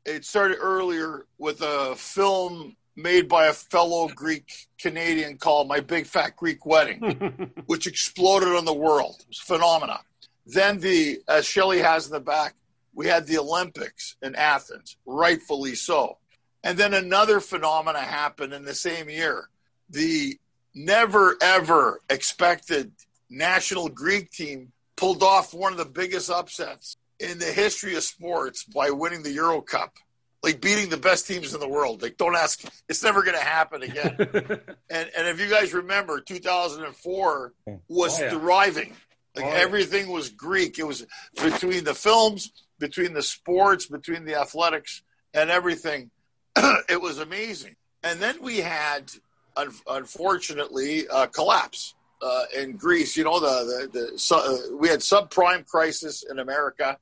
it 0.04 0.24
started 0.24 0.58
earlier 0.60 1.26
with 1.38 1.60
a 1.62 1.94
film 1.96 2.76
made 2.96 3.28
by 3.28 3.46
a 3.46 3.52
fellow 3.52 4.08
Greek 4.08 4.68
Canadian 4.78 5.38
called 5.38 5.68
My 5.68 5.80
Big 5.80 6.06
Fat 6.06 6.36
Greek 6.36 6.66
Wedding, 6.66 7.52
which 7.66 7.86
exploded 7.86 8.48
on 8.48 8.64
the 8.64 8.74
world. 8.74 9.16
It 9.20 9.28
was 9.28 9.40
a 9.40 9.44
phenomena. 9.44 10.00
Then 10.46 10.80
the, 10.80 11.20
as 11.28 11.46
Shelley 11.46 11.78
has 11.80 12.06
in 12.06 12.12
the 12.12 12.20
back, 12.20 12.54
we 12.94 13.06
had 13.06 13.26
the 13.26 13.38
Olympics 13.38 14.16
in 14.22 14.34
Athens, 14.34 14.96
rightfully 15.06 15.74
so. 15.74 16.18
And 16.64 16.76
then 16.76 16.92
another 16.92 17.40
phenomena 17.40 18.00
happened 18.00 18.52
in 18.52 18.64
the 18.64 18.74
same 18.74 19.08
year. 19.08 19.48
The 19.88 20.38
never 20.74 21.36
ever 21.40 22.00
expected 22.08 22.92
national 23.28 23.88
Greek 23.88 24.30
team 24.30 24.72
pulled 24.96 25.22
off 25.22 25.54
one 25.54 25.72
of 25.72 25.78
the 25.78 25.84
biggest 25.84 26.30
upsets 26.30 26.96
in 27.18 27.38
the 27.38 27.46
history 27.46 27.94
of 27.96 28.02
sports 28.02 28.64
by 28.64 28.90
winning 28.90 29.22
the 29.22 29.32
Euro 29.32 29.60
Cup, 29.60 29.94
like 30.42 30.60
beating 30.60 30.88
the 30.88 30.96
best 30.96 31.26
teams 31.26 31.52
in 31.54 31.60
the 31.60 31.68
world. 31.68 32.02
Like, 32.02 32.16
don't 32.16 32.34
ask, 32.36 32.62
it's 32.88 33.02
never 33.02 33.22
going 33.22 33.36
to 33.36 33.44
happen 33.44 33.82
again. 33.82 34.14
and 34.90 35.10
and 35.16 35.26
if 35.28 35.38
you 35.40 35.48
guys 35.48 35.72
remember, 35.74 36.20
2004 36.20 37.52
was 37.88 38.20
Oh, 38.20 38.24
yeah. 38.24 38.30
thriving. 38.30 38.92
Like 39.36 39.44
Oh, 39.44 39.48
yeah. 39.48 39.54
everything 39.58 40.08
was 40.10 40.30
Greek. 40.30 40.78
It 40.78 40.86
was 40.86 41.06
between 41.42 41.84
the 41.84 41.94
films, 41.94 42.50
between 42.78 43.12
the 43.12 43.22
sports, 43.22 43.86
between 43.86 44.24
the 44.24 44.34
athletics, 44.40 45.02
and 45.34 45.50
everything. 45.50 46.10
it 46.56 47.00
was 47.00 47.18
amazing. 47.18 47.76
And 48.02 48.18
then 48.20 48.36
we 48.42 48.58
had, 48.58 49.12
un- 49.56 49.72
unfortunately, 49.88 51.06
a 51.12 51.26
collapse 51.26 51.94
uh, 52.22 52.44
in 52.56 52.76
Greece. 52.76 53.16
You 53.16 53.24
know, 53.24 53.40
the 53.40 53.88
the, 53.92 53.98
the 54.12 54.18
su- 54.18 54.34
uh, 54.34 54.76
we 54.76 54.88
had 54.88 55.00
subprime 55.00 55.66
crisis 55.66 56.24
in 56.28 56.38
America, 56.38 56.98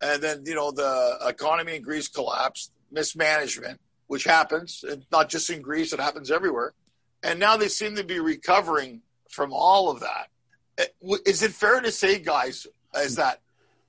and 0.00 0.22
then 0.22 0.42
you 0.46 0.54
know 0.54 0.70
the 0.70 1.18
economy 1.26 1.76
in 1.76 1.82
Greece 1.82 2.08
collapsed, 2.08 2.72
mismanagement, 2.90 3.80
which 4.06 4.24
happens, 4.24 4.84
not 5.10 5.28
just 5.28 5.48
in 5.50 5.62
Greece, 5.62 5.92
it 5.92 6.00
happens 6.00 6.30
everywhere. 6.30 6.72
And 7.22 7.38
now 7.38 7.56
they 7.56 7.68
seem 7.68 7.94
to 7.96 8.04
be 8.04 8.18
recovering 8.18 9.00
from 9.30 9.52
all 9.52 9.90
of 9.90 10.00
that. 10.00 10.26
Uh, 10.78 10.84
w- 11.00 11.22
Is 11.24 11.42
it 11.42 11.52
fair 11.52 11.80
to 11.80 11.90
say, 11.92 12.18
guys, 12.18 12.66
is 12.96 13.16
that 13.16 13.40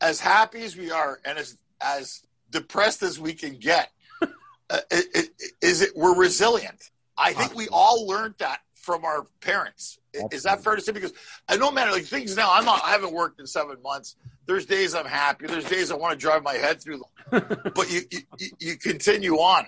as 0.02 0.20
happy 0.20 0.64
as 0.64 0.78
we 0.78 0.92
are 0.92 1.20
and 1.26 1.38
as 1.38 1.58
as 1.82 2.24
depressed 2.52 3.04
as 3.04 3.20
we 3.20 3.34
can 3.34 3.56
get, 3.58 3.90
uh, 4.22 4.80
it 4.92 5.92
we're 5.96 6.16
resilient? 6.16 6.92
I 7.18 7.34
think 7.34 7.56
we 7.56 7.68
all 7.72 8.08
learned 8.08 8.36
that 8.40 8.60
from 8.76 9.06
our 9.06 9.26
parents. 9.42 10.00
I- 10.16 10.28
Is 10.32 10.44
that 10.44 10.64
fair 10.64 10.76
to 10.76 10.82
say? 10.82 10.92
Because 10.92 11.14
I 11.48 11.58
no 11.58 11.72
matter 11.72 11.92
like 11.92 12.06
things 12.06 12.36
now, 12.36 12.52
I'm 12.52 12.66
not. 12.66 12.82
I 12.84 12.92
haven't 12.92 13.14
worked 13.14 13.40
in 13.40 13.48
seven 13.48 13.78
months. 13.82 14.16
There's 14.46 14.66
days 14.66 14.94
I'm 14.94 15.06
happy. 15.06 15.48
There's 15.48 15.66
days 15.66 15.92
I 15.92 15.96
want 15.96 16.12
to 16.14 16.18
drive 16.20 16.44
my 16.44 16.54
head 16.56 16.82
through 16.82 17.02
them. 17.32 17.46
but 17.76 17.92
you, 17.92 18.02
you 18.12 18.50
you 18.60 18.78
continue 18.78 19.36
on. 19.38 19.68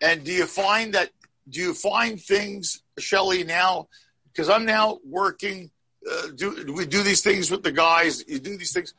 And 0.00 0.24
do 0.24 0.32
you 0.32 0.46
find 0.46 0.94
that? 0.94 1.10
Do 1.48 1.60
you 1.60 1.74
find 1.74 2.20
things, 2.20 2.82
Shelley, 2.98 3.44
now? 3.44 3.88
Because 4.32 4.48
I'm 4.48 4.64
now 4.64 4.98
working. 5.04 5.70
Uh, 6.10 6.28
do 6.34 6.72
we 6.74 6.86
do 6.86 7.02
these 7.02 7.22
things 7.22 7.50
with 7.50 7.62
the 7.62 7.72
guys? 7.72 8.24
You 8.26 8.38
do 8.38 8.56
these 8.56 8.72
things. 8.72 8.94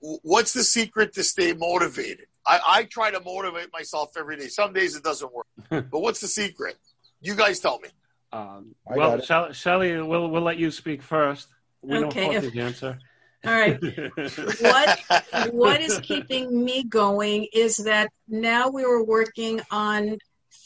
What's 0.00 0.52
the 0.52 0.64
secret 0.64 1.12
to 1.14 1.24
stay 1.24 1.52
motivated? 1.52 2.26
I, 2.46 2.60
I 2.66 2.84
try 2.84 3.10
to 3.10 3.20
motivate 3.20 3.68
myself 3.72 4.10
every 4.18 4.36
day. 4.36 4.48
Some 4.48 4.72
days 4.72 4.96
it 4.96 5.04
doesn't 5.04 5.30
work, 5.32 5.46
but 5.70 6.00
what's 6.00 6.20
the 6.20 6.28
secret? 6.28 6.76
You 7.22 7.34
guys 7.34 7.60
tell 7.60 7.78
me. 7.78 7.88
Um, 8.32 8.74
well, 8.86 9.20
Shelly, 9.20 9.54
Shelley, 9.54 10.02
we'll 10.02 10.28
we'll 10.28 10.42
let 10.42 10.58
you 10.58 10.70
speak 10.70 11.02
first. 11.02 11.48
We 11.82 11.96
Okay, 11.98 12.26
know 12.26 12.32
if- 12.32 12.42
Courtney's 12.42 12.58
answer. 12.68 12.98
All 13.44 13.52
right. 13.52 13.78
What 14.60 14.98
what 15.52 15.80
is 15.80 15.98
keeping 16.00 16.64
me 16.64 16.84
going 16.84 17.46
is 17.52 17.76
that 17.78 18.08
now 18.28 18.68
we 18.68 18.84
were 18.86 19.04
working 19.04 19.60
on 19.70 20.18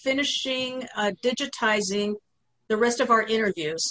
finishing 0.02 0.86
uh, 0.96 1.12
digitizing 1.22 2.14
the 2.68 2.76
rest 2.76 3.00
of 3.00 3.10
our 3.10 3.22
interviews. 3.22 3.82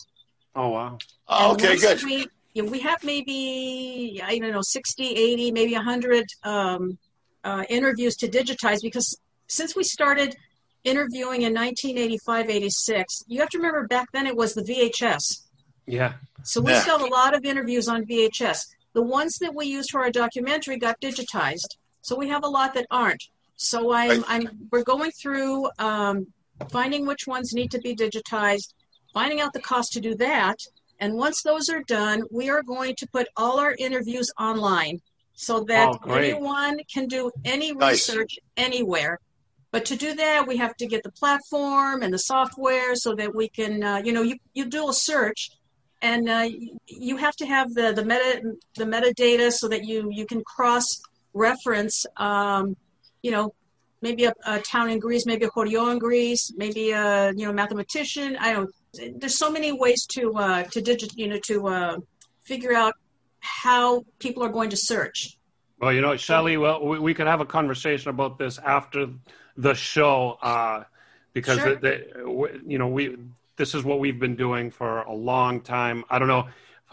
oh 0.55 0.69
wow. 0.69 0.97
Oh, 1.27 1.53
okay, 1.53 1.77
good. 1.77 2.03
We, 2.03 2.27
you 2.53 2.63
know, 2.63 2.69
we 2.71 2.79
have 2.81 3.03
maybe, 3.03 4.21
I 4.23 4.37
don't 4.37 4.51
know, 4.51 4.61
60, 4.61 5.03
80, 5.03 5.51
maybe 5.51 5.73
100 5.73 6.23
um, 6.43 6.97
uh, 7.43 7.63
interviews 7.69 8.15
to 8.17 8.27
digitize 8.27 8.77
because 8.83 9.17
since 9.47 9.75
we 9.75 9.83
started 9.83 10.35
interviewing 10.85 11.41
in 11.41 11.53
1985, 11.53 12.49
86, 12.49 13.23
you 13.27 13.39
have 13.41 13.49
to 13.49 13.57
remember 13.57 13.87
back 13.87 14.11
then 14.13 14.25
it 14.27 14.35
was 14.35 14.53
the 14.53 14.61
VHS. 14.63 15.41
Yeah. 15.85 16.13
So 16.43 16.61
we 16.61 16.71
Yeah. 16.71 16.79
still 16.81 16.99
have 16.99 17.07
a 17.07 17.11
lot 17.11 17.35
of 17.35 17.43
interviews 17.43 17.87
on 17.87 18.05
VHS. 18.05 18.59
The 18.93 19.01
ones 19.01 19.37
that 19.39 19.53
we 19.53 19.65
used 19.65 19.89
for 19.91 20.01
our 20.01 20.11
documentary 20.11 20.77
got 20.77 21.01
digitized. 21.01 21.75
So 22.01 22.15
we 22.15 22.29
have 22.29 22.43
a 22.43 22.47
lot 22.47 22.73
that 22.75 22.85
aren't. 22.91 23.23
So 23.57 23.91
I'm, 23.91 24.21
Right. 24.21 24.23
I'm 24.27 24.67
we're 24.71 24.83
going 24.83 25.11
through 25.11 25.69
um, 25.79 26.27
finding 26.71 27.05
which 27.05 27.27
ones 27.27 27.53
need 27.53 27.71
to 27.71 27.79
be 27.79 27.95
digitized 27.95 28.73
finding 29.15 29.39
out 29.39 29.53
the 29.53 29.61
cost 29.61 29.93
to 29.93 30.01
do 30.01 30.13
that. 30.15 30.57
And 30.99 31.13
once 31.15 31.41
those 31.41 31.69
are 31.69 31.81
done, 31.83 32.23
we 32.31 32.49
are 32.49 32.61
going 32.61 32.95
to 32.97 33.07
put 33.07 33.27
all 33.37 33.59
our 33.59 33.73
interviews 33.79 34.29
online 34.37 35.01
so 35.35 35.63
that 35.69 35.97
Oh, 36.03 36.13
anyone 36.13 36.79
can 36.93 37.07
do 37.07 37.31
any 37.45 37.73
Nice. 37.73 38.09
research 38.09 38.37
anywhere. 38.57 39.19
But 39.75 39.83
to 39.87 39.97
do 39.97 40.15
that, 40.15 40.47
we 40.47 40.55
have 40.55 40.73
to 40.77 40.87
get 40.87 41.03
the 41.03 41.11
platform 41.11 42.01
and 42.01 42.13
the 42.13 42.23
software 42.33 42.95
so 42.95 43.13
that 43.15 43.35
we 43.35 43.49
can, 43.49 43.83
uh, 43.83 43.97
you 44.05 44.13
know, 44.13 44.21
you, 44.21 44.37
you 44.53 44.67
do 44.67 44.87
a 44.87 44.93
search 44.93 45.49
and 46.01 46.29
uh, 46.29 46.47
you 46.87 47.17
have 47.17 47.35
to 47.35 47.45
have 47.45 47.73
the, 47.73 47.91
the 47.91 48.05
meta 48.05 48.53
the 48.75 48.85
metadata 48.85 49.51
so 49.51 49.67
that 49.67 49.83
you, 49.83 50.07
you 50.13 50.25
can 50.25 50.41
cross 50.45 51.01
reference, 51.33 52.05
um, 52.15 52.77
you 53.21 53.31
know, 53.31 53.53
maybe 54.01 54.23
a, 54.23 54.33
a 54.45 54.61
town 54.61 54.89
in 54.91 54.97
Greece, 54.97 55.25
maybe 55.25 55.43
a 55.43 55.49
Horion 55.49 55.91
in 55.91 55.99
Greece, 55.99 56.53
maybe 56.55 56.91
a 56.91 57.33
you 57.35 57.45
know 57.45 57.51
mathematician. 57.51 58.37
I 58.39 58.53
don't. 58.53 58.69
There's 59.19 59.37
so 59.37 59.51
many 59.51 59.73
ways 59.73 60.05
to 60.11 60.37
uh, 60.37 60.63
to 60.71 60.79
digit, 60.79 61.11
you 61.17 61.27
know, 61.27 61.39
to 61.47 61.67
uh, 61.67 61.97
figure 62.45 62.73
out 62.73 62.93
how 63.41 64.05
people 64.19 64.41
are 64.41 64.53
going 64.57 64.69
to 64.69 64.77
search. 64.77 65.37
Well, 65.79 65.91
you 65.93 66.01
know, 66.01 66.15
Shelley, 66.15 66.57
well, 66.57 66.85
we, 66.85 66.99
we 66.99 67.13
could 67.13 67.27
have 67.27 67.41
a 67.41 67.45
conversation 67.45 68.09
about 68.09 68.37
this 68.37 68.57
after 68.59 69.07
the 69.57 69.73
show 69.73 70.37
uh, 70.41 70.83
because, 71.33 71.59
Sure. 71.59 71.75
the, 71.75 71.81
the, 72.23 72.61
you 72.65 72.77
know, 72.77 72.87
we 72.87 73.17
this 73.57 73.73
is 73.73 73.83
what 73.83 73.99
we've 73.99 74.19
been 74.19 74.35
doing 74.35 74.69
for 74.69 74.99
a 75.01 75.13
long 75.13 75.61
time. 75.61 76.03
I 76.09 76.19
don't 76.19 76.27
know 76.27 76.47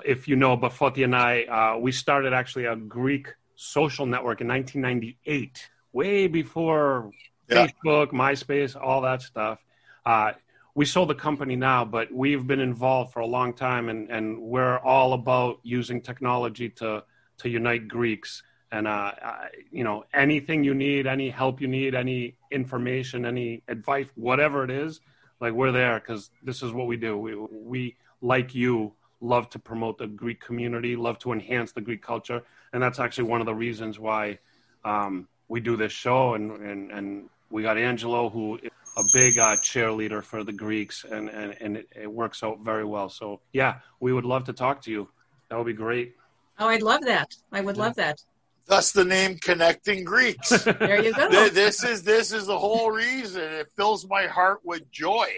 if 0.05 0.29
you 0.29 0.37
know, 0.37 0.57
but 0.57 0.73
Foti 0.73 1.05
and 1.05 1.15
I, 1.15 1.43
uh, 1.43 1.79
we 1.79 1.91
started 1.93 2.33
actually 2.33 2.67
a 2.67 2.77
Greek 2.77 3.29
social 3.57 4.07
network 4.07 4.41
in 4.41 4.49
1998, 4.49 5.69
way 5.93 6.27
before 6.29 7.11
Yeah. 7.49 7.67
Facebook, 7.67 8.13
MySpace, 8.13 8.81
all 8.81 9.01
that 9.03 9.23
stuff. 9.23 9.59
Uh, 10.07 10.33
we 10.75 10.85
sold 10.87 11.11
the 11.11 11.15
company 11.15 11.55
now, 11.57 11.85
but 11.85 12.11
we've 12.13 12.47
been 12.47 12.61
involved 12.61 13.13
for 13.13 13.21
a 13.21 13.27
long 13.27 13.53
time, 13.53 13.89
and, 13.89 14.11
and 14.11 14.41
we're 14.41 14.79
all 14.79 15.13
about 15.13 15.59
using 15.63 16.01
technology 16.01 16.69
to 16.71 17.05
to 17.39 17.49
unite 17.49 17.89
Greeks. 17.89 18.43
And 18.73 18.89
uh, 18.89 19.13
I, 19.23 19.49
you 19.71 19.85
know, 19.85 20.05
anything 20.15 20.65
you 20.65 20.75
need, 20.75 21.07
any 21.07 21.29
help 21.29 21.61
you 21.61 21.69
need, 21.69 21.95
any 21.95 22.35
information, 22.51 23.27
any 23.27 23.63
advice, 23.69 24.07
whatever 24.17 24.65
it 24.65 24.71
is, 24.71 25.01
like 25.43 25.53
we're 25.53 25.73
there 25.73 26.01
because 26.01 26.31
this 26.43 26.63
is 26.63 26.73
what 26.73 26.87
we 26.87 26.97
do. 26.97 27.19
We 27.19 27.35
we 27.35 27.97
like 28.23 28.55
you 28.55 28.93
love 29.21 29.51
to 29.51 29.59
promote 29.59 29.99
the 29.99 30.07
Greek 30.07 30.41
community, 30.41 30.97
love 30.97 31.19
to 31.19 31.33
enhance 31.33 31.73
the 31.73 31.83
Greek 31.83 32.03
culture, 32.03 32.43
and 32.73 32.83
that's 32.83 32.99
actually 32.99 33.25
one 33.25 33.41
of 33.41 33.47
the 33.47 33.55
reasons 33.55 33.99
why 33.99 34.39
um, 34.85 35.29
we 35.49 35.61
do 35.61 35.77
this 35.77 35.93
show. 35.93 36.35
And 36.35 36.53
and 36.53 36.91
and 36.91 37.29
we 37.51 37.63
got 37.63 37.77
Angelo 37.77 38.31
who 38.31 38.59
is 38.63 38.71
a 38.97 39.03
big 39.13 39.39
uh, 39.39 39.57
cheerleader 39.57 40.23
for 40.23 40.45
the 40.45 40.53
Greeks, 40.53 41.05
and 41.05 41.29
and 41.29 41.57
and 41.61 41.77
it, 41.77 41.89
it 41.95 42.11
works 42.11 42.43
out 42.43 42.61
very 42.61 42.85
well. 42.85 43.11
So 43.11 43.41
yeah, 43.53 43.81
we 44.01 44.13
would 44.13 44.25
love 44.25 44.45
to 44.45 44.53
talk 44.53 44.81
to 44.83 44.91
you. 44.91 45.09
That 45.51 45.59
would 45.59 45.67
be 45.67 45.75
great. 45.75 46.15
Oh, 46.59 46.69
I'd 46.69 46.83
love 46.83 47.03
that. 47.03 47.35
I 47.51 47.61
would 47.61 47.77
love 47.77 47.97
that. 47.97 48.23
Thus 48.67 48.93
the 48.93 49.05
name 49.05 49.39
Connecting 49.39 50.05
Greeks. 50.05 50.51
There 50.65 51.05
you 51.05 51.13
go. 51.13 51.49
This 51.49 51.85
is 51.85 52.03
this 52.03 52.33
is 52.33 52.47
the 52.47 52.59
whole 52.59 52.91
reason. 52.91 53.43
It 53.43 53.69
fills 53.77 54.07
my 54.09 54.27
heart 54.27 54.61
with 54.65 54.91
joy. 54.91 55.29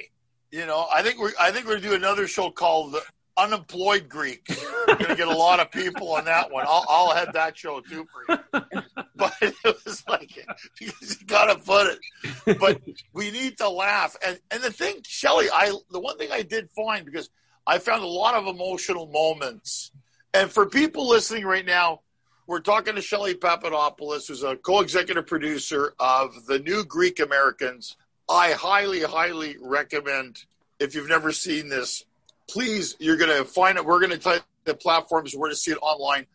You 0.50 0.66
know, 0.66 0.86
I 0.92 1.02
think 1.02 1.18
we're 1.18 1.32
I 1.40 1.50
think 1.50 1.66
we're 1.66 1.76
gonna 1.76 1.88
do 1.88 1.94
another 1.94 2.26
show 2.26 2.50
called 2.50 2.92
the 2.92 3.02
Unemployed 3.36 4.08
Greek. 4.08 4.46
We're 4.86 4.96
gonna 4.96 5.16
get 5.16 5.28
a 5.28 5.36
lot 5.36 5.58
of 5.58 5.70
people 5.70 6.12
on 6.14 6.26
that 6.26 6.52
one. 6.52 6.64
I'll 6.68 6.84
I'll 6.88 7.14
head 7.14 7.30
that 7.32 7.56
show 7.58 7.80
too 7.80 8.06
for 8.12 8.40
you. 8.52 8.82
But 9.16 9.32
it 9.40 9.54
was 9.64 10.02
like 10.08 10.30
because 10.78 11.20
you 11.20 11.26
gotta 11.26 11.56
put 11.56 11.86
it. 11.86 12.58
But 12.58 12.80
we 13.12 13.30
need 13.30 13.58
to 13.58 13.68
laugh. 13.68 14.16
And 14.24 14.38
and 14.50 14.62
the 14.62 14.72
thing, 14.72 15.00
Shelley, 15.06 15.46
I 15.52 15.72
the 15.90 16.00
one 16.00 16.18
thing 16.18 16.30
I 16.32 16.42
did 16.42 16.68
find 16.70 17.04
because 17.04 17.30
I 17.66 17.78
found 17.78 18.02
a 18.02 18.08
lot 18.08 18.34
of 18.34 18.46
emotional 18.46 19.06
moments. 19.06 19.92
And 20.32 20.50
for 20.50 20.66
people 20.66 21.08
listening 21.08 21.44
right 21.44 21.64
now, 21.64 22.00
we're 22.47 22.61
talking 22.61 22.95
to 22.95 23.03
Shelley 23.03 23.34
Papadopoulos, 23.34 24.28
who's 24.28 24.42
a 24.42 24.57
co-executive 24.57 25.26
producer 25.26 25.95
of 25.99 26.47
the 26.47 26.59
new 26.59 26.84
Greek 26.84 27.20
Americans. 27.20 27.97
I 28.28 28.53
highly, 28.53 29.03
highly 29.03 29.57
recommend 29.61 30.45
if 30.78 30.95
you've 30.95 31.09
never 31.09 31.32
seen 31.32 31.68
this, 31.68 32.05
please, 32.49 32.97
you're 32.99 33.16
going 33.16 33.36
to 33.36 33.45
find 33.45 33.78
it. 33.78 33.84
We're 33.84 34.01
going 34.01 34.11
to 34.11 34.18
tell 34.18 34.34
you 34.34 34.40
the 34.64 34.74
platforms 34.74 35.34
where 35.34 35.51
to 35.51 35.57
see 35.57 35.72
it 35.72 35.78
online. 35.80 36.26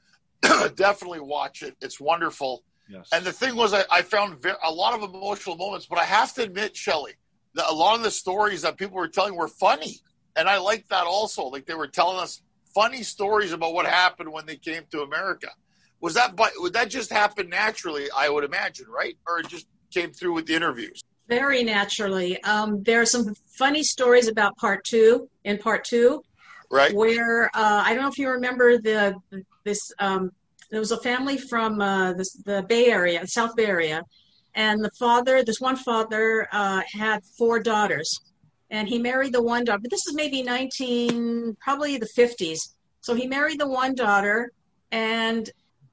Definitely 0.76 1.20
watch 1.20 1.62
it. 1.62 1.76
It's 1.82 2.00
wonderful. 2.00 2.64
Yes. 2.88 3.10
And 3.12 3.24
the 3.24 3.32
thing 3.32 3.56
was, 3.56 3.74
I, 3.74 3.84
I 3.92 4.02
found 4.02 4.42
ve- 4.42 4.52
a 4.64 4.72
lot 4.72 4.94
of 4.94 5.04
emotional 5.04 5.56
moments, 5.56 5.86
but 5.86 6.00
I 6.00 6.06
have 6.06 6.34
to 6.36 6.44
admit, 6.44 6.76
Shelley, 6.76 7.14
that 7.54 7.70
a 7.70 7.74
lot 7.74 7.96
of 7.96 8.04
the 8.04 8.12
stories 8.12 8.64
that 8.64 8.78
people 8.78 8.98
were 8.98 9.08
telling 9.08 9.36
were 9.36 9.48
funny. 9.48 10.00
And 10.36 10.48
I 10.48 10.58
liked 10.58 10.90
that 10.90 11.06
also. 11.06 11.44
Like 11.44 11.66
they 11.66 11.74
were 11.76 11.88
telling 11.88 12.20
us 12.20 12.42
funny 12.74 13.04
stories 13.04 13.52
about 13.52 13.74
what 13.74 13.86
happened 13.86 14.32
when 14.32 14.46
they 14.46 14.56
came 14.56 14.84
to 14.92 15.02
America. 15.02 15.50
Was 16.02 16.14
that, 16.14 16.36
by, 16.36 16.50
would 16.58 16.74
that 16.74 16.90
just 16.90 17.12
happen 17.12 17.50
naturally, 17.50 18.08
I 18.16 18.30
would 18.30 18.44
imagine, 18.44 18.88
right? 18.88 19.18
Or 19.28 19.40
it 19.40 19.48
just 19.50 19.68
came 19.94 20.12
through 20.12 20.34
with 20.34 20.46
the 20.46 20.56
interviews? 20.56 21.02
Very 21.28 21.64
naturally. 21.64 22.42
Um, 22.44 22.82
there 22.84 23.02
are 23.02 23.06
some 23.06 23.36
funny 23.58 23.84
stories 23.84 24.28
about 24.28 24.56
part 24.58 24.84
two. 24.84 25.30
In 25.44 25.58
part 25.58 25.84
two, 25.84 26.24
Right? 26.72 26.94
where 26.94 27.46
uh, 27.56 27.82
I 27.84 27.94
don't 27.94 28.04
know 28.04 28.10
if 28.10 28.20
you 28.20 28.30
remember 28.30 28.78
the 28.78 29.16
this 29.64 29.92
um, 29.98 30.32
there 30.70 30.80
was 30.80 30.92
a 30.92 31.00
family 31.00 31.38
from 31.38 31.82
uh, 31.82 32.14
this, 32.14 32.34
the 32.46 32.64
Bay 32.70 32.86
Area, 32.92 33.26
South 33.26 33.56
Bay 33.56 33.66
Area, 33.66 34.04
and 34.54 34.84
the 34.84 34.92
father, 35.00 35.44
this 35.44 35.60
one 35.60 35.76
father, 35.76 36.48
uh, 36.52 36.82
had 36.94 37.24
four 37.38 37.60
daughters, 37.60 38.22
and 38.70 38.88
he 38.88 39.00
married 39.00 39.34
the 39.34 39.42
one 39.42 39.64
daughter. 39.66 39.80
But 39.82 39.90
this 39.90 40.06
is 40.06 40.14
maybe 40.14 40.44
nineteen, 40.44 41.58
probably 41.60 41.98
the 41.98 42.10
fifties. 42.16 42.76
So 43.02 43.16
he 43.16 43.26
married 43.26 43.60
the 43.60 43.68
one 43.68 43.96
daughter, 43.96 44.52
and 44.92 45.50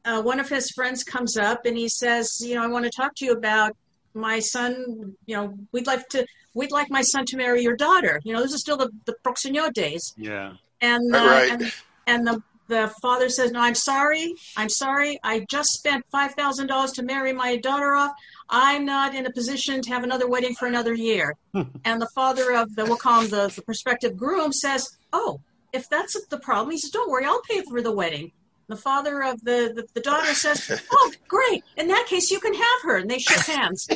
uh, 0.07 0.23
one 0.23 0.41
of 0.41 0.49
his 0.49 0.71
friends 0.71 1.03
comes 1.05 1.37
up 1.37 1.67
and 1.67 1.77
he 1.77 1.89
says, 1.89 2.39
you 2.41 2.55
know, 2.55 2.63
I 2.63 2.69
want 2.69 2.85
to 2.85 2.91
talk 2.91 3.15
to 3.17 3.25
you 3.27 3.33
about 3.33 3.77
my 4.15 4.39
son. 4.39 5.15
You 5.27 5.37
know, 5.37 5.55
we'd 5.73 5.87
like 5.87 6.09
to. 6.11 6.25
We'd 6.55 6.73
like 6.73 6.89
my 6.91 7.03
son 7.03 7.27
to 7.27 7.37
marry 7.37 7.61
your 7.63 7.77
daughter. 7.77 8.19
You 8.25 8.33
know, 8.33 8.41
this 8.41 8.55
is 8.55 8.61
still 8.63 8.79
the, 8.79 8.89
the 9.05 9.15
Proxenio 9.23 9.71
days. 9.73 10.15
yeah. 10.17 10.55
And, 10.81 11.15
uh, 11.15 11.19
Right. 11.19 11.51
and 11.53 11.73
and 12.07 12.27
the 12.27 12.43
the 12.69 12.93
father 13.03 13.29
says, 13.29 13.53
"No, 13.53 13.61
I'm 13.61 13.75
sorry. 13.75 14.35
I'm 14.57 14.69
sorry. 14.71 15.19
I 15.23 15.45
just 15.51 15.69
spent 15.71 16.03
five 16.11 16.33
thousand 16.35 16.67
dollars 16.69 16.93
to 16.93 17.03
marry 17.03 17.33
my 17.33 17.57
daughter 17.57 17.95
off. 17.95 18.13
I'm 18.49 18.85
not 18.87 19.15
in 19.15 19.27
a 19.27 19.33
position 19.33 19.83
to 19.83 19.91
have 19.91 20.03
another 20.03 20.29
wedding 20.29 20.55
for 20.55 20.67
another 20.67 20.95
year." 20.95 21.35
and 21.85 22.01
the 22.01 22.09
father 22.15 22.53
of 22.55 22.75
the 22.75 22.85
we'll 22.87 22.97
call 22.97 23.21
him 23.23 23.29
the, 23.31 23.53
the 23.55 23.63
prospective 23.63 24.17
groom 24.17 24.51
says, 24.53 24.89
"Oh, 25.13 25.41
if 25.73 25.85
that's 25.91 26.17
the 26.29 26.39
problem," 26.41 26.71
he 26.71 26.79
says, 26.79 26.91
"Don't 26.91 27.11
worry, 27.11 27.25
I'll 27.27 27.43
pay 27.43 27.61
for 27.69 27.83
the 27.83 27.93
wedding." 27.93 28.33
The 28.69 28.77
father 28.77 29.23
of 29.23 29.41
the, 29.45 29.73
the, 29.77 29.87
the 29.95 30.01
daughter 30.01 30.35
says, 30.35 30.83
Oh, 30.91 31.13
great. 31.29 31.63
In 31.77 31.87
that 31.87 32.07
case, 32.09 32.33
you 32.33 32.41
can 32.41 32.53
have 32.53 32.83
her. 32.83 32.97
And 32.97 33.09
they 33.09 33.19
shake 33.21 33.47
hands. 33.47 33.87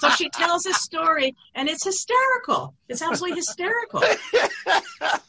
so 0.00 0.10
she 0.10 0.28
tells 0.28 0.64
this 0.64 0.76
story, 0.82 1.34
and 1.54 1.70
it's 1.70 1.82
hysterical. 1.84 2.74
It's 2.90 3.00
absolutely 3.00 3.36
hysterical. 3.36 4.02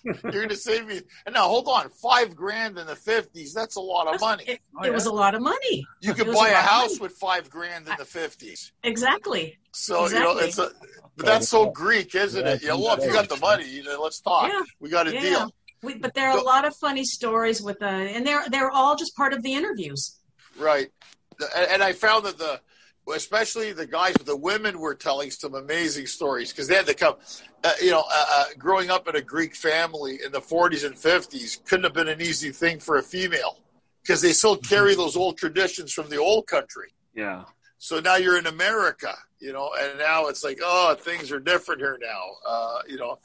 You're 0.04 0.14
going 0.32 0.50
to 0.50 0.58
save 0.58 0.86
me. 0.88 1.00
And 1.26 1.36
now, 1.36 1.48
hold 1.48 1.68
on. 1.70 1.90
Five 1.90 2.36
grand 2.36 2.78
in 2.78 2.86
the 2.86 2.96
50s, 2.96 3.54
that's 3.54 3.78
a 3.78 3.82
lot 3.82 4.14
of 4.14 4.20
money. 4.20 4.44
It, 4.48 4.60
Oh, 4.76 4.84
it 4.84 4.92
was 4.94 5.06
a 5.06 5.12
lot 5.14 5.36
of 5.36 5.42
money. 5.42 5.86
You 6.02 6.14
could 6.16 6.28
buy 6.34 6.50
a 6.50 6.54
a 6.54 6.56
house 6.56 7.00
with 7.00 7.12
five 7.14 7.50
grand 7.50 7.88
in 7.88 7.94
the 7.98 8.04
50s. 8.04 8.72
Exactly. 8.84 9.58
So 9.72 10.08
you 10.08 10.20
know, 10.20 10.38
Exactly. 10.38 10.48
it's 10.48 10.58
a, 10.58 10.72
but 11.16 11.26
that's 11.28 11.48
so 11.50 11.70
Greek, 11.70 12.16
isn't 12.16 12.46
it? 12.46 12.64
Yeah, 12.64 12.74
well, 12.74 12.98
if 12.98 13.04
you 13.06 13.14
got 13.14 13.30
the 13.30 13.38
money, 13.38 13.70
you 13.70 13.84
know, 13.84 14.02
let's 14.02 14.20
talk. 14.20 14.50
Yeah. 14.52 14.62
We 14.80 14.90
got 14.90 15.08
a 15.08 15.14
Yeah. 15.14 15.22
deal, 15.22 15.54
We, 15.84 15.98
but 15.98 16.14
there 16.14 16.30
are 16.30 16.38
a 16.38 16.42
lot 16.42 16.66
of 16.66 16.76
funny 16.76 17.04
stories 17.04 17.62
with 17.62 17.80
the, 17.80 17.88
and 17.88 18.26
they're 18.26 18.44
they're 18.50 18.72
all 18.72 18.96
just 18.96 19.16
part 19.16 19.34
of 19.34 19.44
the 19.44 19.54
interviews. 19.54 20.20
right? 20.58 20.90
And, 21.56 21.72
and 21.72 21.84
I 21.84 21.94
found 21.94 22.26
that 22.26 22.38
the, 22.38 22.62
especially 23.14 23.74
the 23.74 23.86
guys, 23.86 24.16
the 24.16 24.38
women 24.38 24.80
were 24.80 24.96
telling 24.96 25.30
some 25.30 25.56
amazing 25.56 26.08
stories 26.08 26.52
because 26.52 26.68
they 26.68 26.76
had 26.76 26.88
to 26.88 26.94
come. 26.94 27.16
Uh, 27.64 27.74
you 27.82 27.92
know, 27.92 28.04
uh, 28.12 28.26
uh, 28.30 28.46
growing 28.58 28.90
up 28.90 29.08
in 29.08 29.16
a 29.16 29.22
Greek 29.22 29.56
family 29.56 30.20
in 30.26 30.32
the 30.32 30.42
40s 30.42 30.86
and 30.86 30.96
50s 30.96 31.64
couldn't 31.66 31.84
have 31.84 31.94
been 31.94 32.10
an 32.10 32.22
easy 32.22 32.52
thing 32.52 32.80
for 32.80 32.98
a 32.98 33.04
female 33.04 33.58
because 34.02 34.22
they 34.22 34.34
still 34.34 34.58
carry 34.58 34.96
those 34.96 35.16
old 35.16 35.38
traditions 35.38 35.94
from 35.94 36.10
the 36.10 36.18
old 36.18 36.48
country. 36.48 36.90
Yeah. 37.16 37.46
So 37.78 38.00
now 38.00 38.16
you're 38.16 38.38
in 38.38 38.48
America, 38.48 39.14
you 39.40 39.52
know, 39.52 39.72
and 39.80 39.98
now 39.98 40.28
it's 40.28 40.44
like, 40.44 40.60
oh, 40.64 40.96
things 40.96 41.32
are 41.32 41.40
different 41.40 41.82
here 41.82 41.98
now, 42.02 42.30
uh, 42.48 42.80
you 42.88 42.98
know, 42.98 43.20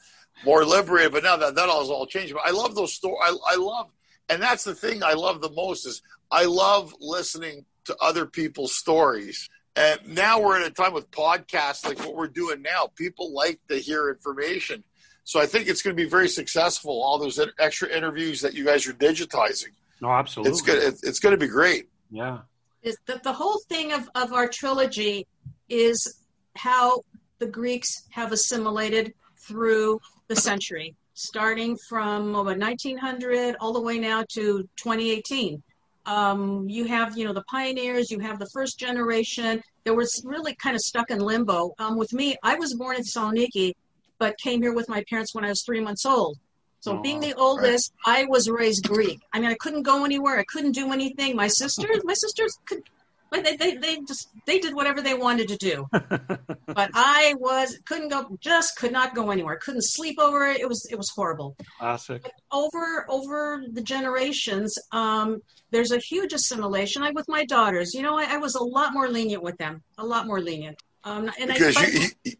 more 0.45 0.65
liberated. 0.65 1.11
But 1.11 1.23
now 1.23 1.37
that 1.37 1.55
that 1.55 1.69
all's 1.69 1.89
all 1.89 2.05
changed. 2.05 2.33
But 2.33 2.43
I 2.45 2.51
love 2.51 2.75
those 2.75 2.93
stories. 2.93 3.19
I, 3.23 3.53
I 3.53 3.55
love, 3.57 3.89
and 4.29 4.41
that's 4.41 4.63
the 4.63 4.75
thing 4.75 5.03
I 5.03 5.13
love 5.13 5.41
the 5.41 5.51
most 5.51 5.85
is 5.85 6.01
I 6.31 6.45
love 6.45 6.93
listening 6.99 7.65
to 7.85 7.95
other 8.01 8.25
people's 8.25 8.75
stories. 8.75 9.49
And 9.75 9.99
now 10.15 10.41
we're 10.41 10.59
at 10.59 10.67
a 10.67 10.71
time 10.71 10.93
with 10.93 11.09
podcasts 11.11 11.85
like 11.85 11.99
what 11.99 12.15
we're 12.15 12.27
doing 12.27 12.61
now. 12.61 12.89
People 12.95 13.33
like 13.33 13.59
to 13.69 13.75
hear 13.77 14.09
information. 14.09 14.83
So 15.23 15.39
I 15.39 15.45
think 15.45 15.67
it's 15.67 15.81
going 15.81 15.95
to 15.95 16.03
be 16.03 16.09
very 16.09 16.27
successful. 16.27 17.01
All 17.01 17.17
those 17.19 17.39
extra 17.59 17.87
interviews 17.87 18.41
that 18.41 18.53
you 18.55 18.65
guys 18.65 18.87
are 18.87 18.93
digitizing, 18.93 19.69
No, 20.01 20.09
absolutely. 20.11 20.51
it's 20.51 20.61
good. 20.61 20.83
It's, 20.83 21.03
it's 21.03 21.19
going 21.19 21.33
to 21.33 21.37
be 21.37 21.47
great. 21.47 21.87
Yeah. 22.09 22.39
Is 22.81 22.97
the, 23.05 23.19
the 23.23 23.31
whole 23.33 23.59
thing 23.69 23.91
of, 23.93 24.09
of 24.15 24.33
our 24.33 24.47
trilogy 24.47 25.27
is 25.69 26.21
how 26.55 27.03
the 27.37 27.45
Greeks 27.45 28.07
have 28.09 28.31
assimilated 28.31 29.13
through 29.37 29.99
the 30.29 30.35
century. 30.35 30.95
starting 31.15 31.75
from 31.89 32.29
about 32.33 32.57
1900 32.57 33.57
all 33.59 33.73
the 33.73 33.81
way 33.81 33.99
now 33.99 34.23
to 34.29 34.63
2018. 34.77 35.61
Um, 36.05 36.69
you 36.69 36.85
have, 36.85 37.17
you 37.17 37.25
know, 37.25 37.33
the 37.33 37.43
pioneers, 37.43 38.09
you 38.09 38.19
have 38.19 38.39
the 38.39 38.47
first 38.53 38.79
generation. 38.79 39.61
that 39.83 39.93
was 39.93 40.21
really 40.23 40.55
kind 40.55 40.75
of 40.75 40.81
stuck 40.81 41.09
in 41.11 41.19
limbo. 41.19 41.73
Um, 41.77 41.97
with 41.97 42.13
me, 42.13 42.37
I 42.41 42.55
was 42.55 42.73
born 42.75 42.95
in 42.95 43.03
Saloniki, 43.03 43.73
but 44.17 44.37
came 44.37 44.61
here 44.61 44.73
with 44.73 44.87
my 44.87 45.03
parents 45.09 45.33
when 45.35 45.43
I 45.43 45.49
was 45.49 45.63
three 45.65 45.81
months 45.81 46.05
old. 46.05 46.37
So 46.81 46.97
Oh, 46.97 47.01
being 47.01 47.19
the 47.19 47.33
oldest, 47.33 47.91
I 48.05 48.25
was 48.25 48.49
raised 48.49 48.87
Greek. 48.87 49.19
I 49.33 49.39
mean, 49.41 49.49
I 49.49 49.55
couldn't 49.55 49.83
go 49.83 50.05
anywhere. 50.05 50.39
I 50.39 50.45
couldn't 50.45 50.71
do 50.71 50.93
anything. 50.93 51.35
My 51.35 51.47
sisters, 51.47 51.99
my 52.05 52.13
sisters 52.13 52.57
could, 52.65 52.81
but 53.31 53.43
they, 53.43 53.55
they, 53.55 53.75
they 53.75 53.99
just, 54.07 54.29
they 54.45 54.59
did 54.59 54.73
whatever 54.73 55.01
they 55.01 55.13
wanted 55.13 55.47
to 55.49 55.57
do. 55.57 55.87
but 55.91 56.89
I 56.93 57.35
was, 57.39 57.77
couldn't 57.85 58.09
go, 58.09 58.37
just 58.39 58.77
could 58.77 58.91
not 58.91 59.13
go 59.13 59.29
anywhere. 59.29 59.57
Couldn't 59.57 59.83
sleep 59.83 60.19
over 60.19 60.47
it. 60.47 60.59
It 60.59 60.67
was, 60.67 60.87
it 60.91 60.95
was 60.95 61.09
horrible. 61.09 61.55
Classic. 61.77 62.27
Over, 62.51 63.05
over 63.09 63.63
the 63.71 63.81
generations, 63.81 64.77
um, 64.91 65.41
there's 65.71 65.91
a 65.91 65.99
huge 65.99 66.33
assimilation. 66.33 67.03
I, 67.03 67.11
with 67.11 67.27
my 67.27 67.45
daughters, 67.45 67.93
you 67.93 68.01
know, 68.01 68.17
I, 68.17 68.35
I 68.35 68.37
was 68.37 68.55
a 68.55 68.63
lot 68.63 68.93
more 68.93 69.07
lenient 69.07 69.43
with 69.43 69.57
them, 69.57 69.83
a 69.97 70.05
lot 70.05 70.25
more 70.25 70.41
lenient. 70.41 70.81
Um, 71.03 71.31
and 71.39 71.49
Because 71.49 71.77
I, 71.77 71.85
you, 71.85 72.07
you, 72.23 72.33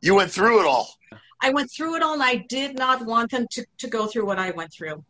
you 0.00 0.14
went 0.14 0.30
through 0.30 0.60
it 0.60 0.66
all. 0.66 0.88
I 1.40 1.50
went 1.50 1.70
through 1.70 1.96
it 1.96 2.02
all 2.02 2.14
and 2.14 2.22
I 2.22 2.44
did 2.48 2.78
not 2.78 3.04
want 3.04 3.30
them 3.30 3.46
to, 3.52 3.66
to 3.78 3.88
go 3.88 4.06
through 4.06 4.26
what 4.26 4.38
I 4.38 4.50
went 4.52 4.72
through. 4.72 5.04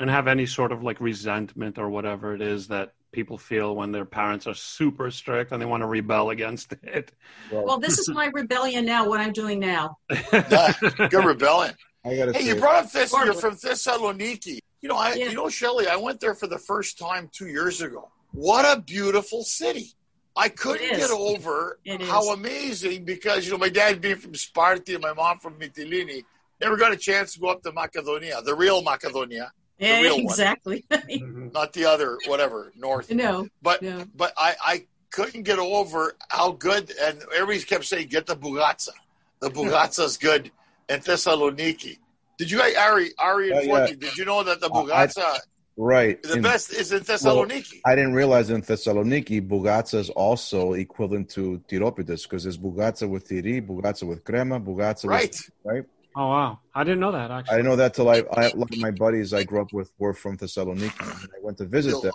And 0.00 0.10
have 0.10 0.26
any 0.26 0.46
sort 0.46 0.72
of 0.72 0.82
like 0.82 1.00
resentment 1.00 1.78
or 1.78 1.88
whatever 1.88 2.34
it 2.34 2.42
is 2.42 2.68
that 2.68 2.92
people 3.14 3.38
feel 3.38 3.74
when 3.76 3.92
their 3.92 4.04
parents 4.04 4.46
are 4.46 4.54
super 4.54 5.10
strict 5.10 5.52
and 5.52 5.62
they 5.62 5.66
want 5.66 5.82
to 5.82 5.86
rebel 5.86 6.30
against 6.30 6.74
it. 6.82 7.12
Well, 7.50 7.78
this 7.78 7.98
is 7.98 8.08
my 8.10 8.26
rebellion 8.26 8.84
now, 8.84 9.08
what 9.08 9.20
I'm 9.20 9.32
doing 9.32 9.58
now. 9.60 9.96
Good 10.10 11.24
rebellion. 11.24 11.74
I 12.04 12.16
gotta 12.16 12.32
Hey, 12.32 12.40
say, 12.40 12.48
you 12.48 12.56
brought 12.56 12.84
up 12.84 12.90
this. 12.92 13.12
You're 13.12 13.32
from 13.34 13.54
Thessaloniki. 13.54 14.58
You 14.82 14.88
know, 14.90 14.96
I 14.96 15.14
Yeah. 15.14 15.28
you 15.30 15.34
know 15.34 15.48
Shelley. 15.48 15.86
I 15.88 15.96
went 15.96 16.20
there 16.20 16.34
for 16.34 16.46
the 16.46 16.58
first 16.58 16.98
time 16.98 17.30
two 17.32 17.46
years 17.46 17.80
ago. 17.80 18.10
What 18.32 18.64
a 18.76 18.80
beautiful 18.80 19.42
city! 19.44 19.94
I 20.36 20.48
couldn't 20.48 20.96
get 20.96 21.10
over 21.10 21.78
It 21.84 22.02
is. 22.02 22.08
how 22.08 22.32
amazing 22.32 23.04
because 23.04 23.46
you 23.46 23.52
know 23.52 23.58
my 23.58 23.68
dad 23.68 24.00
being 24.00 24.16
from 24.16 24.34
Sparta 24.34 24.94
and 24.94 25.02
my 25.02 25.12
mom 25.14 25.38
from 25.38 25.54
Mytilene. 25.54 26.24
Never 26.60 26.76
got 26.76 26.92
a 26.92 26.96
chance 26.96 27.34
to 27.34 27.40
go 27.40 27.48
up 27.48 27.62
to 27.62 27.72
Macedonia, 27.72 28.42
the 28.42 28.54
real 28.54 28.82
Macedonia, 28.82 29.52
Yeah, 29.78 30.00
real 30.02 30.16
one. 30.16 30.24
exactly. 30.24 30.84
not 31.52 31.72
the 31.72 31.84
other 31.86 32.18
whatever 32.26 32.72
north. 32.76 33.10
no, 33.10 33.48
But 33.62 33.82
no. 33.82 34.04
but 34.14 34.32
I, 34.36 34.54
I 34.64 34.86
couldn't 35.10 35.42
get 35.42 35.58
over 35.58 36.14
how 36.28 36.52
good 36.52 36.92
and 37.02 37.22
everybody 37.34 37.60
kept 37.64 37.84
saying 37.84 38.08
get 38.08 38.26
the 38.26 38.36
bugatsa. 38.36 38.90
The 39.40 39.50
bugatsa's 39.58 40.16
good 40.16 40.50
in 40.88 41.00
Thessaloniki. 41.00 41.98
Did 42.38 42.50
you 42.50 42.58
guys 42.58 42.74
Ari 42.76 43.12
Ari 43.18 43.50
and 43.52 43.66
Yeah, 43.66 43.86
yeah. 43.86 43.94
Did 43.94 44.16
you 44.16 44.24
know 44.24 44.42
that 44.44 44.60
the 44.60 44.70
Uh, 44.70 44.82
I- 44.82 45.06
bugatsa 45.06 45.38
right. 45.76 46.22
the 46.22 46.34
in- 46.34 46.42
best 46.42 46.72
is 46.72 46.92
in 46.92 47.00
Thessaloniki? 47.00 47.80
I 47.84 47.94
didn't 47.96 48.14
realize 48.14 48.50
in 48.50 48.62
Thessaloniki, 48.62 49.46
Bugatsa 49.46 49.98
is 49.98 50.10
also 50.10 50.74
equivalent 50.74 51.28
to 51.30 51.60
Tiropites 51.68 52.22
because 52.24 52.44
there's 52.44 52.58
Bugatsa 52.58 53.08
with 53.08 53.28
tiri, 53.28 53.60
Bugatsa 53.66 54.06
with 54.06 54.22
crema, 54.24 54.60
Bugatsa 54.60 55.08
right. 55.08 55.22
with 55.30 55.50
right. 55.64 55.84
Oh 56.16 56.28
wow, 56.28 56.60
I 56.74 56.84
didn't 56.84 57.00
know 57.00 57.12
that 57.12 57.30
I 57.30 57.42
didn't 57.42 57.64
know 57.64 57.76
that 57.76 57.94
till 57.94 58.08
I, 58.08 58.22
I 58.32 58.44
a 58.50 58.56
lot 58.56 58.70
of 58.72 58.78
my 58.78 58.90
buddies 58.92 59.34
I 59.34 59.42
grew 59.44 59.60
up 59.60 59.72
with 59.72 59.90
were 59.98 60.14
from 60.14 60.36
Thessaloniki. 60.38 61.00
And 61.22 61.30
I 61.36 61.38
went 61.42 61.58
to 61.58 61.64
visit 61.66 62.00
them. 62.02 62.12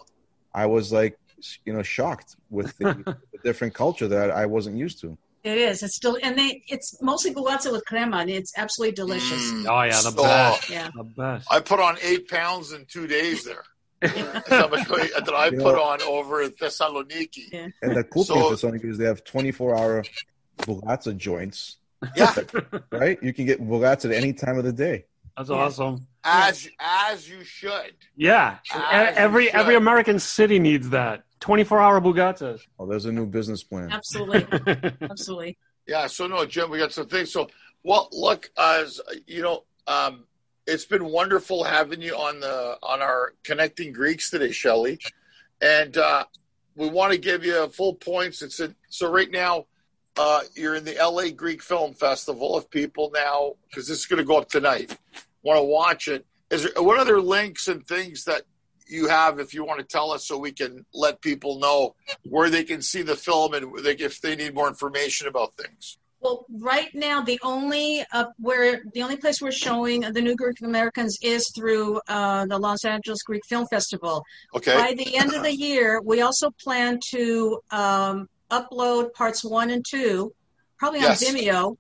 I 0.54 0.66
was 0.68 0.92
like, 0.94 1.18
you 1.66 1.74
know, 1.74 1.84
shocked 1.84 2.36
with 2.50 2.78
the, 2.78 2.94
the 3.34 3.40
different 3.44 3.74
culture 3.74 4.08
that 4.08 4.32
I 4.32 4.46
wasn't 4.46 4.78
used 4.78 5.02
to. 5.02 5.18
It 5.44 5.58
is. 5.58 5.84
It's 5.84 5.96
still, 5.96 6.18
and 6.22 6.38
they, 6.38 6.64
it's 6.68 7.02
mostly 7.02 7.34
bugatsa 7.34 7.72
with 7.72 7.86
crema, 7.86 8.18
and 8.18 8.30
it's 8.30 8.52
absolutely 8.58 8.94
delicious. 8.96 9.52
Mm. 9.52 9.66
Oh 9.70 9.82
yeah, 9.84 9.90
the 9.92 10.12
So, 10.12 10.24
best. 10.24 10.70
Yeah. 10.70 10.90
The 10.96 11.04
best. 11.04 11.48
I 11.52 11.60
put 11.62 11.80
on 11.80 11.98
eight 12.02 12.28
pounds 12.30 12.72
in 12.74 12.86
two 12.86 13.08
days 13.08 13.46
there. 13.46 13.64
That's 14.02 14.50
how 14.50 14.68
much 14.70 14.88
weight 14.90 15.12
that 15.14 15.30
I 15.34 15.46
You 15.48 15.52
put 15.58 15.76
know- 15.76 15.84
on 15.84 16.02
over 16.04 16.42
in 16.42 16.52
Thessaloniki. 16.52 17.52
Yeah. 17.52 17.68
And 17.82 17.96
the 17.96 18.04
cool 18.06 18.24
thing 18.24 18.38
So- 18.38 18.50
with 18.50 18.62
Thessaloniki 18.62 18.86
is 18.92 18.98
they 18.98 19.06
have 19.06 19.24
24 19.24 19.78
hour 19.78 20.04
Bugatsa 20.60 21.16
joints, 21.16 21.78
Yeah, 22.16 22.34
right? 22.92 23.18
You 23.22 23.34
can 23.34 23.46
get 23.46 23.62
Bugatsa 23.62 24.06
at 24.06 24.12
any 24.12 24.34
time 24.34 24.58
of 24.58 24.64
the 24.64 24.72
day. 24.74 25.06
That's 25.38 25.50
Yeah. 25.50 25.56
awesome. 25.56 26.08
as 26.24 26.70
as 26.80 27.30
you 27.30 27.44
should. 27.44 27.96
Yeah, 28.16 28.58
As 28.74 29.16
every 29.18 29.46
you 29.46 29.50
every. 29.54 29.76
American 29.76 30.20
city 30.20 30.60
needs 30.60 30.90
that. 30.90 31.24
Twenty-four 31.40 31.80
hour 31.80 32.02
Bugattas. 32.02 32.62
Oh, 32.78 32.86
there's 32.86 33.06
a 33.06 33.12
new 33.12 33.26
business 33.26 33.64
plan. 33.64 33.90
Absolutely. 33.92 34.46
Absolutely. 35.02 35.58
Yeah, 35.88 36.08
so 36.08 36.28
no, 36.28 36.46
Jim, 36.46 36.70
we 36.70 36.78
got 36.78 36.92
some 36.92 37.08
things. 37.08 37.32
So, 37.32 37.48
well, 37.84 38.10
look, 38.12 38.50
as 38.58 39.00
you 39.26 39.42
know, 39.42 39.64
um, 39.88 40.26
it's 40.68 40.86
been 40.86 41.06
wonderful 41.06 41.64
having 41.64 42.02
you 42.02 42.16
on 42.16 42.42
the 42.42 42.78
on 42.84 43.02
our 43.02 43.34
connecting 43.44 43.94
Greeks 43.94 44.30
today, 44.30 44.52
Shelley, 44.52 45.00
and 45.62 45.98
uh, 45.98 46.26
we 46.76 46.90
want 46.90 47.14
to 47.14 47.18
give 47.18 47.46
you 47.46 47.68
full 47.70 47.94
points. 47.96 48.42
It's 48.42 48.60
a, 48.60 48.76
so 48.90 49.10
right 49.10 49.32
now. 49.32 49.66
Uh, 50.20 50.42
you're 50.54 50.76
in 50.76 50.84
the 50.84 50.98
LA 51.02 51.30
Greek 51.34 51.64
Film 51.64 51.94
Festival. 51.94 52.58
If 52.58 52.70
people 52.70 53.10
now, 53.14 53.54
because 53.70 53.88
this 53.88 54.00
is 54.00 54.06
going 54.06 54.18
to 54.18 54.26
go 54.26 54.38
up 54.38 54.50
tonight, 54.50 54.98
want 55.44 55.58
to 55.58 55.64
watch 55.64 56.10
it, 56.10 56.26
is 56.52 56.64
there 56.64 56.84
what 56.84 57.00
other 57.00 57.22
links 57.22 57.70
and 57.70 57.88
things 57.88 58.26
that 58.26 58.42
you 58.86 59.08
have 59.08 59.40
if 59.40 59.54
you 59.54 59.64
want 59.64 59.80
to 59.80 59.86
tell 59.86 60.12
us 60.12 60.28
so 60.28 60.38
we 60.38 60.52
can 60.52 60.86
let 60.94 61.22
people 61.22 61.60
know 61.60 61.96
where 62.26 62.50
they 62.50 62.66
can 62.66 62.82
see 62.82 63.02
the 63.02 63.16
film 63.16 63.54
and 63.54 63.72
they, 63.82 63.94
if 63.94 64.20
they 64.20 64.36
need 64.36 64.54
more 64.54 64.68
information 64.68 65.26
about 65.26 65.54
things? 65.54 65.98
Well, 66.20 66.46
right 66.50 66.94
now, 66.94 67.22
the 67.22 67.40
only 67.42 68.04
uh, 68.12 68.26
where 68.40 68.82
the 68.94 69.02
only 69.04 69.16
place 69.16 69.42
we're 69.42 69.54
showing 69.54 70.02
the 70.02 70.22
new 70.22 70.36
Greek 70.36 70.60
Americans 70.62 71.18
is 71.22 71.50
through 71.56 72.02
uh, 72.10 72.46
the 72.46 72.58
Los 72.58 72.84
Angeles 72.84 73.24
Greek 73.24 73.46
Film 73.46 73.68
Festival. 73.68 74.26
Okay. 74.54 74.76
By 74.76 74.96
the 74.96 75.16
end 75.16 75.34
of 75.34 75.44
the 75.44 75.56
year, 75.56 76.02
we 76.02 76.20
also 76.20 76.52
plan 76.62 77.00
to 77.12 77.62
um, 77.72 78.28
upload 78.52 79.14
parts 79.14 79.44
one 79.44 79.70
and 79.70 79.86
two, 79.88 80.34
probably 80.78 81.00
on 81.00 81.06
Yes. 81.06 81.24
Vimeo, 81.24 81.78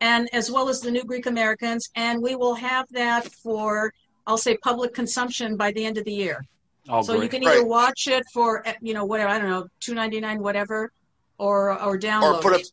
and 0.00 0.28
as 0.32 0.50
well 0.50 0.68
as 0.68 0.80
the 0.80 0.90
new 0.90 1.04
Greek 1.04 1.26
Americans, 1.26 1.88
and 1.94 2.22
we 2.22 2.34
will 2.36 2.54
have 2.54 2.86
that 2.90 3.26
for 3.32 3.92
I'll 4.26 4.38
say 4.38 4.56
public 4.56 4.94
consumption 4.94 5.56
by 5.56 5.72
the 5.72 5.84
end 5.84 5.98
of 5.98 6.04
the 6.04 6.12
year. 6.12 6.44
Oh, 6.88 7.02
so 7.02 7.20
you 7.20 7.28
can 7.28 7.42
either 7.42 7.58
Right. 7.60 7.66
watch 7.66 8.06
it 8.08 8.24
for 8.32 8.64
you 8.80 8.94
know 8.94 9.04
whatever 9.04 9.30
I 9.30 9.38
don't 9.38 9.50
know 9.50 9.66
two 9.80 9.94
ninety 9.94 10.20
nine 10.20 10.40
whatever, 10.42 10.92
or 11.38 11.80
or 11.82 11.98
download. 11.98 12.36
Or 12.36 12.40
put 12.40 12.52
a 12.54 12.64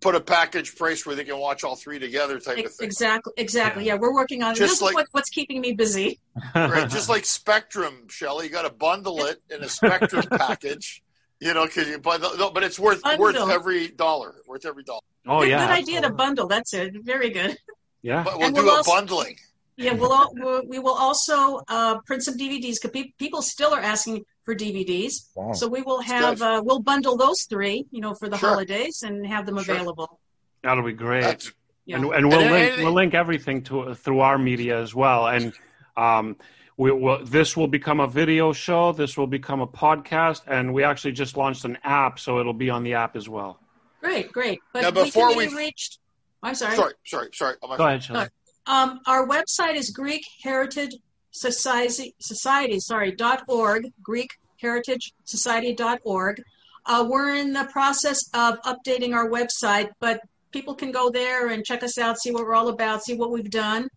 put 0.00 0.14
a 0.14 0.20
package 0.20 0.76
price 0.76 1.04
where 1.06 1.16
they 1.16 1.24
can 1.24 1.38
watch 1.38 1.64
all 1.64 1.74
three 1.74 1.98
together, 1.98 2.38
type 2.38 2.58
of 2.64 2.72
thing. 2.74 2.86
Exactly, 2.86 3.32
exactly. 3.36 3.84
Yeah, 3.86 3.94
we're 3.96 4.12
working 4.14 4.42
on 4.42 4.52
it. 4.52 4.56
Just 4.56 4.74
This 4.74 4.82
like- 4.82 4.90
is 4.92 4.94
what, 4.96 5.06
what's 5.12 5.30
keeping 5.30 5.60
me 5.60 5.72
busy. 5.72 6.20
Right, 6.54 6.88
just 6.90 7.08
like 7.08 7.24
Spectrum, 7.24 8.06
Shelley, 8.08 8.46
you 8.46 8.52
got 8.52 8.62
to 8.62 8.70
bundle 8.72 9.24
it 9.24 9.40
in 9.50 9.62
a 9.64 9.68
Spectrum 9.68 10.22
package. 10.30 11.02
You 11.40 11.52
know, 11.52 11.66
because 11.66 11.88
you 11.88 11.98
bundle, 11.98 12.30
no, 12.38 12.50
but 12.50 12.62
it's 12.64 12.78
worth 12.78 13.02
Bundle. 13.02 13.20
worth 13.20 13.36
every 13.50 13.88
dollar. 13.88 14.36
Worth 14.46 14.64
every 14.64 14.82
dollar. 14.84 15.00
oh 15.26 15.40
good, 15.40 15.50
yeah. 15.50 15.66
good 15.66 15.72
idea 15.82 16.00
to 16.02 16.10
bundle. 16.10 16.46
That's 16.48 16.72
it. 16.72 16.94
Very 17.04 17.30
good. 17.30 17.56
Yeah. 18.02 18.22
But 18.24 18.38
we'll 18.38 18.46
And 18.46 18.56
do 18.56 18.62
we'll 18.64 18.72
a 18.74 18.76
also- 18.78 18.92
bundling. 18.92 19.36
Yeah, 19.78 19.92
we'll, 19.92 20.14
al- 20.14 20.32
we'll 20.34 20.62
we 20.66 20.78
will 20.78 20.94
also 20.94 21.60
uh, 21.68 21.98
print 22.06 22.22
some 22.22 22.38
DVDs 22.38 22.76
because 22.80 22.92
pe- 22.94 23.12
people 23.18 23.42
still 23.42 23.74
are 23.74 23.80
asking 23.80 24.24
for 24.44 24.54
DVDs. 24.54 25.12
Wow. 25.34 25.52
So 25.52 25.68
we 25.68 25.82
will 25.82 26.00
have 26.00 26.40
uh, 26.40 26.62
we'll 26.64 26.80
bundle 26.80 27.18
those 27.18 27.42
three, 27.42 27.84
you 27.90 28.00
know, 28.00 28.14
for 28.14 28.30
the 28.30 28.38
Sure. 28.38 28.48
holidays 28.50 29.02
and 29.02 29.26
have 29.26 29.44
them 29.44 29.62
Sure. 29.62 29.74
available. 29.74 30.18
That'll 30.62 30.82
be 30.82 30.94
great. 30.94 31.24
That's 31.24 31.52
Yeah. 31.84 31.96
and, 31.96 32.06
and 32.06 32.28
we'll 32.30 32.40
And- 32.40 32.50
link 32.52 32.72
and- 32.72 32.82
we'll 32.84 32.94
link 32.94 33.12
everything 33.12 33.62
to 33.64 33.94
through 33.94 34.20
our 34.20 34.38
media 34.38 34.80
as 34.80 34.94
well. 34.94 35.26
And 35.26 35.52
um, 35.98 36.36
we 36.76 36.90
will 36.92 37.24
this 37.24 37.56
will 37.56 37.68
become 37.68 38.00
a 38.00 38.06
video 38.06 38.52
show. 38.52 38.92
This 38.92 39.16
will 39.16 39.26
become 39.26 39.60
a 39.60 39.66
podcast, 39.66 40.42
and 40.46 40.74
we 40.74 40.84
actually 40.84 41.12
just 41.12 41.36
launched 41.36 41.64
an 41.64 41.78
app, 41.84 42.18
so 42.18 42.38
it'll 42.38 42.52
be 42.52 42.70
on 42.70 42.82
the 42.82 42.94
app 42.94 43.16
as 43.16 43.28
well. 43.28 43.58
Great, 44.00 44.30
great. 44.32 44.60
But 44.72 44.82
Now, 44.82 44.90
before 44.90 45.34
we- 45.34 45.48
reached. 45.48 45.98
I'm 46.42 46.54
sorry. 46.54 46.76
sorry, 46.76 46.92
sorry, 47.04 47.28
sorry. 47.32 47.56
Oh, 47.62 47.68
my 47.68 47.76
Go 47.76 47.86
ahead, 47.86 48.04
Shelley. 48.04 48.28
Um, 48.66 49.00
our 49.06 49.26
website 49.26 49.74
is 49.74 49.90
Greek 49.90 50.24
Heritage 50.42 50.94
Society, 51.30 52.14
Society 52.20 52.78
sorry, 52.78 53.12
dot 53.12 53.42
org, 53.48 53.90
Greek 54.02 54.30
Heritage 54.60 55.12
Society 55.24 55.74
dot 55.74 56.00
org. 56.04 56.42
Uh, 56.84 57.04
we're 57.08 57.34
in 57.34 57.52
the 57.52 57.64
process 57.72 58.28
of 58.32 58.60
updating 58.62 59.14
our 59.14 59.28
website, 59.28 59.90
but 59.98 60.20
people 60.52 60.74
can 60.74 60.92
go 60.92 61.10
there 61.10 61.48
and 61.48 61.64
check 61.64 61.82
us 61.82 61.98
out, 61.98 62.18
see 62.18 62.30
what 62.30 62.44
we're 62.44 62.54
all 62.54 62.68
about, 62.68 63.02
see 63.02 63.14
what 63.14 63.30
we've 63.30 63.50
done, 63.50 63.88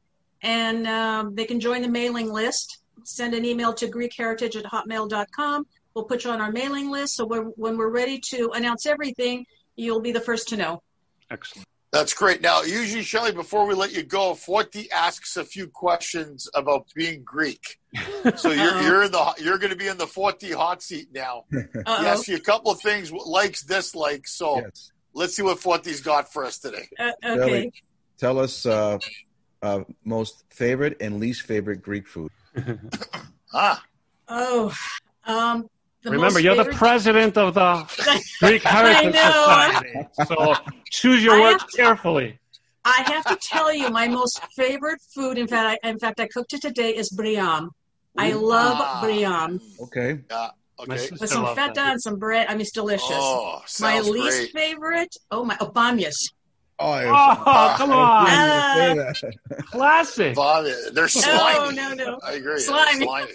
and 0.42 0.88
um, 0.88 1.36
they 1.36 1.46
can 1.46 1.60
join 1.60 1.82
the 1.82 1.90
mailing 1.90 2.32
list. 2.32 2.80
Send 3.04 3.34
an 3.34 3.46
email 3.46 3.74
to 3.76 3.88
greekheritage 3.88 4.56
at 4.56 4.66
hotmail.com. 4.66 5.66
We'll 5.94 6.06
put 6.06 6.24
you 6.24 6.32
on 6.32 6.42
our 6.42 6.52
mailing 6.52 6.90
list, 6.92 7.16
so 7.16 7.26
we're, 7.26 7.44
when 7.44 7.78
we're 7.78 7.90
ready 7.90 8.20
to 8.32 8.52
announce 8.54 8.86
everything, 8.86 9.46
you'll 9.76 10.02
be 10.02 10.12
the 10.12 10.22
first 10.22 10.50
to 10.50 10.58
know. 10.58 10.82
Excellent. 11.32 11.66
That's 11.92 12.14
great. 12.14 12.42
Now, 12.42 12.62
usually, 12.62 13.02
Shelley, 13.02 13.32
before 13.32 13.66
we 13.66 13.74
let 13.74 13.92
you 13.92 14.04
go, 14.04 14.34
Foti 14.34 14.92
asks 14.92 15.38
a 15.38 15.44
few 15.44 15.66
questions 15.68 16.48
about 16.54 16.86
being 16.96 17.24
Greek. 17.24 17.80
So 18.36 18.52
you're 18.52 18.66
Uh-oh. 18.70 18.82
you're 18.82 19.04
in 19.04 19.12
the 19.12 19.34
you're 19.40 19.58
going 19.58 19.72
to 19.72 19.78
be 19.78 19.88
in 19.88 19.98
the 19.98 20.06
Foti 20.06 20.54
hot 20.54 20.84
seat 20.84 21.08
now. 21.14 21.46
Uh-oh. 21.52 22.02
He 22.02 22.06
asks 22.08 22.28
you 22.28 22.36
a 22.36 22.40
couple 22.42 22.70
of 22.72 22.80
things, 22.82 23.12
likes, 23.12 23.64
dislikes. 23.64 24.34
So 24.34 24.58
Yes. 24.58 24.92
let's 25.14 25.36
see 25.36 25.42
what 25.42 25.58
Foti's 25.60 26.02
got 26.02 26.32
for 26.32 26.46
us 26.46 26.60
today. 26.60 26.88
Uh, 27.00 27.12
okay. 27.26 27.38
Shelley, 27.38 27.74
tell 28.20 28.38
us 28.40 28.66
uh, 28.68 29.00
uh, 29.62 29.84
most 30.06 30.44
favorite 30.50 30.98
and 31.02 31.20
least 31.20 31.42
favorite 31.44 31.82
Greek 31.82 32.08
food? 32.08 32.32
Ah, 33.54 33.84
Oh, 34.28 34.72
um, 35.26 35.68
the 36.04 36.12
Remember, 36.12 36.40
you're 36.40 36.56
the 36.56 36.66
president 36.66 37.36
of 37.36 37.56
the 37.56 37.72
Greek 38.40 38.62
Heritage 38.62 39.14
know. 39.16 39.32
Society, 39.32 40.08
so 40.28 40.54
choose 40.92 41.24
your 41.24 41.34
I 41.36 41.42
words 41.42 41.64
to- 41.66 41.78
carefully. 41.78 42.40
I 42.86 43.02
have 43.08 43.26
to 43.26 43.36
tell 43.42 43.74
you, 43.74 43.90
my 43.90 44.08
most 44.08 44.40
favorite 44.56 45.02
food. 45.14 45.38
In 45.38 45.48
fact, 45.48 45.80
I, 45.84 45.90
in 45.90 46.00
fact, 46.00 46.20
I 46.20 46.28
cooked 46.28 46.54
it 46.54 46.62
today. 46.62 46.96
Is 46.96 47.10
briam. 47.12 47.70
I 48.18 48.32
love 48.34 48.78
Ah. 48.80 49.02
briam 49.04 49.60
Okay. 49.82 50.20
yeah, 50.30 50.50
okay. 50.80 51.10
with 51.20 51.30
some 51.30 51.46
feta 51.56 51.72
that. 51.76 51.92
and 51.94 52.02
some 52.02 52.18
bread. 52.18 52.48
I 52.48 52.54
mean, 52.54 52.62
it's 52.62 52.72
delicious. 52.72 53.10
Oh, 53.12 53.62
my 53.82 54.00
least 54.00 54.38
great. 54.38 54.52
favorite. 54.54 55.14
Oh 55.32 55.44
my, 55.44 55.58
oh, 55.60 55.68
bamyas. 55.72 56.32
Oh, 56.80 56.92
I 56.92 57.06
Oh, 57.08 57.74
come 57.78 57.92
on, 57.92 58.30
Ah. 58.32 59.12
classic. 59.72 60.36
Bob, 60.36 60.66
they're 60.94 61.08
slimy. 61.08 61.76
no, 61.76 61.94
no. 61.94 62.20
I 62.26 62.34
agree. 62.34 62.60
Slimy. 62.60 63.06
Slimy. 63.06 63.32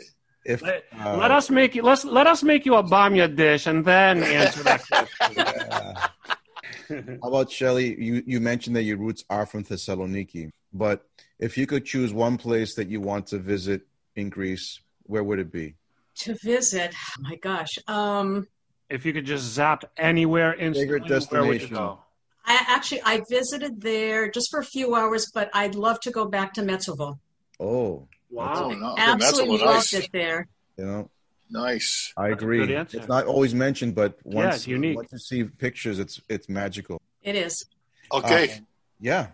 If 0.47 0.61
Let, 0.62 0.84
uh, 0.99 1.16
let 1.16 1.30
us 1.30 1.49
make 1.49 1.74
you 1.74 1.82
let's 1.82 2.05
let 2.05 2.26
us 2.26 2.42
make 2.42 2.66
you 2.66 2.74
a 2.74 2.82
bamya 2.82 3.34
dish 3.34 3.66
and 3.66 3.82
then 3.84 4.22
answer 4.40 4.62
that 4.62 4.82
question. 4.86 5.38
uh, 5.38 6.09
how 7.22 7.28
about 7.28 7.51
Shelly? 7.51 7.97
You 8.03 8.22
you 8.26 8.40
mentioned 8.40 8.76
that 8.76 8.82
your 8.82 8.99
roots 8.99 9.24
are 9.30 9.47
from 9.47 9.64
Thessaloniki, 9.64 10.51
but 10.74 11.07
if 11.38 11.57
you 11.57 11.66
could 11.66 11.86
choose 11.86 12.12
one 12.12 12.36
place 12.36 12.74
that 12.74 12.88
you 12.88 13.01
want 13.01 13.26
to 13.28 13.38
visit 13.38 13.82
in 14.16 14.28
Greece, 14.28 14.80
where 15.05 15.24
would 15.24 15.38
it 15.38 15.51
be? 15.51 15.76
To 16.16 16.34
visit. 16.34 16.95
Oh 16.95 17.22
my 17.22 17.36
gosh. 17.36 17.78
Um, 17.88 18.47
if 18.90 19.07
you 19.07 19.14
could 19.14 19.24
just 19.24 19.45
zap 19.45 19.84
anywhere 19.97 20.53
instantly, 20.55 20.99
Favorite 21.01 21.30
where 21.30 21.45
would 21.45 21.62
you 21.62 21.68
destination. 21.68 21.74
go? 21.76 22.03
I 22.47 22.64
actually 22.68 23.03
I 23.05 23.22
visited 23.28 23.80
there 23.80 24.30
just 24.30 24.51
for 24.51 24.61
a 24.61 24.64
few 24.64 24.95
hours, 24.95 25.30
but 25.32 25.51
I'd 25.55 25.74
love 25.74 26.01
to 26.01 26.11
go 26.11 26.26
back 26.26 26.55
to 26.55 26.62
Metsovo. 26.62 27.18
Oh, 27.61 28.09
Wow. 28.30 28.70
No. 28.70 28.95
Absolutely 28.99 29.59
Metsovo, 29.59 29.64
loved 29.64 29.92
nice. 29.92 29.92
it 29.95 30.11
there. 30.12 30.49
you 30.76 30.84
know, 30.84 31.11
Nice. 31.51 32.12
I 32.16 32.28
agree. 32.30 32.74
It's 32.74 33.07
not 33.07 33.26
always 33.26 33.55
mentioned, 33.55 33.95
but 33.95 34.18
once 34.24 34.57
it's 34.57 34.66
unique. 34.66 34.97
once 34.97 35.12
you 35.12 35.18
see 35.18 35.45
pictures, 35.45 35.99
it's 35.99 36.20
it's 36.28 36.49
magical. 36.49 37.01
It 37.22 37.36
is. 37.36 37.66
Okay. 38.12 38.61
Yeah, 38.99 39.28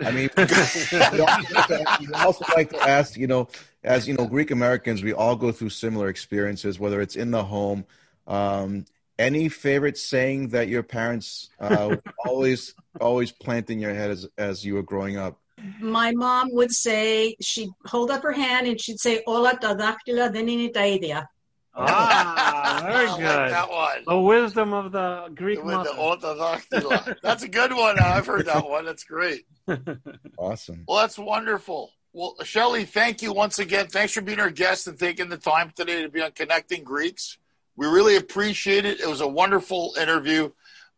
I 0.00 0.10
mean, 0.10 0.30
we 0.36 0.42
also, 0.44 1.54
like 1.54 1.66
to, 1.66 1.96
we 2.00 2.12
also 2.14 2.44
like 2.54 2.70
to 2.70 2.80
ask, 2.88 3.16
you 3.16 3.26
know, 3.26 3.48
as 3.82 4.06
you 4.06 4.14
know, 4.14 4.26
Greek 4.26 4.50
Americans, 4.50 5.02
we 5.02 5.12
all 5.12 5.36
go 5.36 5.52
through 5.52 5.70
similar 5.70 6.08
experiences, 6.08 6.78
whether 6.78 7.00
it's 7.00 7.16
in 7.16 7.30
the 7.30 7.42
home. 7.42 7.84
Um, 8.26 8.84
any 9.18 9.48
favorite 9.48 9.98
saying 9.98 10.48
that 10.48 10.68
your 10.68 10.82
parents 10.82 11.50
uh, 11.60 11.96
always 12.26 12.74
always 13.00 13.32
plant 13.32 13.70
in 13.70 13.78
your 13.80 13.94
head 13.94 14.10
as 14.10 14.26
as 14.38 14.64
you 14.64 14.74
were 14.74 14.82
growing 14.82 15.16
up? 15.16 15.38
My 15.80 16.12
mom 16.12 16.50
would 16.52 16.70
say 16.72 17.36
she'd 17.40 17.70
hold 17.86 18.10
up 18.10 18.22
her 18.22 18.32
hand 18.32 18.66
and 18.66 18.80
she'd 18.80 19.00
say 19.00 19.22
"Ola 19.26 19.56
tadaktila 19.56 20.32
denini 20.34 20.72
taidea." 20.72 21.26
Ah, 21.78 22.80
very 22.86 23.06
I 23.06 23.10
like 23.10 23.20
good. 23.20 23.50
that 23.52 23.70
one. 23.70 24.02
The 24.06 24.18
wisdom 24.18 24.72
of 24.72 24.92
the 24.92 25.30
Greek 25.34 25.58
the 25.58 25.64
mother. 25.64 25.90
orthodoxy. 25.90 26.78
That's 27.22 27.42
a 27.42 27.48
good 27.48 27.72
one. 27.74 27.98
I've 27.98 28.26
heard 28.26 28.46
that 28.46 28.66
one. 28.68 28.84
That's 28.86 29.04
great. 29.04 29.44
Awesome. 30.38 30.84
Well, 30.86 30.98
that's 30.98 31.18
wonderful. 31.18 31.90
Well, 32.12 32.36
Shelley, 32.44 32.84
thank 32.84 33.20
you 33.22 33.32
once 33.32 33.58
again. 33.58 33.88
Thanks 33.88 34.12
for 34.12 34.20
being 34.22 34.40
our 34.40 34.50
guest 34.50 34.86
and 34.86 34.98
taking 34.98 35.28
the 35.28 35.36
time 35.38 35.72
today 35.74 36.02
to 36.02 36.08
be 36.08 36.22
on 36.22 36.30
Connecting 36.32 36.84
Greeks. 36.84 37.36
We 37.76 37.86
really 37.86 38.16
appreciate 38.16 38.84
it. 38.84 39.00
It 39.00 39.08
was 39.08 39.20
a 39.20 39.28
wonderful 39.28 39.94
interview. 40.00 40.50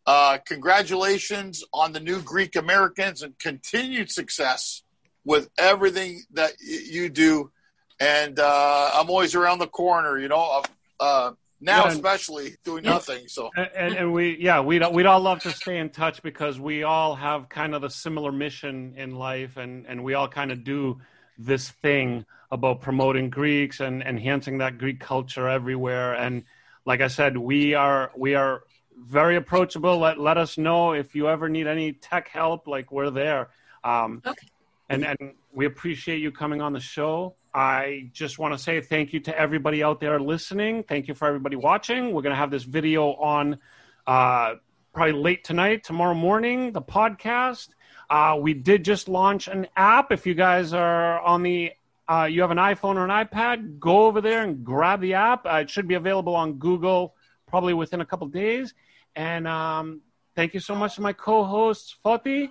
Uh, 0.05 0.37
congratulations 0.45 1.63
on 1.73 1.91
the 1.93 1.99
new 1.99 2.21
Greek 2.21 2.55
Americans 2.55 3.21
and 3.21 3.37
continued 3.37 4.09
success 4.09 4.83
with 5.25 5.49
everything 5.57 6.21
that 6.33 6.51
y- 6.65 6.79
you 6.89 7.09
do. 7.09 7.51
And 7.99 8.39
uh, 8.39 8.91
I'm 8.93 9.09
always 9.09 9.35
around 9.35 9.59
the 9.59 9.67
corner, 9.67 10.17
you 10.17 10.29
know, 10.29 10.63
uh, 10.99 11.31
now 11.59 11.85
Yeah. 11.85 11.91
especially 11.91 12.55
doing 12.63 12.85
nothing. 12.85 13.27
So 13.27 13.49
and, 13.57 13.93
and, 13.95 14.13
we 14.13 14.37
yeah 14.39 14.61
we'd 14.61 14.81
we'd 14.93 15.05
all 15.05 15.19
love 15.19 15.41
to 15.41 15.51
stay 15.51 15.77
in 15.77 15.89
touch 15.89 16.23
because 16.23 16.57
we 16.59 16.83
all 16.83 17.15
have 17.15 17.49
kind 17.49 17.75
of 17.75 17.81
the 17.81 17.89
similar 17.89 18.31
mission 18.31 18.93
in 18.95 19.15
life 19.15 19.57
and 19.57 19.85
and 19.85 20.01
we 20.01 20.13
all 20.13 20.29
kind 20.29 20.51
of 20.53 20.63
do 20.63 21.01
this 21.37 21.69
thing 21.69 22.25
about 22.51 22.79
promoting 22.81 23.29
Greeks 23.29 23.81
and 23.81 24.01
enhancing 24.01 24.59
that 24.59 24.77
Greek 24.77 25.01
culture 25.01 25.49
everywhere 25.49 26.13
and 26.13 26.43
like 26.85 27.01
I 27.01 27.07
said 27.07 27.37
we 27.37 27.73
are 27.73 28.11
we 28.17 28.35
are 28.35 28.63
very 28.97 29.35
approachable 29.37 29.97
let 29.97 30.19
let 30.19 30.37
us 30.37 30.57
know 30.57 30.93
if 30.93 31.15
you 31.15 31.29
ever 31.29 31.47
need 31.49 31.67
any 31.67 31.93
tech 31.93 32.27
help 32.29 32.67
like 32.67 32.91
we're 32.91 33.09
there 33.09 33.49
um 33.83 34.21
Okay. 34.25 34.47
and 34.89 35.05
and 35.05 35.33
we 35.53 35.65
appreciate 35.65 36.21
you 36.21 36.31
coming 36.31 36.61
on 36.61 36.73
the 36.73 36.79
show. 36.79 37.35
I 37.53 38.09
just 38.13 38.37
want 38.37 38.53
to 38.53 38.57
say 38.59 38.81
thank 38.81 39.13
you 39.13 39.19
to 39.21 39.37
everybody 39.37 39.83
out 39.83 39.99
there 39.99 40.19
listening. 40.19 40.83
Thank 40.83 41.07
you 41.07 41.15
for 41.15 41.27
everybody 41.27 41.55
watching. 41.55 42.13
We're 42.13 42.21
going 42.21 42.33
to 42.33 42.37
have 42.37 42.51
this 42.51 42.63
video 42.63 43.13
on 43.15 43.57
uh, 44.05 44.55
probably 44.93 45.13
late 45.13 45.43
tonight, 45.43 45.83
tomorrow 45.83 46.13
morning, 46.13 46.71
the 46.71 46.81
podcast. 46.83 47.69
Uh, 48.09 48.37
we 48.39 48.53
did 48.53 48.85
just 48.85 49.09
launch 49.09 49.47
an 49.47 49.67
app. 49.75 50.11
If 50.11 50.27
you 50.27 50.35
guys 50.35 50.73
are 50.73 51.19
on 51.21 51.41
the, 51.41 51.71
uh, 52.09 52.25
you 52.25 52.41
have 52.41 52.51
an 52.51 52.57
iPhone 52.57 52.95
or 52.95 53.05
an 53.05 53.11
iPad, 53.25 53.79
go 53.79 54.07
over 54.07 54.19
there 54.19 54.43
and 54.43 54.63
grab 54.63 54.99
the 54.99 55.13
app. 55.13 55.45
Uh, 55.45 55.57
it 55.61 55.69
should 55.69 55.87
be 55.87 55.93
available 55.93 56.35
on 56.35 56.53
Google 56.53 57.13
probably 57.47 57.73
within 57.73 58.01
a 58.01 58.05
couple 58.05 58.27
days. 58.27 58.73
And 59.15 59.47
um, 59.47 60.01
thank 60.35 60.53
you 60.53 60.59
so 60.59 60.73
much 60.75 60.95
to 60.95 61.01
my 61.01 61.13
co-hosts, 61.13 61.95
Foti. 62.03 62.49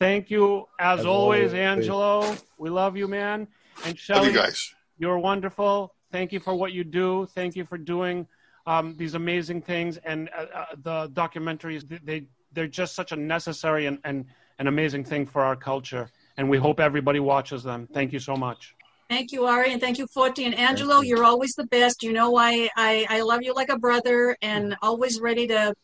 Thank 0.00 0.30
you 0.30 0.66
as, 0.78 1.00
As 1.00 1.06
always, 1.06 1.50
always. 1.50 1.54
Angelo. 1.54 2.36
We 2.58 2.68
love 2.68 2.96
you, 2.96 3.08
man. 3.08 3.48
And 3.84 3.98
Shelly, 3.98 4.28
you 4.28 4.34
guys. 4.34 4.74
you're 4.98 5.18
wonderful. 5.18 5.94
Thank 6.12 6.32
you 6.32 6.40
for 6.40 6.54
what 6.54 6.72
you 6.72 6.84
do. 6.84 7.26
Thank 7.34 7.56
you 7.56 7.64
for 7.64 7.78
doing 7.78 8.26
um, 8.66 8.96
these 8.96 9.14
amazing 9.14 9.62
things. 9.62 9.98
And 9.98 10.30
uh, 10.36 10.46
uh, 10.54 10.64
the 10.82 11.08
documentaries, 11.10 11.84
they 12.04 12.26
they're 12.52 12.66
just 12.66 12.94
such 12.94 13.12
a 13.12 13.16
necessary 13.16 13.86
and, 13.86 13.98
and 14.04 14.26
an 14.58 14.66
amazing 14.66 15.04
thing 15.04 15.26
for 15.26 15.42
our 15.42 15.56
culture. 15.56 16.10
And 16.36 16.48
we 16.50 16.58
hope 16.58 16.80
everybody 16.80 17.20
watches 17.20 17.62
them. 17.62 17.88
Thank 17.92 18.12
you 18.12 18.18
so 18.18 18.36
much. 18.36 18.75
Thank 19.08 19.30
you, 19.32 19.46
Ari, 19.46 19.72
and 19.72 19.80
thank 19.80 19.98
you, 19.98 20.06
Foti 20.08 20.44
and 20.44 20.54
Angelo. 20.54 21.00
You're 21.00 21.24
always 21.24 21.52
the 21.54 21.66
best. 21.66 22.02
You 22.02 22.12
know 22.12 22.36
I 22.36 22.68
I, 22.76 23.06
I 23.08 23.20
love 23.22 23.40
you 23.42 23.54
like 23.54 23.68
a 23.68 23.78
brother, 23.78 24.36
and 24.42 24.76
always 24.82 25.20
ready 25.20 25.46
to 25.48 25.74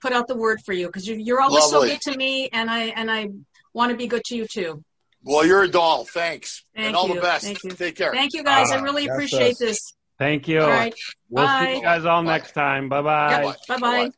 put 0.00 0.12
out 0.12 0.26
the 0.28 0.36
word 0.36 0.60
for 0.64 0.72
you 0.72 0.86
because 0.86 1.06
you, 1.06 1.16
you're 1.16 1.40
always 1.42 1.70
Lovely. 1.70 1.88
so 1.88 1.94
good 1.94 2.00
to 2.12 2.16
me, 2.16 2.48
and 2.52 2.70
I 2.70 2.84
and 2.84 3.10
I 3.10 3.28
want 3.74 3.90
to 3.90 3.96
be 3.96 4.06
good 4.06 4.24
to 4.24 4.36
you 4.36 4.46
too. 4.50 4.82
Well, 5.22 5.44
you're 5.44 5.62
a 5.64 5.68
doll. 5.68 6.04
Thanks. 6.04 6.64
Thank 6.74 6.86
and 6.86 6.96
all 6.96 7.08
you. 7.08 7.16
the 7.16 7.20
best. 7.20 7.44
Thank 7.44 7.62
you. 7.64 7.70
Take 7.70 7.96
care. 7.96 8.12
Thank 8.12 8.32
you, 8.32 8.42
guys. 8.42 8.70
I 8.70 8.78
Ah, 8.78 8.82
really 8.82 9.06
appreciate 9.06 9.52
us. 9.52 9.58
this. 9.58 9.94
Thank 10.18 10.48
you. 10.48 10.62
All 10.62 10.68
right. 10.68 10.94
We'll 11.28 11.46
see 11.48 11.76
you 11.76 11.82
guys 11.82 12.06
all 12.06 12.22
Bye. 12.22 12.32
next 12.38 12.52
time. 12.52 12.88
Bye 12.88 13.02
bye. 13.02 13.54
Bye 13.68 13.76
bye. 13.78 14.10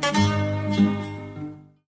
Bye-bye. 0.00 0.32